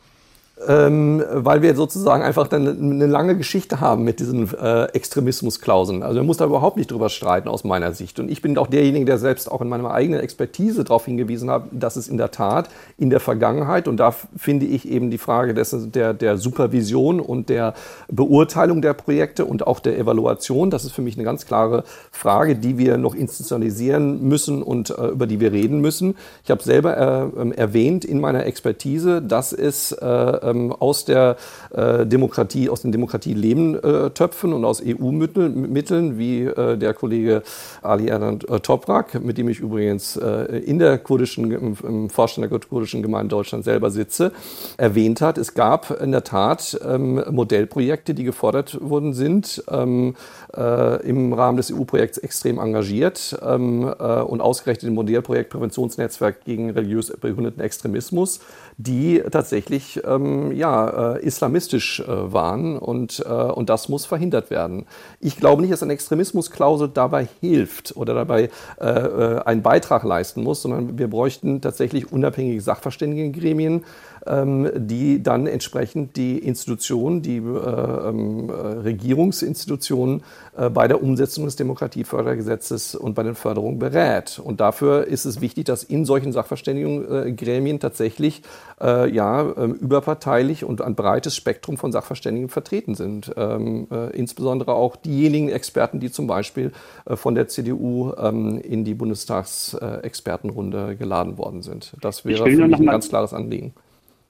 Ähm, 0.67 1.23
weil 1.31 1.61
wir 1.61 1.75
sozusagen 1.75 2.23
einfach 2.23 2.47
dann 2.47 2.67
eine 2.67 3.07
lange 3.07 3.37
Geschichte 3.37 3.79
haben 3.79 4.03
mit 4.03 4.19
diesen 4.19 4.49
äh, 4.57 4.85
Extremismusklauseln. 4.85 6.03
Also 6.03 6.19
man 6.19 6.27
muss 6.27 6.37
da 6.37 6.45
überhaupt 6.45 6.77
nicht 6.77 6.91
drüber 6.91 7.09
streiten 7.09 7.47
aus 7.47 7.63
meiner 7.63 7.93
Sicht. 7.93 8.19
Und 8.19 8.29
ich 8.29 8.41
bin 8.41 8.57
auch 8.57 8.67
derjenige, 8.67 9.05
der 9.05 9.17
selbst 9.17 9.51
auch 9.51 9.61
in 9.61 9.69
meiner 9.69 9.91
eigenen 9.91 10.19
Expertise 10.19 10.83
darauf 10.83 11.05
hingewiesen 11.05 11.49
hat, 11.49 11.63
dass 11.71 11.95
es 11.95 12.07
in 12.07 12.17
der 12.17 12.31
Tat 12.31 12.69
in 12.97 13.09
der 13.09 13.19
Vergangenheit, 13.19 13.87
und 13.87 13.97
da 13.97 14.13
finde 14.35 14.65
ich 14.65 14.87
eben 14.87 15.11
die 15.11 15.17
Frage 15.17 15.53
des, 15.53 15.75
der, 15.91 16.13
der 16.13 16.37
Supervision 16.37 17.19
und 17.19 17.49
der 17.49 17.73
Beurteilung 18.09 18.81
der 18.81 18.93
Projekte 18.93 19.45
und 19.45 19.67
auch 19.67 19.79
der 19.79 19.97
Evaluation, 19.97 20.69
das 20.69 20.85
ist 20.85 20.91
für 20.91 21.01
mich 21.01 21.15
eine 21.15 21.23
ganz 21.23 21.45
klare 21.45 21.83
Frage, 22.11 22.55
die 22.55 22.77
wir 22.77 22.97
noch 22.97 23.15
institutionalisieren 23.15 24.23
müssen 24.23 24.61
und 24.61 24.89
äh, 24.91 25.07
über 25.07 25.27
die 25.27 25.39
wir 25.39 25.51
reden 25.51 25.81
müssen. 25.81 26.15
Ich 26.43 26.51
habe 26.51 26.63
selber 26.63 26.97
äh, 26.97 27.41
ähm, 27.41 27.51
erwähnt 27.51 28.05
in 28.05 28.19
meiner 28.19 28.45
Expertise, 28.45 29.21
dass 29.21 29.53
es 29.53 29.91
äh, 29.91 30.05
ähm, 30.53 30.71
aus 30.71 31.05
der 31.05 31.37
äh, 31.71 32.05
Demokratie, 32.05 32.69
aus 32.69 32.81
den 32.81 32.91
Demokratie-Leben-Töpfen 32.91 34.51
äh, 34.51 34.55
und 34.55 34.65
aus 34.65 34.81
EU-Mitteln, 34.85 36.17
wie 36.17 36.43
äh, 36.43 36.77
der 36.77 36.93
Kollege 36.93 37.43
Ali 37.81 38.07
Erdan 38.07 38.39
äh, 38.47 38.59
Toprak, 38.59 39.23
mit 39.23 39.37
dem 39.37 39.49
ich 39.49 39.59
übrigens 39.59 40.15
äh, 40.15 40.57
in 40.59 40.79
der 40.79 40.97
kurdischen, 40.97 41.51
im, 41.51 41.77
im 41.83 42.09
Vorstand 42.09 42.51
der 42.51 42.59
kurdischen 42.59 43.01
Gemeinde 43.01 43.29
Deutschland 43.29 43.63
selber 43.63 43.91
sitze, 43.91 44.31
erwähnt 44.77 45.21
hat. 45.21 45.37
Es 45.37 45.53
gab 45.53 46.01
in 46.01 46.11
der 46.11 46.23
Tat 46.23 46.79
ähm, 46.85 47.23
Modellprojekte, 47.29 48.13
die 48.13 48.23
gefordert 48.23 48.79
worden 48.81 49.13
sind, 49.13 49.63
ähm, 49.69 50.15
äh, 50.55 51.07
im 51.07 51.33
Rahmen 51.33 51.57
des 51.57 51.71
EU-Projekts 51.71 52.17
extrem 52.17 52.59
engagiert 52.59 53.37
ähm, 53.41 53.83
und 53.83 54.41
ausgerechnet 54.41 54.89
im 54.89 54.95
Modellprojekt 54.95 55.49
Präventionsnetzwerk 55.49 56.43
gegen 56.45 56.69
religiös 56.71 57.11
begründeten 57.19 57.61
Extremismus, 57.61 58.39
die 58.77 59.23
tatsächlich 59.31 60.01
ähm, 60.05 60.51
ja, 60.51 61.15
äh, 61.15 61.25
islamistisch 61.25 61.99
äh, 62.01 62.05
waren 62.07 62.77
und, 62.77 63.23
äh, 63.25 63.29
und 63.29 63.69
das 63.69 63.89
muss 63.89 64.05
verhindert 64.05 64.49
werden. 64.49 64.85
Ich 65.19 65.37
glaube 65.37 65.61
nicht, 65.61 65.73
dass 65.73 65.83
eine 65.83 65.93
Extremismusklausel 65.93 66.89
dabei 66.89 67.27
hilft 67.41 67.95
oder 67.95 68.13
dabei 68.13 68.49
äh, 68.79 68.87
äh, 68.87 69.39
einen 69.43 69.61
Beitrag 69.61 70.03
leisten 70.03 70.43
muss, 70.43 70.61
sondern 70.61 70.97
wir 70.97 71.09
bräuchten 71.09 71.61
tatsächlich 71.61 72.11
unabhängige 72.11 72.61
Sachverständigengremien, 72.61 73.83
die 74.25 75.21
dann 75.21 75.47
entsprechend 75.47 76.15
die 76.15 76.39
Institutionen, 76.39 77.21
die 77.21 77.37
äh, 77.37 77.39
ähm, 77.39 78.49
Regierungsinstitutionen 78.49 80.23
äh, 80.55 80.69
bei 80.69 80.87
der 80.87 81.03
Umsetzung 81.03 81.45
des 81.45 81.55
Demokratiefördergesetzes 81.55 82.95
und 82.95 83.15
bei 83.15 83.23
den 83.23 83.35
Förderungen 83.35 83.79
berät. 83.79 84.39
Und 84.39 84.61
dafür 84.61 85.07
ist 85.07 85.25
es 85.25 85.41
wichtig, 85.41 85.65
dass 85.65 85.83
in 85.83 86.05
solchen 86.05 86.31
Sachverständigengremien 86.31 87.79
tatsächlich 87.79 88.43
äh, 88.79 89.09
ja, 89.09 89.53
ähm, 89.57 89.73
überparteilich 89.73 90.63
und 90.63 90.81
ein 90.81 90.95
breites 90.95 91.35
Spektrum 91.35 91.77
von 91.77 91.91
Sachverständigen 91.91 92.49
vertreten 92.49 92.95
sind. 92.95 93.31
Ähm, 93.35 93.87
äh, 93.91 94.15
insbesondere 94.15 94.73
auch 94.73 94.95
diejenigen 94.95 95.49
Experten, 95.49 95.99
die 95.99 96.11
zum 96.11 96.27
Beispiel 96.27 96.71
äh, 97.05 97.15
von 97.15 97.35
der 97.35 97.47
CDU 97.47 98.13
ähm, 98.17 98.59
in 98.59 98.85
die 98.85 98.93
Bundestagsexpertenrunde 98.93 100.95
geladen 100.95 101.37
worden 101.37 101.61
sind. 101.61 101.93
Das 102.01 102.25
wäre 102.25 102.49
für 102.49 102.67
mich 102.67 102.79
ein 102.79 102.85
ganz 102.85 103.09
klares 103.09 103.33
Anliegen. 103.33 103.73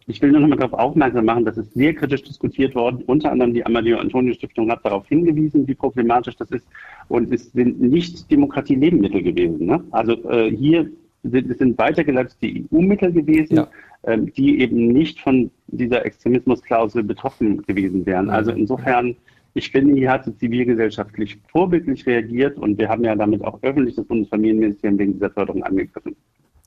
Ich 0.08 0.22
will 0.22 0.32
nur 0.32 0.42
noch 0.42 0.50
mal 0.50 0.58
darauf 0.58 0.74
aufmerksam 0.74 1.26
machen, 1.26 1.46
dass 1.46 1.58
es 1.58 1.74
sehr 1.74 1.94
kritisch 1.94 2.24
diskutiert 2.24 2.76
worden. 2.76 3.04
Unter 3.06 3.32
anderem 3.32 3.54
die 3.54 3.66
Amadeo 3.66 3.98
Antonio 3.98 4.34
Stiftung 4.34 4.70
hat 4.70 4.84
darauf 4.84 5.08
hingewiesen, 5.08 5.68
wie 5.68 5.76
problematisch 5.76 6.36
das 6.36 6.52
ist. 6.52 6.68
Und 7.08 7.34
es 7.34 7.52
sind 7.52 7.82
nicht 7.82 8.30
Demokratie-Lebensmittel 8.30 9.24
gewesen. 9.24 9.66
Ne? 9.66 9.84
Also 9.92 10.14
äh, 10.30 10.52
hier 10.52 10.90
sind, 11.24 11.50
es 11.50 11.58
sind 11.58 11.78
weitergeleitete 11.78 12.66
EU-Mittel 12.72 13.14
gewesen, 13.14 13.56
ja. 13.56 13.68
ähm, 14.04 14.32
die 14.34 14.60
eben 14.60 14.88
nicht 14.88 15.22
von 15.22 15.50
dieser 15.68 16.06
Extremismusklausel 16.06 17.04
betroffen 17.04 17.62
gewesen 17.64 18.06
wären. 18.06 18.30
Also 18.30 18.52
insofern, 18.52 19.16
ich 19.54 19.72
finde, 19.72 19.96
hier 19.96 20.12
hat 20.12 20.26
die 20.26 20.36
zivilgesellschaftlich 20.36 21.38
vorbildlich 21.50 22.06
reagiert 22.06 22.58
und 22.58 22.78
wir 22.78 22.90
haben 22.90 23.04
ja 23.04 23.16
damit 23.16 23.44
auch 23.44 23.58
öffentlich 23.64 23.96
das 23.96 24.06
Bundesfamilienministerium 24.06 25.00
wegen 25.00 25.14
dieser 25.14 25.30
Förderung 25.30 25.64
angegriffen. 25.64 26.16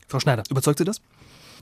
Frau 0.09 0.20
Schneider, 0.20 0.45
überzeugt 0.51 0.78
Sie 0.78 0.84
das? 0.84 1.03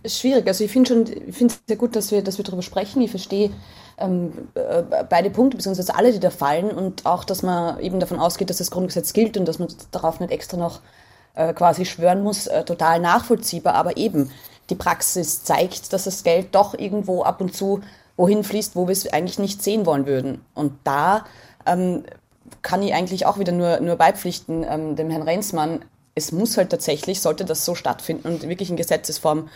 Schwierig. 0.07 0.46
Also 0.46 0.64
ich 0.64 0.70
finde 0.70 0.88
schon, 0.88 1.07
ich 1.28 1.36
finde 1.36 1.55
es 1.55 1.61
sehr 1.66 1.76
gut, 1.76 1.96
dass 1.96 2.11
wir, 2.11 2.22
dass 2.22 2.38
wir 2.38 2.44
darüber 2.44 2.62
sprechen. 2.62 3.02
Ich 3.02 3.11
verstehe 3.11 3.50
ähm, 3.98 4.32
äh, 4.55 4.82
beide 5.09 5.30
Punkte, 5.30 5.57
beziehungsweise 5.57 5.94
alle, 5.94 6.12
die 6.12 6.20
da 6.20 6.30
fallen 6.30 6.70
und 6.70 7.07
auch, 7.07 7.24
dass 7.24 7.42
man 7.42 7.80
eben 7.80 8.00
davon 8.00 8.18
ausgeht, 8.18 8.50
dass 8.50 8.59
das 8.59 8.70
Grundgesetz 8.70 9.12
gilt 9.12 9.36
und 9.36 9.46
dass 9.46 9.59
man 9.59 9.68
darauf 9.90 10.20
nicht 10.20 10.32
extra 10.32 10.57
noch 10.57 10.80
äh, 11.34 11.52
quasi 11.52 11.84
schwören 11.84 12.22
muss, 12.22 12.46
äh, 12.46 12.64
total 12.64 13.00
nachvollziehbar. 13.00 13.74
Aber 13.74 13.96
eben, 13.96 14.30
die 14.70 14.74
Praxis 14.74 15.44
zeigt, 15.44 15.92
dass 15.92 16.05
das 16.05 16.24
Geld 16.24 16.55
doch 16.55 16.78
irgendwo 16.78 17.22
ab 17.22 17.40
und 17.40 17.55
zu 17.55 17.80
wohin 18.16 18.44
fließt, 18.44 18.76
wo 18.76 18.86
wir 18.86 18.92
es 18.92 19.12
eigentlich 19.12 19.38
nicht 19.38 19.62
sehen 19.62 19.86
wollen 19.86 20.07
würden. 20.07 20.44
Und 20.55 20.72
da 20.84 21.24
ähm, 21.66 22.05
kann 22.62 22.82
ich 22.82 22.94
eigentlich 22.94 23.26
auch 23.26 23.38
wieder 23.38 23.52
nur, 23.52 23.80
nur 23.80 23.96
beipflichten, 23.96 24.64
ähm, 24.68 24.96
dem 24.96 25.11
Herrn 25.11 25.22
Renzmann, 25.22 25.84
es 26.14 26.30
muss 26.30 26.57
halt 26.57 26.70
tatsächlich, 26.70 27.20
sollte 27.20 27.44
das 27.44 27.64
so 27.64 27.74
stattfinden 27.74 28.28
und 28.28 28.48
wirklich 28.48 28.70
in 28.70 28.76
Gesetzesform 28.76 29.48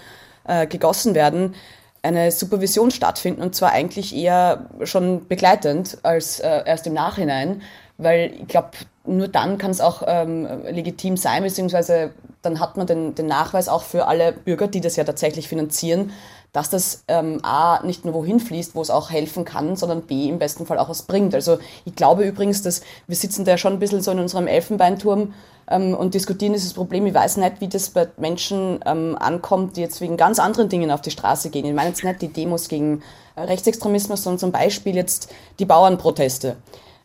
äh, 0.49 0.66
gegossen 0.66 1.14
werden, 1.14 1.55
eine 2.03 2.30
Supervision 2.30 2.90
stattfinden 2.90 3.42
und 3.42 3.55
zwar 3.55 3.72
eigentlich 3.72 4.14
eher 4.14 4.66
schon 4.84 5.28
begleitend 5.28 5.99
als 6.03 6.40
äh, 6.40 6.62
erst 6.64 6.86
im 6.86 6.94
Nachhinein, 6.94 7.62
weil 7.99 8.32
ich 8.40 8.49
glaube, 8.49 8.70
nur 9.05 9.28
dann 9.28 9.59
kann 9.59 9.70
es 9.70 9.80
auch 9.80 10.03
ähm, 10.07 10.46
legitim 10.70 11.16
sein, 11.16 11.42
beziehungsweise 11.42 12.12
dann 12.42 12.61
hat 12.61 12.76
man 12.76 12.86
den, 12.86 13.14
den 13.14 13.26
Nachweis 13.26 13.68
auch 13.68 13.82
für 13.82 14.07
alle 14.07 14.32
Bürger, 14.32 14.68
die 14.68 14.80
das 14.80 14.96
ja 14.96 15.05
tatsächlich 15.05 15.49
finanzieren, 15.49 16.12
dass 16.53 16.70
das 16.70 17.05
ähm, 17.09 17.40
A 17.42 17.80
nicht 17.84 18.05
nur 18.05 18.14
wohin 18.14 18.40
fließt, 18.40 18.74
wo 18.74 18.80
es 18.80 18.90
auch 18.90 19.11
helfen 19.11 19.44
kann, 19.44 19.76
sondern 19.76 20.03
B 20.03 20.28
im 20.28 20.38
besten 20.38 20.66
Fall 20.66 20.78
auch 20.78 20.88
was 20.88 21.03
bringt. 21.03 21.34
Also 21.34 21.59
ich 21.84 21.94
glaube 21.94 22.24
übrigens, 22.24 22.62
dass 22.62 22.82
wir 23.07 23.16
sitzen 23.16 23.44
da 23.44 23.59
schon 23.59 23.74
ein 23.74 23.78
bisschen 23.78 24.01
so 24.01 24.12
in 24.12 24.18
unserem 24.18 24.46
Elfenbeinturm 24.46 25.34
ähm, 25.69 25.95
und 25.95 26.14
diskutieren 26.14 26.53
dieses 26.53 26.73
Problem. 26.73 27.07
Ich 27.07 27.14
weiß 27.14 27.37
nicht, 27.37 27.61
wie 27.61 27.69
das 27.69 27.91
bei 27.91 28.09
Menschen 28.16 28.81
ähm, 28.87 29.16
ankommt, 29.19 29.77
die 29.77 29.81
jetzt 29.81 30.01
wegen 30.01 30.16
ganz 30.16 30.39
anderen 30.39 30.69
Dingen 30.69 30.91
auf 30.91 31.01
die 31.01 31.11
Straße 31.11 31.51
gehen. 31.51 31.66
Ich 31.66 31.75
meine 31.75 31.91
jetzt 31.91 32.05
nicht 32.05 32.23
die 32.23 32.29
Demos 32.29 32.69
gegen 32.69 33.03
äh, 33.37 33.43
Rechtsextremismus, 33.43 34.23
sondern 34.23 34.39
zum 34.39 34.53
Beispiel 34.53 34.95
jetzt 34.97 35.33
die 35.59 35.66
Bauernproteste. 35.66 36.57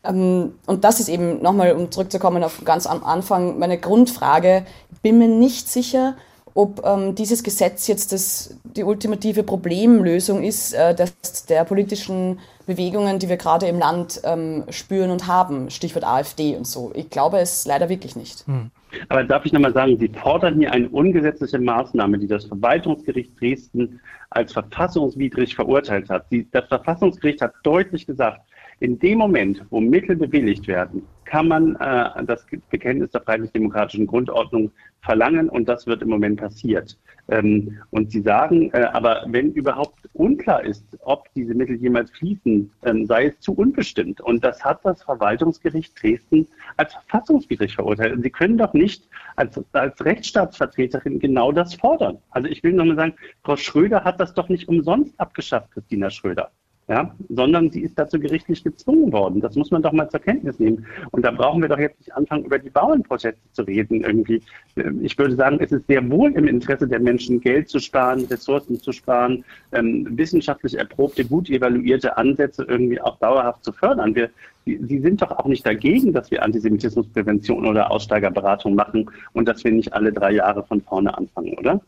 Ähm, 0.04 0.54
und 0.66 0.84
das 0.84 1.00
ist 1.00 1.10
eben 1.10 1.42
nochmal, 1.42 1.74
um 1.74 1.92
zurückzukommen 1.92 2.44
auf 2.44 2.64
ganz 2.64 2.88
am 2.88 3.04
Anfang, 3.04 3.60
meine 3.60 3.78
Grundfrage. 3.78 4.66
Ich 4.92 5.02
bin 5.02 5.18
mir 5.18 5.28
nicht 5.28 5.70
sicher, 5.70 6.16
ob 6.54 6.86
ähm, 6.86 7.16
dieses 7.16 7.44
Gesetz 7.44 7.88
jetzt 7.88 8.12
das, 8.12 8.56
die 8.64 8.84
ultimative 8.84 9.44
Problemlösung 9.44 10.44
ist 10.44 10.74
äh, 10.74 10.94
des, 10.94 11.46
der 11.48 11.64
politischen 11.64 12.40
Bewegungen, 12.66 13.20
die 13.20 13.30
wir 13.30 13.38
gerade 13.38 13.68
im 13.68 13.80
Land 13.80 14.22
ähm, 14.24 14.64
spüren 14.70 15.12
und 15.12 15.28
haben, 15.28 15.70
Stichwort 15.70 16.06
AfD 16.06 16.56
und 16.56 16.66
so. 16.66 16.92
Ich 16.96 17.10
glaube 17.10 17.38
es 17.40 17.66
leider 17.66 17.90
wirklich 17.90 18.16
nicht. 18.16 18.46
Hm. 18.48 18.72
Aber 19.10 19.24
darf 19.24 19.46
ich 19.46 19.54
nochmal 19.54 19.74
sagen, 19.74 19.98
Sie 20.00 20.08
fordern 20.10 20.60
hier 20.60 20.72
eine 20.72 20.88
ungesetzliche 20.90 21.60
Maßnahme, 21.60 22.20
die 22.20 22.28
das 22.28 22.46
Verwaltungsgericht 22.46 23.40
Dresden 23.40 24.00
als 24.30 24.54
verfassungswidrig 24.54 25.56
verurteilt 25.56 26.10
hat. 26.10 26.32
Die, 26.32 26.50
das 26.52 26.68
Verfassungsgericht 26.68 27.42
hat 27.42 27.54
deutlich 27.64 28.06
gesagt, 28.06 28.42
in 28.84 29.00
dem 29.00 29.20
Moment, 29.20 29.64
wo 29.70 29.80
Mittel 29.80 30.18
bewilligt 30.18 30.68
werden, 30.68 31.08
kann 31.24 31.48
man 31.48 31.78
äh, 31.78 32.26
das 32.26 32.46
Bekenntnis 32.70 33.12
der 33.12 33.22
freiheitlich-demokratischen 33.22 34.06
Grundordnung 34.06 34.72
verlangen 35.02 35.48
und 35.48 35.70
das 35.70 35.88
wird 35.88 36.02
im 36.02 36.10
Moment 36.10 36.42
passiert. 36.42 37.00
Ähm, 37.30 37.78
und 37.92 38.12
Sie 38.12 38.20
sagen, 38.20 38.72
äh, 38.74 38.82
aber 38.92 39.24
wenn 39.28 39.54
überhaupt 39.54 40.10
unklar 40.12 40.66
ist, 40.66 40.86
ob 41.06 41.34
diese 41.34 41.54
Mittel 41.54 41.78
jemals 41.78 42.12
fließen, 42.12 42.70
ähm, 42.84 43.06
sei 43.06 43.28
es 43.28 43.40
zu 43.40 43.54
unbestimmt. 43.54 44.20
Und 44.20 44.44
das 44.44 44.62
hat 44.66 44.82
das 44.84 45.02
Verwaltungsgericht 45.02 45.94
Dresden 46.04 46.46
als 46.76 46.92
verfassungswidrig 46.92 47.76
verurteilt. 47.76 48.12
Und 48.12 48.24
Sie 48.24 48.32
können 48.32 48.58
doch 48.58 48.74
nicht 48.74 49.08
als, 49.38 49.62
als 49.72 50.04
Rechtsstaatsvertreterin 50.04 51.20
genau 51.20 51.54
das 51.54 51.74
fordern. 51.74 52.18
Also 52.32 52.50
ich 52.50 52.62
will 52.64 52.74
nochmal 52.74 52.98
sagen, 52.98 53.14
Frau 53.46 53.56
Schröder 53.56 54.04
hat 54.04 54.20
das 54.20 54.34
doch 54.34 54.50
nicht 54.50 54.68
umsonst 54.68 55.18
abgeschafft, 55.22 55.72
Christina 55.72 56.10
Schröder 56.10 56.52
ja, 56.94 57.16
sondern 57.30 57.72
sie 57.72 57.82
ist 57.82 57.98
dazu 57.98 58.20
gerichtlich 58.20 58.64
gezwungen 58.64 59.12
worden. 59.12 59.42
Das 59.42 59.56
muss 59.56 59.72
man 59.72 59.82
doch 59.82 59.94
mal 59.94 60.08
zur 60.10 60.20
Kenntnis 60.20 60.60
nehmen. 60.60 60.86
Und 61.10 61.26
da 61.26 61.32
brauchen 61.32 61.60
wir 61.64 61.70
doch 61.70 61.80
jetzt 61.80 62.00
nicht 62.00 62.16
anfangen, 62.16 62.46
über 62.46 62.60
die 62.60 62.70
Bauernprozesse 62.70 63.40
zu 63.54 63.64
reden 63.64 64.02
irgendwie. 64.02 64.44
Ich 65.02 65.18
würde 65.18 65.36
sagen, 65.36 65.58
es 65.60 65.72
ist 65.72 65.88
sehr 65.88 66.08
wohl 66.12 66.32
im 66.34 66.48
Interesse 66.48 66.88
der 66.88 67.00
Menschen, 67.00 67.42
Geld 67.42 67.68
zu 67.68 67.80
sparen, 67.80 68.26
Ressourcen 68.26 68.80
zu 68.80 68.92
sparen, 68.92 69.44
ähm, 69.72 70.08
wissenschaftlich 70.12 70.78
erprobte, 70.78 71.26
gut 71.26 71.50
evaluierte 71.50 72.16
Ansätze 72.16 72.64
irgendwie 72.64 73.02
auch 73.02 73.18
dauerhaft 73.18 73.64
zu 73.64 73.72
fördern. 73.72 74.14
Wir, 74.14 74.30
Sie 74.66 75.00
sind 75.00 75.22
doch 75.22 75.32
auch 75.32 75.46
nicht 75.46 75.66
dagegen, 75.66 76.14
dass 76.14 76.32
wir 76.32 76.44
Antisemitismusprävention 76.44 77.66
oder 77.66 77.92
Aussteigerberatung 77.92 78.76
machen 78.76 79.10
und 79.34 79.48
dass 79.48 79.64
wir 79.64 79.72
nicht 79.72 79.92
alle 79.94 80.14
drei 80.14 80.32
Jahre 80.32 80.64
von 80.64 80.80
vorne 80.80 81.18
anfangen, 81.18 81.58
oder? 81.58 81.82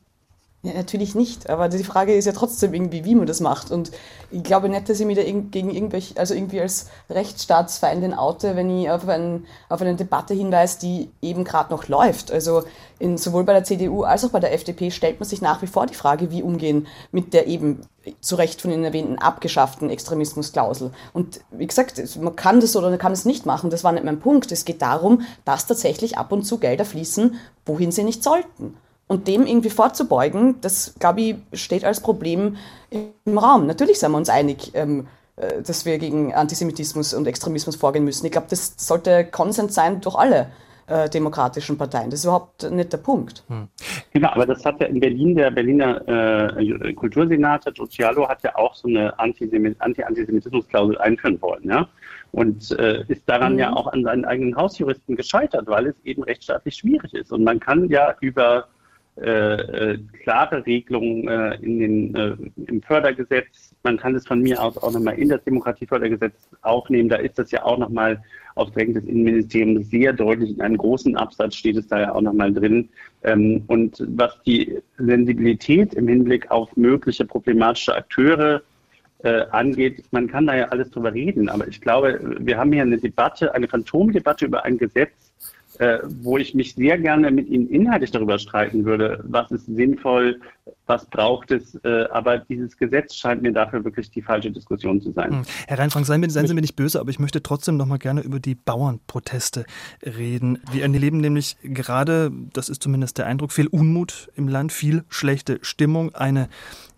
Ja, 0.66 0.74
natürlich 0.74 1.13
nicht. 1.13 1.47
Aber 1.47 1.70
die 1.70 1.84
Frage 1.84 2.16
ist 2.16 2.26
ja 2.26 2.32
trotzdem 2.32 2.74
irgendwie, 2.74 3.05
wie 3.05 3.13
man 3.13 3.28
das 3.28 3.39
macht. 3.39 3.70
Und 3.70 3.91
ich 4.32 4.41
glaube 4.41 4.68
nicht, 4.68 4.89
dass 4.89 4.99
ich 4.99 5.05
mich 5.05 5.16
da 5.16 5.22
gegen 5.24 5.70
irgendwelche, 5.70 6.18
also 6.18 6.34
irgendwie 6.34 6.59
als 6.59 6.88
Rechtsstaatsfeindin 7.07 8.16
oute, 8.16 8.55
wenn 8.55 8.76
ich 8.76 8.89
auf, 8.89 9.07
ein, 9.07 9.45
auf 9.70 9.82
eine 9.82 9.93
Debatte 9.93 10.34
hinweise, 10.34 10.80
die 10.80 11.11
eben 11.22 11.43
gerade 11.43 11.72
noch 11.72 11.88
läuft. 11.88 12.32
Also 12.32 12.63
in, 12.97 13.20
sowohl 13.20 13.43
bei 13.43 13.53
der 13.53 13.63
CDU 13.63 14.01
als 14.01 14.26
auch 14.26 14.32
bei 14.32 14.39
der 14.39 14.53
FDP 14.53 14.89
stellt 14.89 15.20
man 15.20 15.30
sich 15.30 15.39
nach 15.39 15.61
wie 15.61 15.68
vor 15.68 15.86
die 15.86 15.93
Frage, 15.93 16.32
wie 16.32 16.41
umgehen 16.41 16.88
mit 17.11 17.36
der 17.36 17.45
eben 17.45 17.82
zu 18.20 18.36
Recht 18.36 18.59
von 18.59 18.72
Ihnen 18.72 18.86
erwähnten 18.86 19.20
abgeschafften 19.20 19.91
Extremismusklausel. 19.91 20.91
Und 21.13 21.41
wie 21.51 21.68
gesagt, 21.68 22.01
man 22.20 22.36
kann 22.36 22.59
das 22.59 22.76
oder 22.76 22.89
man 22.89 22.97
kann 22.97 23.11
es 23.11 23.26
nicht 23.26 23.45
machen, 23.45 23.70
das 23.70 23.84
war 23.84 23.91
nicht 23.91 24.03
mein 24.03 24.20
Punkt. 24.20 24.51
Es 24.51 24.66
geht 24.66 24.82
darum, 24.82 25.22
dass 25.43 25.68
tatsächlich 25.68 26.18
ab 26.18 26.32
und 26.32 26.43
zu 26.43 26.57
Gelder 26.57 26.86
fließen, 26.86 27.36
wohin 27.68 27.91
sie 27.91 28.03
nicht 28.03 28.24
sollten. 28.24 28.76
Und 29.07 29.27
dem 29.27 29.45
irgendwie 29.45 29.69
vorzubeugen, 29.69 30.59
das, 30.61 30.95
glaube 30.99 31.21
ich, 31.21 31.35
steht 31.53 31.85
als 31.85 31.99
Problem 31.99 32.57
im 32.89 33.37
Raum. 33.37 33.67
Natürlich 33.67 33.99
sind 33.99 34.11
wir 34.11 34.17
uns 34.17 34.29
einig, 34.29 34.71
ähm, 34.73 35.07
äh, 35.35 35.61
dass 35.61 35.85
wir 35.85 35.99
gegen 35.99 36.33
Antisemitismus 36.33 37.13
und 37.13 37.27
Extremismus 37.27 37.75
vorgehen 37.75 38.03
müssen. 38.03 38.25
Ich 38.25 38.31
glaube, 38.31 38.47
das 38.49 38.73
sollte 38.77 39.25
Konsens 39.25 39.75
sein 39.75 40.01
durch 40.01 40.15
alle 40.15 40.47
äh, 40.87 41.09
demokratischen 41.09 41.77
Parteien. 41.77 42.09
Das 42.09 42.19
ist 42.19 42.25
überhaupt 42.25 42.69
nicht 42.71 42.93
der 42.93 42.97
Punkt. 42.97 43.43
Hm. 43.47 43.67
Genau, 44.13 44.29
aber 44.29 44.45
das 44.45 44.63
hat 44.65 44.79
ja 44.79 44.87
in 44.87 44.99
Berlin, 44.99 45.35
der 45.35 45.51
Berliner 45.51 46.57
äh, 46.57 46.93
Kultursenat, 46.93 47.65
Giugialo, 47.75 48.27
hat 48.27 48.43
ja 48.43 48.55
auch 48.55 48.75
so 48.75 48.87
eine 48.87 49.17
Anti-Antisemitismus-Klausel 49.19 50.97
einführen 50.99 51.41
wollen, 51.41 51.63
ja. 51.63 51.87
Und 52.31 52.71
äh, 52.77 53.03
ist 53.07 53.27
daran 53.27 53.53
mhm. 53.53 53.59
ja 53.59 53.73
auch 53.73 53.87
an 53.87 54.03
seinen 54.03 54.25
eigenen 54.25 54.55
Hausjuristen 54.55 55.15
gescheitert, 55.15 55.67
weil 55.67 55.87
es 55.87 55.95
eben 56.03 56.23
rechtsstaatlich 56.23 56.75
schwierig 56.75 57.13
ist. 57.13 57.31
Und 57.31 57.43
man 57.43 57.59
kann 57.59 57.87
ja 57.89 58.15
über 58.19 58.67
äh, 59.18 59.93
äh, 59.93 59.99
klare 60.24 60.66
Regelungen 60.66 61.26
äh, 61.30 61.55
in 61.61 61.80
den, 61.80 62.16
äh, 62.16 62.36
im 62.68 62.82
Fördergesetz. 62.82 63.74
Man 63.82 63.95
kann 63.95 64.13
es 64.13 64.28
von 64.28 64.41
mir 64.41 64.61
aus 64.61 64.78
auch 64.78 64.91
nochmal 64.91 65.18
in 65.18 65.30
das 65.30 65.41
Demokratiefördergesetz 65.45 66.34
aufnehmen. 66.63 67.07
Da 67.07 67.16
ist 67.16 67.39
das 67.39 67.49
ja 67.51 67.63
auch 67.63 67.78
nochmal 67.78 68.22
auf 68.55 68.72
Drängen 68.72 68.93
des 68.93 69.05
Innenministeriums 69.05 69.89
sehr 69.89 70.11
deutlich. 70.11 70.49
In 70.49 70.61
einem 70.61 70.76
großen 70.76 71.16
Absatz 71.16 71.55
steht 71.55 71.78
es 71.78 71.88
da 71.88 72.01
ja 72.01 72.13
auch 72.13 72.20
nochmal 72.20 72.53
drin. 72.53 72.89
Ähm, 73.24 73.63
und 73.68 74.03
was 74.09 74.38
die 74.45 74.82
Sensibilität 74.97 75.93
im 75.93 76.09
Hinblick 76.09 76.51
auf 76.51 76.76
mögliche 76.76 77.24
problematische 77.24 77.95
Akteure 77.95 78.63
äh, 79.24 79.45
angeht, 79.51 80.03
man 80.11 80.28
kann 80.28 80.45
da 80.45 80.57
ja 80.57 80.66
alles 80.66 80.89
drüber 80.89 81.13
reden. 81.13 81.47
Aber 81.47 81.66
ich 81.70 81.80
glaube, 81.80 82.20
wir 82.39 82.57
haben 82.57 82.74
hier 82.74 82.82
eine 82.82 82.97
Debatte, 82.97 83.53
eine 83.55 83.70
Phantomdebatte 83.70 84.45
über 84.45 84.66
ein 84.66 84.78
Gesetz, 84.78 85.32
äh, 85.80 85.99
wo 86.21 86.38
ich 86.38 86.53
mich 86.53 86.76
sehr 86.76 86.97
gerne 86.97 87.32
mit 87.32 87.47
Ihnen 87.47 87.69
inhaltlich 87.69 88.11
darüber 88.11 88.39
streiten 88.39 88.86
würde, 88.86 89.23
was 89.28 89.51
ist 89.51 89.65
sinnvoll, 89.65 90.39
was 90.88 91.05
braucht 91.05 91.51
es, 91.51 91.76
äh, 91.84 92.05
aber 92.11 92.39
dieses 92.39 92.78
Gesetz 92.78 93.15
scheint 93.15 93.41
mir 93.41 93.51
dafür 93.51 93.84
wirklich 93.84 94.09
die 94.11 94.21
falsche 94.21 94.51
Diskussion 94.51 95.01
zu 95.01 95.11
sein. 95.11 95.32
Hm. 95.32 95.41
Herr 95.67 95.80
Reinfrank, 95.80 96.05
seien, 96.05 96.28
seien 96.30 96.47
Sie 96.47 96.53
mir 96.53 96.61
nicht 96.61 96.76
böse, 96.76 96.99
aber 96.99 97.09
ich 97.09 97.19
möchte 97.19 97.41
trotzdem 97.43 97.78
noch 97.78 97.86
mal 97.86 97.97
gerne 97.97 98.21
über 98.21 98.39
die 98.39 98.55
Bauernproteste 98.55 99.65
reden. 100.03 100.59
Wir 100.71 100.84
erleben 100.84 101.17
nämlich 101.17 101.57
gerade, 101.63 102.32
das 102.53 102.69
ist 102.69 102.82
zumindest 102.82 103.17
der 103.17 103.28
Eindruck, 103.28 103.51
viel 103.51 103.67
Unmut 103.67 104.30
im 104.36 104.47
Land, 104.47 104.71
viel 104.71 105.03
schlechte 105.09 105.59
Stimmung, 105.61 106.13
eine 106.15 106.49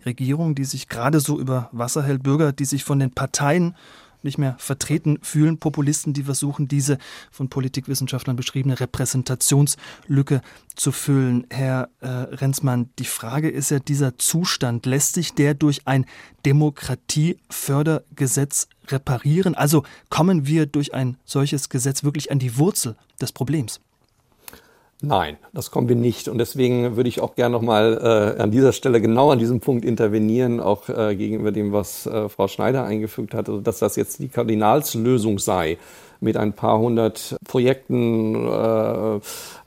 Regierung, 0.06 0.54
die 0.54 0.64
sich 0.64 0.88
gerade 0.88 1.20
so 1.20 1.38
über 1.38 1.68
Wasser 1.72 2.02
hält, 2.02 2.22
Bürger, 2.22 2.52
die 2.52 2.64
sich 2.64 2.84
von 2.84 2.98
den 2.98 3.10
Parteien 3.10 3.74
nicht 4.22 4.38
mehr 4.38 4.56
vertreten 4.58 5.18
fühlen. 5.22 5.58
Populisten, 5.58 6.12
die 6.12 6.24
versuchen, 6.24 6.66
diese 6.68 6.98
von 7.30 7.48
Politikwissenschaftlern 7.48 8.36
beschriebene 8.36 8.80
Repräsentationslücke 8.80 10.42
zu 10.74 10.92
füllen. 10.92 11.46
Herr 11.50 11.88
äh, 12.00 12.08
Renzmann, 12.08 12.90
die 12.98 13.04
Frage 13.04 13.50
ist 13.50 13.70
ja, 13.70 13.78
dieser 13.78 14.16
Zustand, 14.18 14.84
lässt 14.86 15.14
sich 15.14 15.34
der 15.34 15.54
durch 15.54 15.86
ein 15.86 16.06
Demokratiefördergesetz 16.46 18.68
reparieren? 18.88 19.54
Also 19.54 19.84
kommen 20.10 20.46
wir 20.46 20.66
durch 20.66 20.94
ein 20.94 21.16
solches 21.24 21.68
Gesetz 21.68 22.04
wirklich 22.04 22.30
an 22.30 22.38
die 22.38 22.58
Wurzel 22.58 22.96
des 23.20 23.32
Problems? 23.32 23.80
Nein, 25.00 25.36
das 25.52 25.70
kommen 25.70 25.88
wir 25.88 25.94
nicht. 25.94 26.26
Und 26.26 26.38
deswegen 26.38 26.96
würde 26.96 27.08
ich 27.08 27.20
auch 27.20 27.36
gerne 27.36 27.52
nochmal 27.52 28.34
äh, 28.36 28.42
an 28.42 28.50
dieser 28.50 28.72
Stelle 28.72 29.00
genau 29.00 29.30
an 29.30 29.38
diesem 29.38 29.60
Punkt 29.60 29.84
intervenieren, 29.84 30.58
auch 30.58 30.88
äh, 30.88 31.14
gegenüber 31.14 31.52
dem, 31.52 31.72
was 31.72 32.06
äh, 32.06 32.28
Frau 32.28 32.48
Schneider 32.48 32.84
eingefügt 32.84 33.32
hat, 33.32 33.48
also 33.48 33.60
dass 33.60 33.78
das 33.78 33.94
jetzt 33.94 34.18
die 34.18 34.28
Kardinalslösung 34.28 35.38
sei 35.38 35.78
mit 36.20 36.36
ein 36.36 36.52
paar 36.52 36.78
hundert 36.78 37.36
Projekten, 37.46 38.34
äh, 38.34 39.20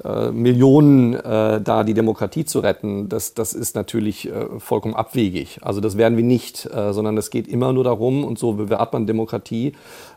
äh, 0.04 0.32
Millionen 0.32 1.14
äh, 1.14 1.62
da 1.62 1.84
die 1.84 1.94
Demokratie 1.94 2.46
zu 2.46 2.60
retten, 2.60 3.08
das, 3.08 3.34
das 3.34 3.54
ist 3.54 3.76
natürlich 3.76 4.28
äh, 4.28 4.60
vollkommen 4.60 4.96
abwegig. 4.96 5.60
Also 5.62 5.80
das 5.80 5.98
werden 5.98 6.18
wir 6.18 6.26
nicht, 6.26 6.66
äh, 6.66 6.92
sondern 6.92 7.18
es 7.18 7.30
geht 7.30 7.48
immer 7.48 7.72
nur 7.72 7.86
darum, 7.86 8.24
und 8.26 8.38
so 8.38 8.54
bewahrt 8.54 8.92
man 8.94 9.08
Demokratie, 9.08 9.74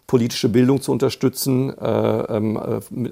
politische 0.07 0.48
Bildung 0.48 0.80
zu 0.80 0.92
unterstützen, 0.92 1.76
äh, 1.78 1.86
ähm, 1.86 2.59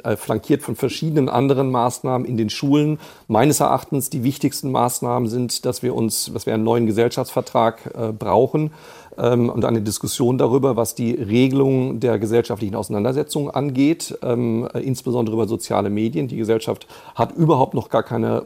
äh, 0.03 0.17
flankiert 0.17 0.63
von 0.63 0.77
verschiedenen 0.77 1.29
anderen 1.29 1.71
Maßnahmen 1.71 2.27
in 2.27 2.37
den 2.37 2.51
Schulen. 2.51 2.99
Meines 3.29 3.61
Erachtens 3.61 4.11
die 4.11 4.25
wichtigsten 4.25 4.71
Maßnahmen 4.71 5.29
sind, 5.29 5.65
dass 5.65 5.83
wir 5.83 5.95
uns, 5.95 6.31
dass 6.33 6.47
wir 6.47 6.55
einen 6.55 6.65
neuen 6.65 6.87
Gesellschaftsvertrag 6.87 7.95
äh, 7.95 8.13
brauchen 8.13 8.73
ähm, 9.19 9.51
und 9.51 9.65
eine 9.65 9.83
Diskussion 9.83 10.39
darüber, 10.39 10.77
was 10.77 10.95
die 10.95 11.13
Regelung 11.13 12.01
der 12.01 12.19
gesellschaftlichen 12.19 12.75
Auseinandersetzung 12.75 13.51
angeht, 13.51 14.17
ähm, 14.23 14.69
äh, 14.73 14.81
insbesondere 14.81 15.37
über 15.37 15.47
soziale 15.47 15.91
Medien. 15.91 16.29
Die 16.29 16.37
Gesellschaft 16.37 16.87
hat 17.15 17.33
überhaupt 17.33 17.75
noch 17.75 17.89
gar 17.89 18.03
keine 18.03 18.43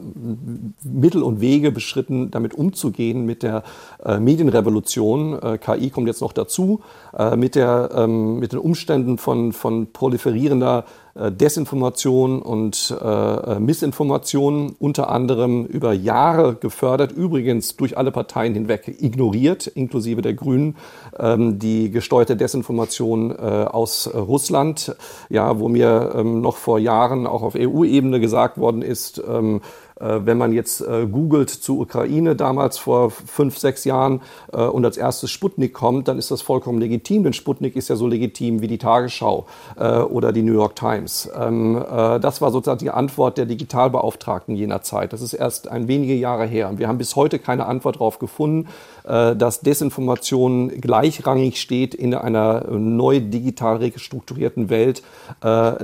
Mittel 0.83 1.23
und 1.23 1.41
Wege 1.41 1.71
beschritten, 1.71 2.31
damit 2.31 2.55
umzugehen 2.55 3.27
mit 3.27 3.43
der 3.43 3.63
äh, 4.05 4.19
Medienrevolution. 4.19 5.41
Äh, 5.41 5.59
KI 5.59 5.91
kommt 5.91 6.09
jetzt 6.09 6.21
noch 6.21 6.33
dazu, 6.33 6.81
äh, 7.17 7.37
mit, 7.37 7.55
der, 7.55 7.91
ähm, 7.95 8.36
mit 8.39 8.53
den 8.53 8.59
Umständen 8.59 9.19
von, 9.19 9.53
von 9.53 9.93
proliferierender 9.93 10.85
äh, 11.15 11.33
Desinformation 11.33 12.43
und 12.43 12.95
äh, 13.01 13.07
äh, 13.07 13.61
Missinformation 13.61 14.77
unter 14.79 15.09
anderem 15.09 15.65
über 15.65 15.93
Jahre 15.93 16.55
gefördert, 16.57 17.13
übrigens 17.13 17.77
durch 17.77 17.97
alle 17.97 18.13
Parteien 18.13 18.55
hinweg 18.55 18.97
ignoriert, 19.01 19.67
inklusive 19.67 20.21
der 20.21 20.35
Grünen, 20.35 20.77
ähm, 21.19 21.59
die 21.59 21.91
gesteuerte 21.91 22.37
Desinformation 22.37 23.31
äh, 23.31 23.35
aus 23.35 24.11
Russland, 24.15 24.95
ja, 25.31 25.59
wo 25.59 25.69
mir 25.69 26.13
ähm, 26.17 26.41
noch 26.43 26.57
vor 26.57 26.79
Jahren 26.79 27.27
auch 27.27 27.43
auf 27.43 27.55
EU-Ebene 27.57 28.21
gesagt 28.21 28.59
worden 28.59 28.83
ist, 28.83 29.23
ähm, 29.27 29.57
äh, 29.57 29.86
wenn 30.01 30.37
man 30.37 30.53
jetzt 30.53 30.81
äh, 30.81 31.07
googelt 31.07 31.51
zu 31.51 31.81
Ukraine 31.81 32.37
damals 32.37 32.77
vor 32.77 33.11
fünf, 33.11 33.59
sechs 33.59 33.85
Jahren 33.85 34.21
äh, 34.53 34.59
und 34.59 34.85
als 34.85 34.97
erstes 34.97 35.31
Sputnik 35.31 35.73
kommt, 35.73 36.09
dann 36.09 36.19
ist 36.19 36.31
das 36.31 36.43
vollkommen 36.43 36.79
legitim, 36.79 37.25
denn 37.25 37.33
Sputnik 37.33 37.77
ist 37.77 37.89
ja 37.89 37.97
so 37.97 38.07
legitim 38.07 38.61
wie 38.61 38.69
die 38.69 38.79
Tagesschau 38.79 39.47
oder 39.77 40.33
die 40.33 40.43
New 40.43 40.53
York 40.53 40.77
Times. 40.77 41.29
Ähm, 41.39 41.83
das 41.87 42.41
war 42.41 42.51
sozusagen 42.51 42.79
die 42.79 42.91
Antwort 42.91 43.39
der 43.39 43.47
Digitalbeauftragten 43.47 44.55
jener 44.57 44.83
Zeit. 44.83 45.13
Das 45.13 45.23
ist 45.23 45.33
erst 45.33 45.69
ein 45.69 45.89
wenige 45.89 46.15
Jahre 46.15 46.47
her. 46.47 46.69
Und 46.69 46.79
wir 46.79 46.89
haben 46.89 46.99
bis 46.99 47.17
heute 47.17 47.39
keine 47.39 47.67
Antwort 47.67 47.97
darauf 47.97 48.19
gefunden, 48.19 48.69
dass 49.07 49.61
Desinformation 49.61 50.81
gleichrangig 50.81 51.61
steht 51.61 51.95
in 51.95 52.13
einer 52.13 52.67
neu 52.71 53.21
digital 53.21 53.77
restrukturierten 53.77 54.69
Welt 54.69 55.03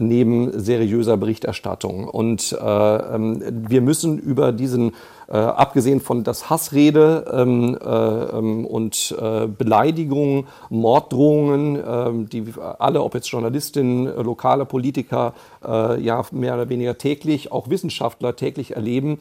neben 0.00 0.58
seriöser 0.58 1.16
Berichterstattung. 1.16 2.08
Und 2.08 2.56
ähm, 2.60 3.42
wir 3.68 3.80
müssen 3.80 4.18
über 4.18 4.50
diesen, 4.50 4.92
äh, 5.32 5.36
abgesehen 5.36 6.00
von 6.00 6.24
das 6.24 6.50
Hassrede 6.50 7.24
ähm, 7.32 7.78
äh, 7.82 7.86
ähm, 7.86 8.66
und 8.66 9.16
äh, 9.18 9.46
Beleidigungen, 9.46 10.46
Morddrohungen, 10.68 11.82
ähm, 11.84 12.28
die 12.28 12.44
alle, 12.78 13.02
ob 13.02 13.14
jetzt 13.14 13.28
Journalistinnen, 13.28 14.08
äh, 14.08 14.22
lokale 14.22 14.66
Politiker, 14.66 15.32
äh, 15.64 15.98
ja 16.02 16.22
mehr 16.32 16.54
oder 16.54 16.68
weniger 16.68 16.98
täglich, 16.98 17.50
auch 17.50 17.70
Wissenschaftler 17.70 18.36
täglich 18.36 18.76
erleben, 18.76 19.18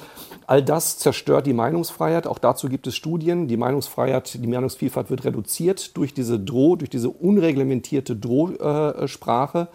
all 0.47 0.61
das 0.61 0.97
zerstört 0.97 1.47
die 1.47 1.53
Meinungsfreiheit. 1.53 2.27
Auch 2.27 2.39
dazu 2.39 2.67
gibt 2.67 2.87
es 2.87 2.95
Studien. 2.95 3.47
Die 3.47 3.55
Meinungsfreiheit, 3.55 4.43
die 4.43 4.47
Meinungsvielfalt 4.47 5.09
wird 5.09 5.23
reduziert 5.23 5.95
durch 5.95 6.13
diese 6.13 6.39
Droh, 6.39 6.75
durch 6.75 6.89
diese 6.89 7.09
unreglementierte 7.09 8.17
Drohsprache 8.17 9.59
ähm, 9.59 9.67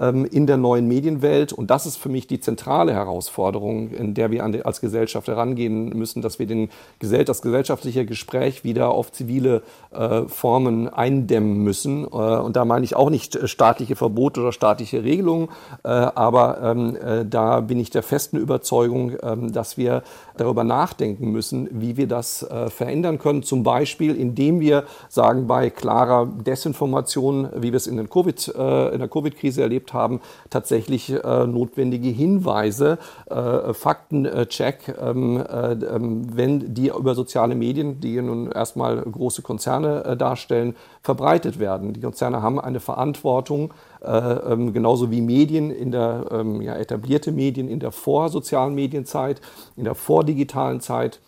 in 0.00 0.46
der 0.46 0.56
neuen 0.56 0.86
Medienwelt. 0.86 1.52
Und 1.52 1.70
das 1.70 1.86
ist 1.86 1.96
für 1.96 2.08
mich 2.08 2.26
die 2.26 2.40
zentrale 2.40 2.92
Herausforderung, 2.92 3.90
in 3.90 4.14
der 4.14 4.30
wir 4.30 4.44
als 4.64 4.80
Gesellschaft 4.80 5.28
herangehen 5.28 5.90
müssen, 5.90 6.22
dass 6.22 6.38
wir 6.38 6.46
den, 6.46 6.68
das 7.00 7.42
gesellschaftliche 7.42 8.06
Gespräch 8.06 8.64
wieder 8.64 8.90
auf 8.90 9.12
zivile 9.12 9.62
äh, 9.90 10.22
Formen 10.28 10.88
eindämmen 10.88 11.64
müssen. 11.64 12.04
Äh, 12.04 12.06
und 12.06 12.56
da 12.56 12.64
meine 12.64 12.84
ich 12.84 12.94
auch 12.94 13.10
nicht 13.10 13.36
äh, 13.36 13.48
staatliche 13.48 13.96
Verbote 13.96 14.40
oder 14.40 14.52
staatliche 14.52 15.02
Regelungen, 15.02 15.48
aber 15.82 16.60
ähm, 16.62 16.96
äh, 16.96 17.24
da 17.24 17.60
bin 17.60 17.78
ich 17.78 17.90
der 17.90 18.02
festen 18.02 18.36
Überzeugung, 18.36 19.12
ähm, 19.22 19.52
dass 19.52 19.76
wir 19.76 20.02
darüber 20.40 20.64
nachdenken 20.64 21.30
müssen, 21.30 21.68
wie 21.70 21.96
wir 21.96 22.06
das 22.06 22.42
äh, 22.42 22.70
verändern 22.70 23.18
können. 23.18 23.42
Zum 23.42 23.62
Beispiel, 23.62 24.16
indem 24.16 24.60
wir 24.60 24.84
sagen, 25.08 25.46
bei 25.46 25.70
klarer 25.70 26.26
Desinformation, 26.26 27.48
wie 27.54 27.72
wir 27.72 27.76
es 27.76 27.86
in, 27.86 27.96
den 27.96 28.08
COVID, 28.08 28.48
in 28.48 28.98
der 28.98 29.08
Covid-Krise 29.08 29.62
erlebt 29.62 29.92
haben, 29.92 30.20
tatsächlich 30.50 31.12
äh, 31.12 31.46
notwendige 31.46 32.08
Hinweise, 32.08 32.98
äh, 33.26 33.72
Faktencheck, 33.72 34.94
ähm, 35.00 35.36
äh, 35.38 35.72
ähm, 35.72 36.36
wenn 36.36 36.74
die 36.74 36.88
über 36.88 37.14
soziale 37.14 37.54
Medien, 37.54 38.00
die 38.00 38.20
nun 38.20 38.50
erstmal 38.50 39.00
große 39.00 39.42
Konzerne 39.42 40.04
äh, 40.04 40.16
darstellen, 40.16 40.76
verbreitet 41.02 41.58
werden. 41.58 41.92
Die 41.92 42.00
Konzerne 42.00 42.42
haben 42.42 42.60
eine 42.60 42.80
Verantwortung, 42.80 43.70
äh, 43.70 43.87
ähm, 44.04 44.72
genauso 44.72 45.10
wie 45.10 45.20
Medien 45.20 45.70
in 45.70 45.90
der 45.90 46.26
ähm, 46.30 46.60
ja, 46.62 46.76
etablierte 46.76 47.32
Medien 47.32 47.68
in 47.68 47.80
der 47.80 47.92
vorsozialen 47.92 48.74
Medienzeit, 48.74 49.40
in 49.76 49.84
der 49.84 49.94
vordigitalen 49.94 50.80
Zeit 50.80 51.20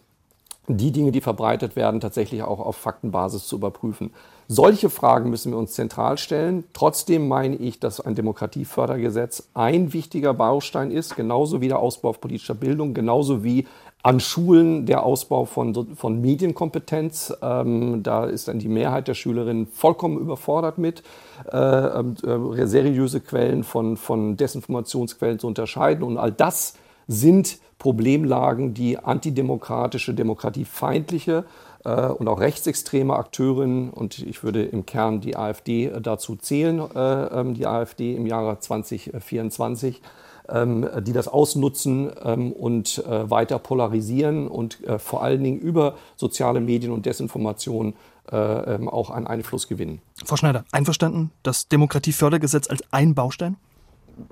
die 0.69 0.93
Dinge, 0.93 1.13
die 1.13 1.21
verbreitet 1.21 1.75
werden, 1.75 2.01
tatsächlich 2.01 2.43
auch 2.43 2.61
auf 2.61 2.77
Faktenbasis 2.77 3.47
zu 3.47 3.57
überprüfen. 3.57 4.13
Solche 4.53 4.91
Fragen 4.91 5.31
müssen 5.31 5.53
wir 5.53 5.59
uns 5.59 5.75
zentral 5.75 6.19
stellen. 6.19 6.65
Trotzdem 6.73 7.29
meine 7.29 7.55
ich, 7.55 7.79
dass 7.79 8.01
ein 8.01 8.17
Demokratiefördergesetz 8.17 9.49
ein 9.55 9.93
wichtiger 9.93 10.35
Baustein 10.35 10.91
ist, 10.91 11.15
genauso 11.15 11.61
wie 11.61 11.69
der 11.69 11.79
Ausbau 11.79 12.11
politischer 12.15 12.57
Bildung, 12.57 12.93
genauso 12.93 13.45
wie 13.45 13.69
an 14.03 14.19
Schulen 14.19 14.87
der 14.87 15.05
Ausbau 15.05 15.45
von, 15.45 15.95
von 15.95 16.21
Medienkompetenz. 16.21 17.33
Ähm, 17.41 18.03
da 18.03 18.25
ist 18.25 18.49
dann 18.49 18.59
die 18.59 18.67
Mehrheit 18.67 19.07
der 19.07 19.15
Schülerinnen 19.15 19.69
vollkommen 19.69 20.19
überfordert 20.19 20.79
mit, 20.79 21.05
äh, 21.53 21.57
äh, 21.57 22.67
seriöse 22.67 23.21
Quellen 23.21 23.63
von, 23.63 23.97
von 23.97 24.37
Desinformationsquellen 24.37 25.39
zu 25.39 25.47
unterscheiden. 25.47 26.03
Und 26.03 26.19
all 26.19 26.33
das 26.33 26.75
sind 27.07 27.61
Problemlagen, 27.79 28.75
die 28.75 28.99
antidemokratische, 28.99 30.13
demokratiefeindliche 30.13 31.45
äh, 31.45 31.70
und 31.85 32.29
auch 32.29 32.41
rechtsextreme 32.41 33.15
Akteurinnen, 33.15 33.91
und 33.91 34.19
ich 34.19 34.45
würde 34.45 34.65
im 34.65 34.85
Kern 34.85 35.21
die 35.21 35.37
AfD 35.37 35.87
äh, 35.87 36.01
dazu 36.01 36.37
zählen, 36.37 36.79
äh, 36.95 37.41
ähm, 37.41 37.55
die 37.55 37.67
AfD 37.67 38.15
im 38.15 38.27
Jahre 38.27 38.59
2024, 38.59 40.03
ähm, 40.51 40.87
die 41.03 41.13
das 41.13 41.29
ausnutzen 41.29 42.11
ähm, 42.23 42.53
und 42.53 43.03
weiter 43.07 43.59
polarisieren 43.59 44.49
und 44.49 44.79
vor 44.99 45.23
allen 45.23 45.43
Dingen 45.43 45.59
über 45.59 45.97
soziale 46.17 46.61
Medien 46.61 46.93
und 46.93 47.07
Desinformation 47.07 47.95
auch 48.33 49.11
einen 49.11 49.27
Einfluss 49.27 49.67
gewinnen. 49.67 50.01
Frau 50.25 50.37
Schneider, 50.37 50.65
einverstanden, 50.71 51.33
das 51.43 51.67
Demokratiefördergesetz 51.67 52.71
als 52.71 52.85
ein 52.93 53.17
Baustein? 53.17 53.57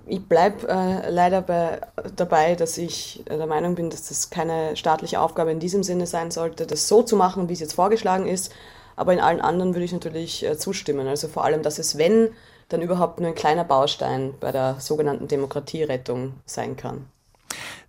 Ich 0.06 0.26
bleibe 0.26 0.68
äh, 0.68 1.10
leider 1.10 1.42
bei, 1.42 1.80
dabei, 2.16 2.54
dass 2.54 2.78
ich 2.78 3.22
äh, 3.26 3.36
der 3.36 3.46
Meinung 3.46 3.74
bin, 3.74 3.90
dass 3.90 4.08
das 4.08 4.30
keine 4.30 4.76
staatliche 4.76 5.20
Aufgabe 5.20 5.52
in 5.52 5.60
diesem 5.60 5.82
Sinne 5.82 6.06
sein 6.06 6.30
sollte, 6.30 6.66
das 6.66 6.88
so 6.88 7.02
zu 7.02 7.16
machen, 7.16 7.48
wie 7.48 7.52
es 7.52 7.60
jetzt 7.60 7.74
vorgeschlagen 7.74 8.26
ist. 8.26 8.52
Aber 8.96 9.12
in 9.12 9.20
allen 9.20 9.40
anderen 9.40 9.74
würde 9.74 9.84
ich 9.84 9.92
natürlich 9.92 10.44
äh, 10.44 10.56
zustimmen. 10.58 11.06
Also 11.06 11.28
vor 11.28 11.44
allem, 11.44 11.62
dass 11.62 11.78
es, 11.78 11.98
wenn 11.98 12.30
dann 12.68 12.82
überhaupt 12.82 13.20
nur 13.20 13.28
ein 13.28 13.34
kleiner 13.34 13.64
Baustein 13.64 14.34
bei 14.40 14.52
der 14.52 14.76
sogenannten 14.78 15.28
Demokratierettung 15.28 16.34
sein 16.44 16.76
kann. 16.76 17.06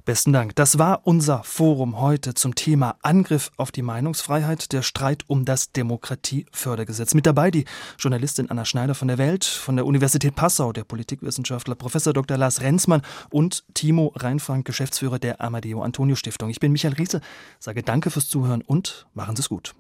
Besten 0.06 0.34
Dank. 0.34 0.56
Das 0.56 0.80
war 0.80 1.02
unser 1.06 1.44
Forum 1.44 2.00
heute 2.00 2.34
zum 2.34 2.56
Thema 2.56 2.98
Angriff 3.02 3.52
auf 3.58 3.72
die 3.72 3.82
Meinungsfreiheit, 3.82 4.72
der 4.72 4.82
Streit 4.82 5.24
um 5.28 5.46
das 5.46 5.72
Demokratiefördergesetz. 5.72 7.14
Mit 7.14 7.26
dabei 7.26 7.52
die 7.52 7.66
Journalistin 7.98 8.50
Anna 8.50 8.66
Schneider 8.66 8.96
von 8.96 9.08
der 9.08 9.18
Welt, 9.18 9.46
von 9.46 9.76
der 9.76 9.86
Universität 9.86 10.36
Passau, 10.36 10.74
der 10.74 10.84
Politikwissenschaftler 10.84 11.76
Professor 11.76 12.14
Dr. 12.14 12.38
Lars 12.38 12.62
Renzmann 12.62 13.02
und 13.30 13.64
Timo 13.74 14.14
Reinfrank, 14.16 14.66
Geschäftsführer 14.66 15.20
der 15.20 15.42
Amadeo 15.42 15.82
Antonio 15.82 16.16
Stiftung. 16.16 16.50
Ich 16.50 16.60
bin 16.60 16.72
Michael 16.72 16.96
Riese, 16.96 17.22
sage 17.60 17.84
danke 17.84 18.10
fürs 18.10 18.30
Zuhören 18.30 18.62
und 18.62 19.06
machen 19.14 19.36
Sie 19.36 19.42
es 19.42 19.50
gut. 19.50 19.76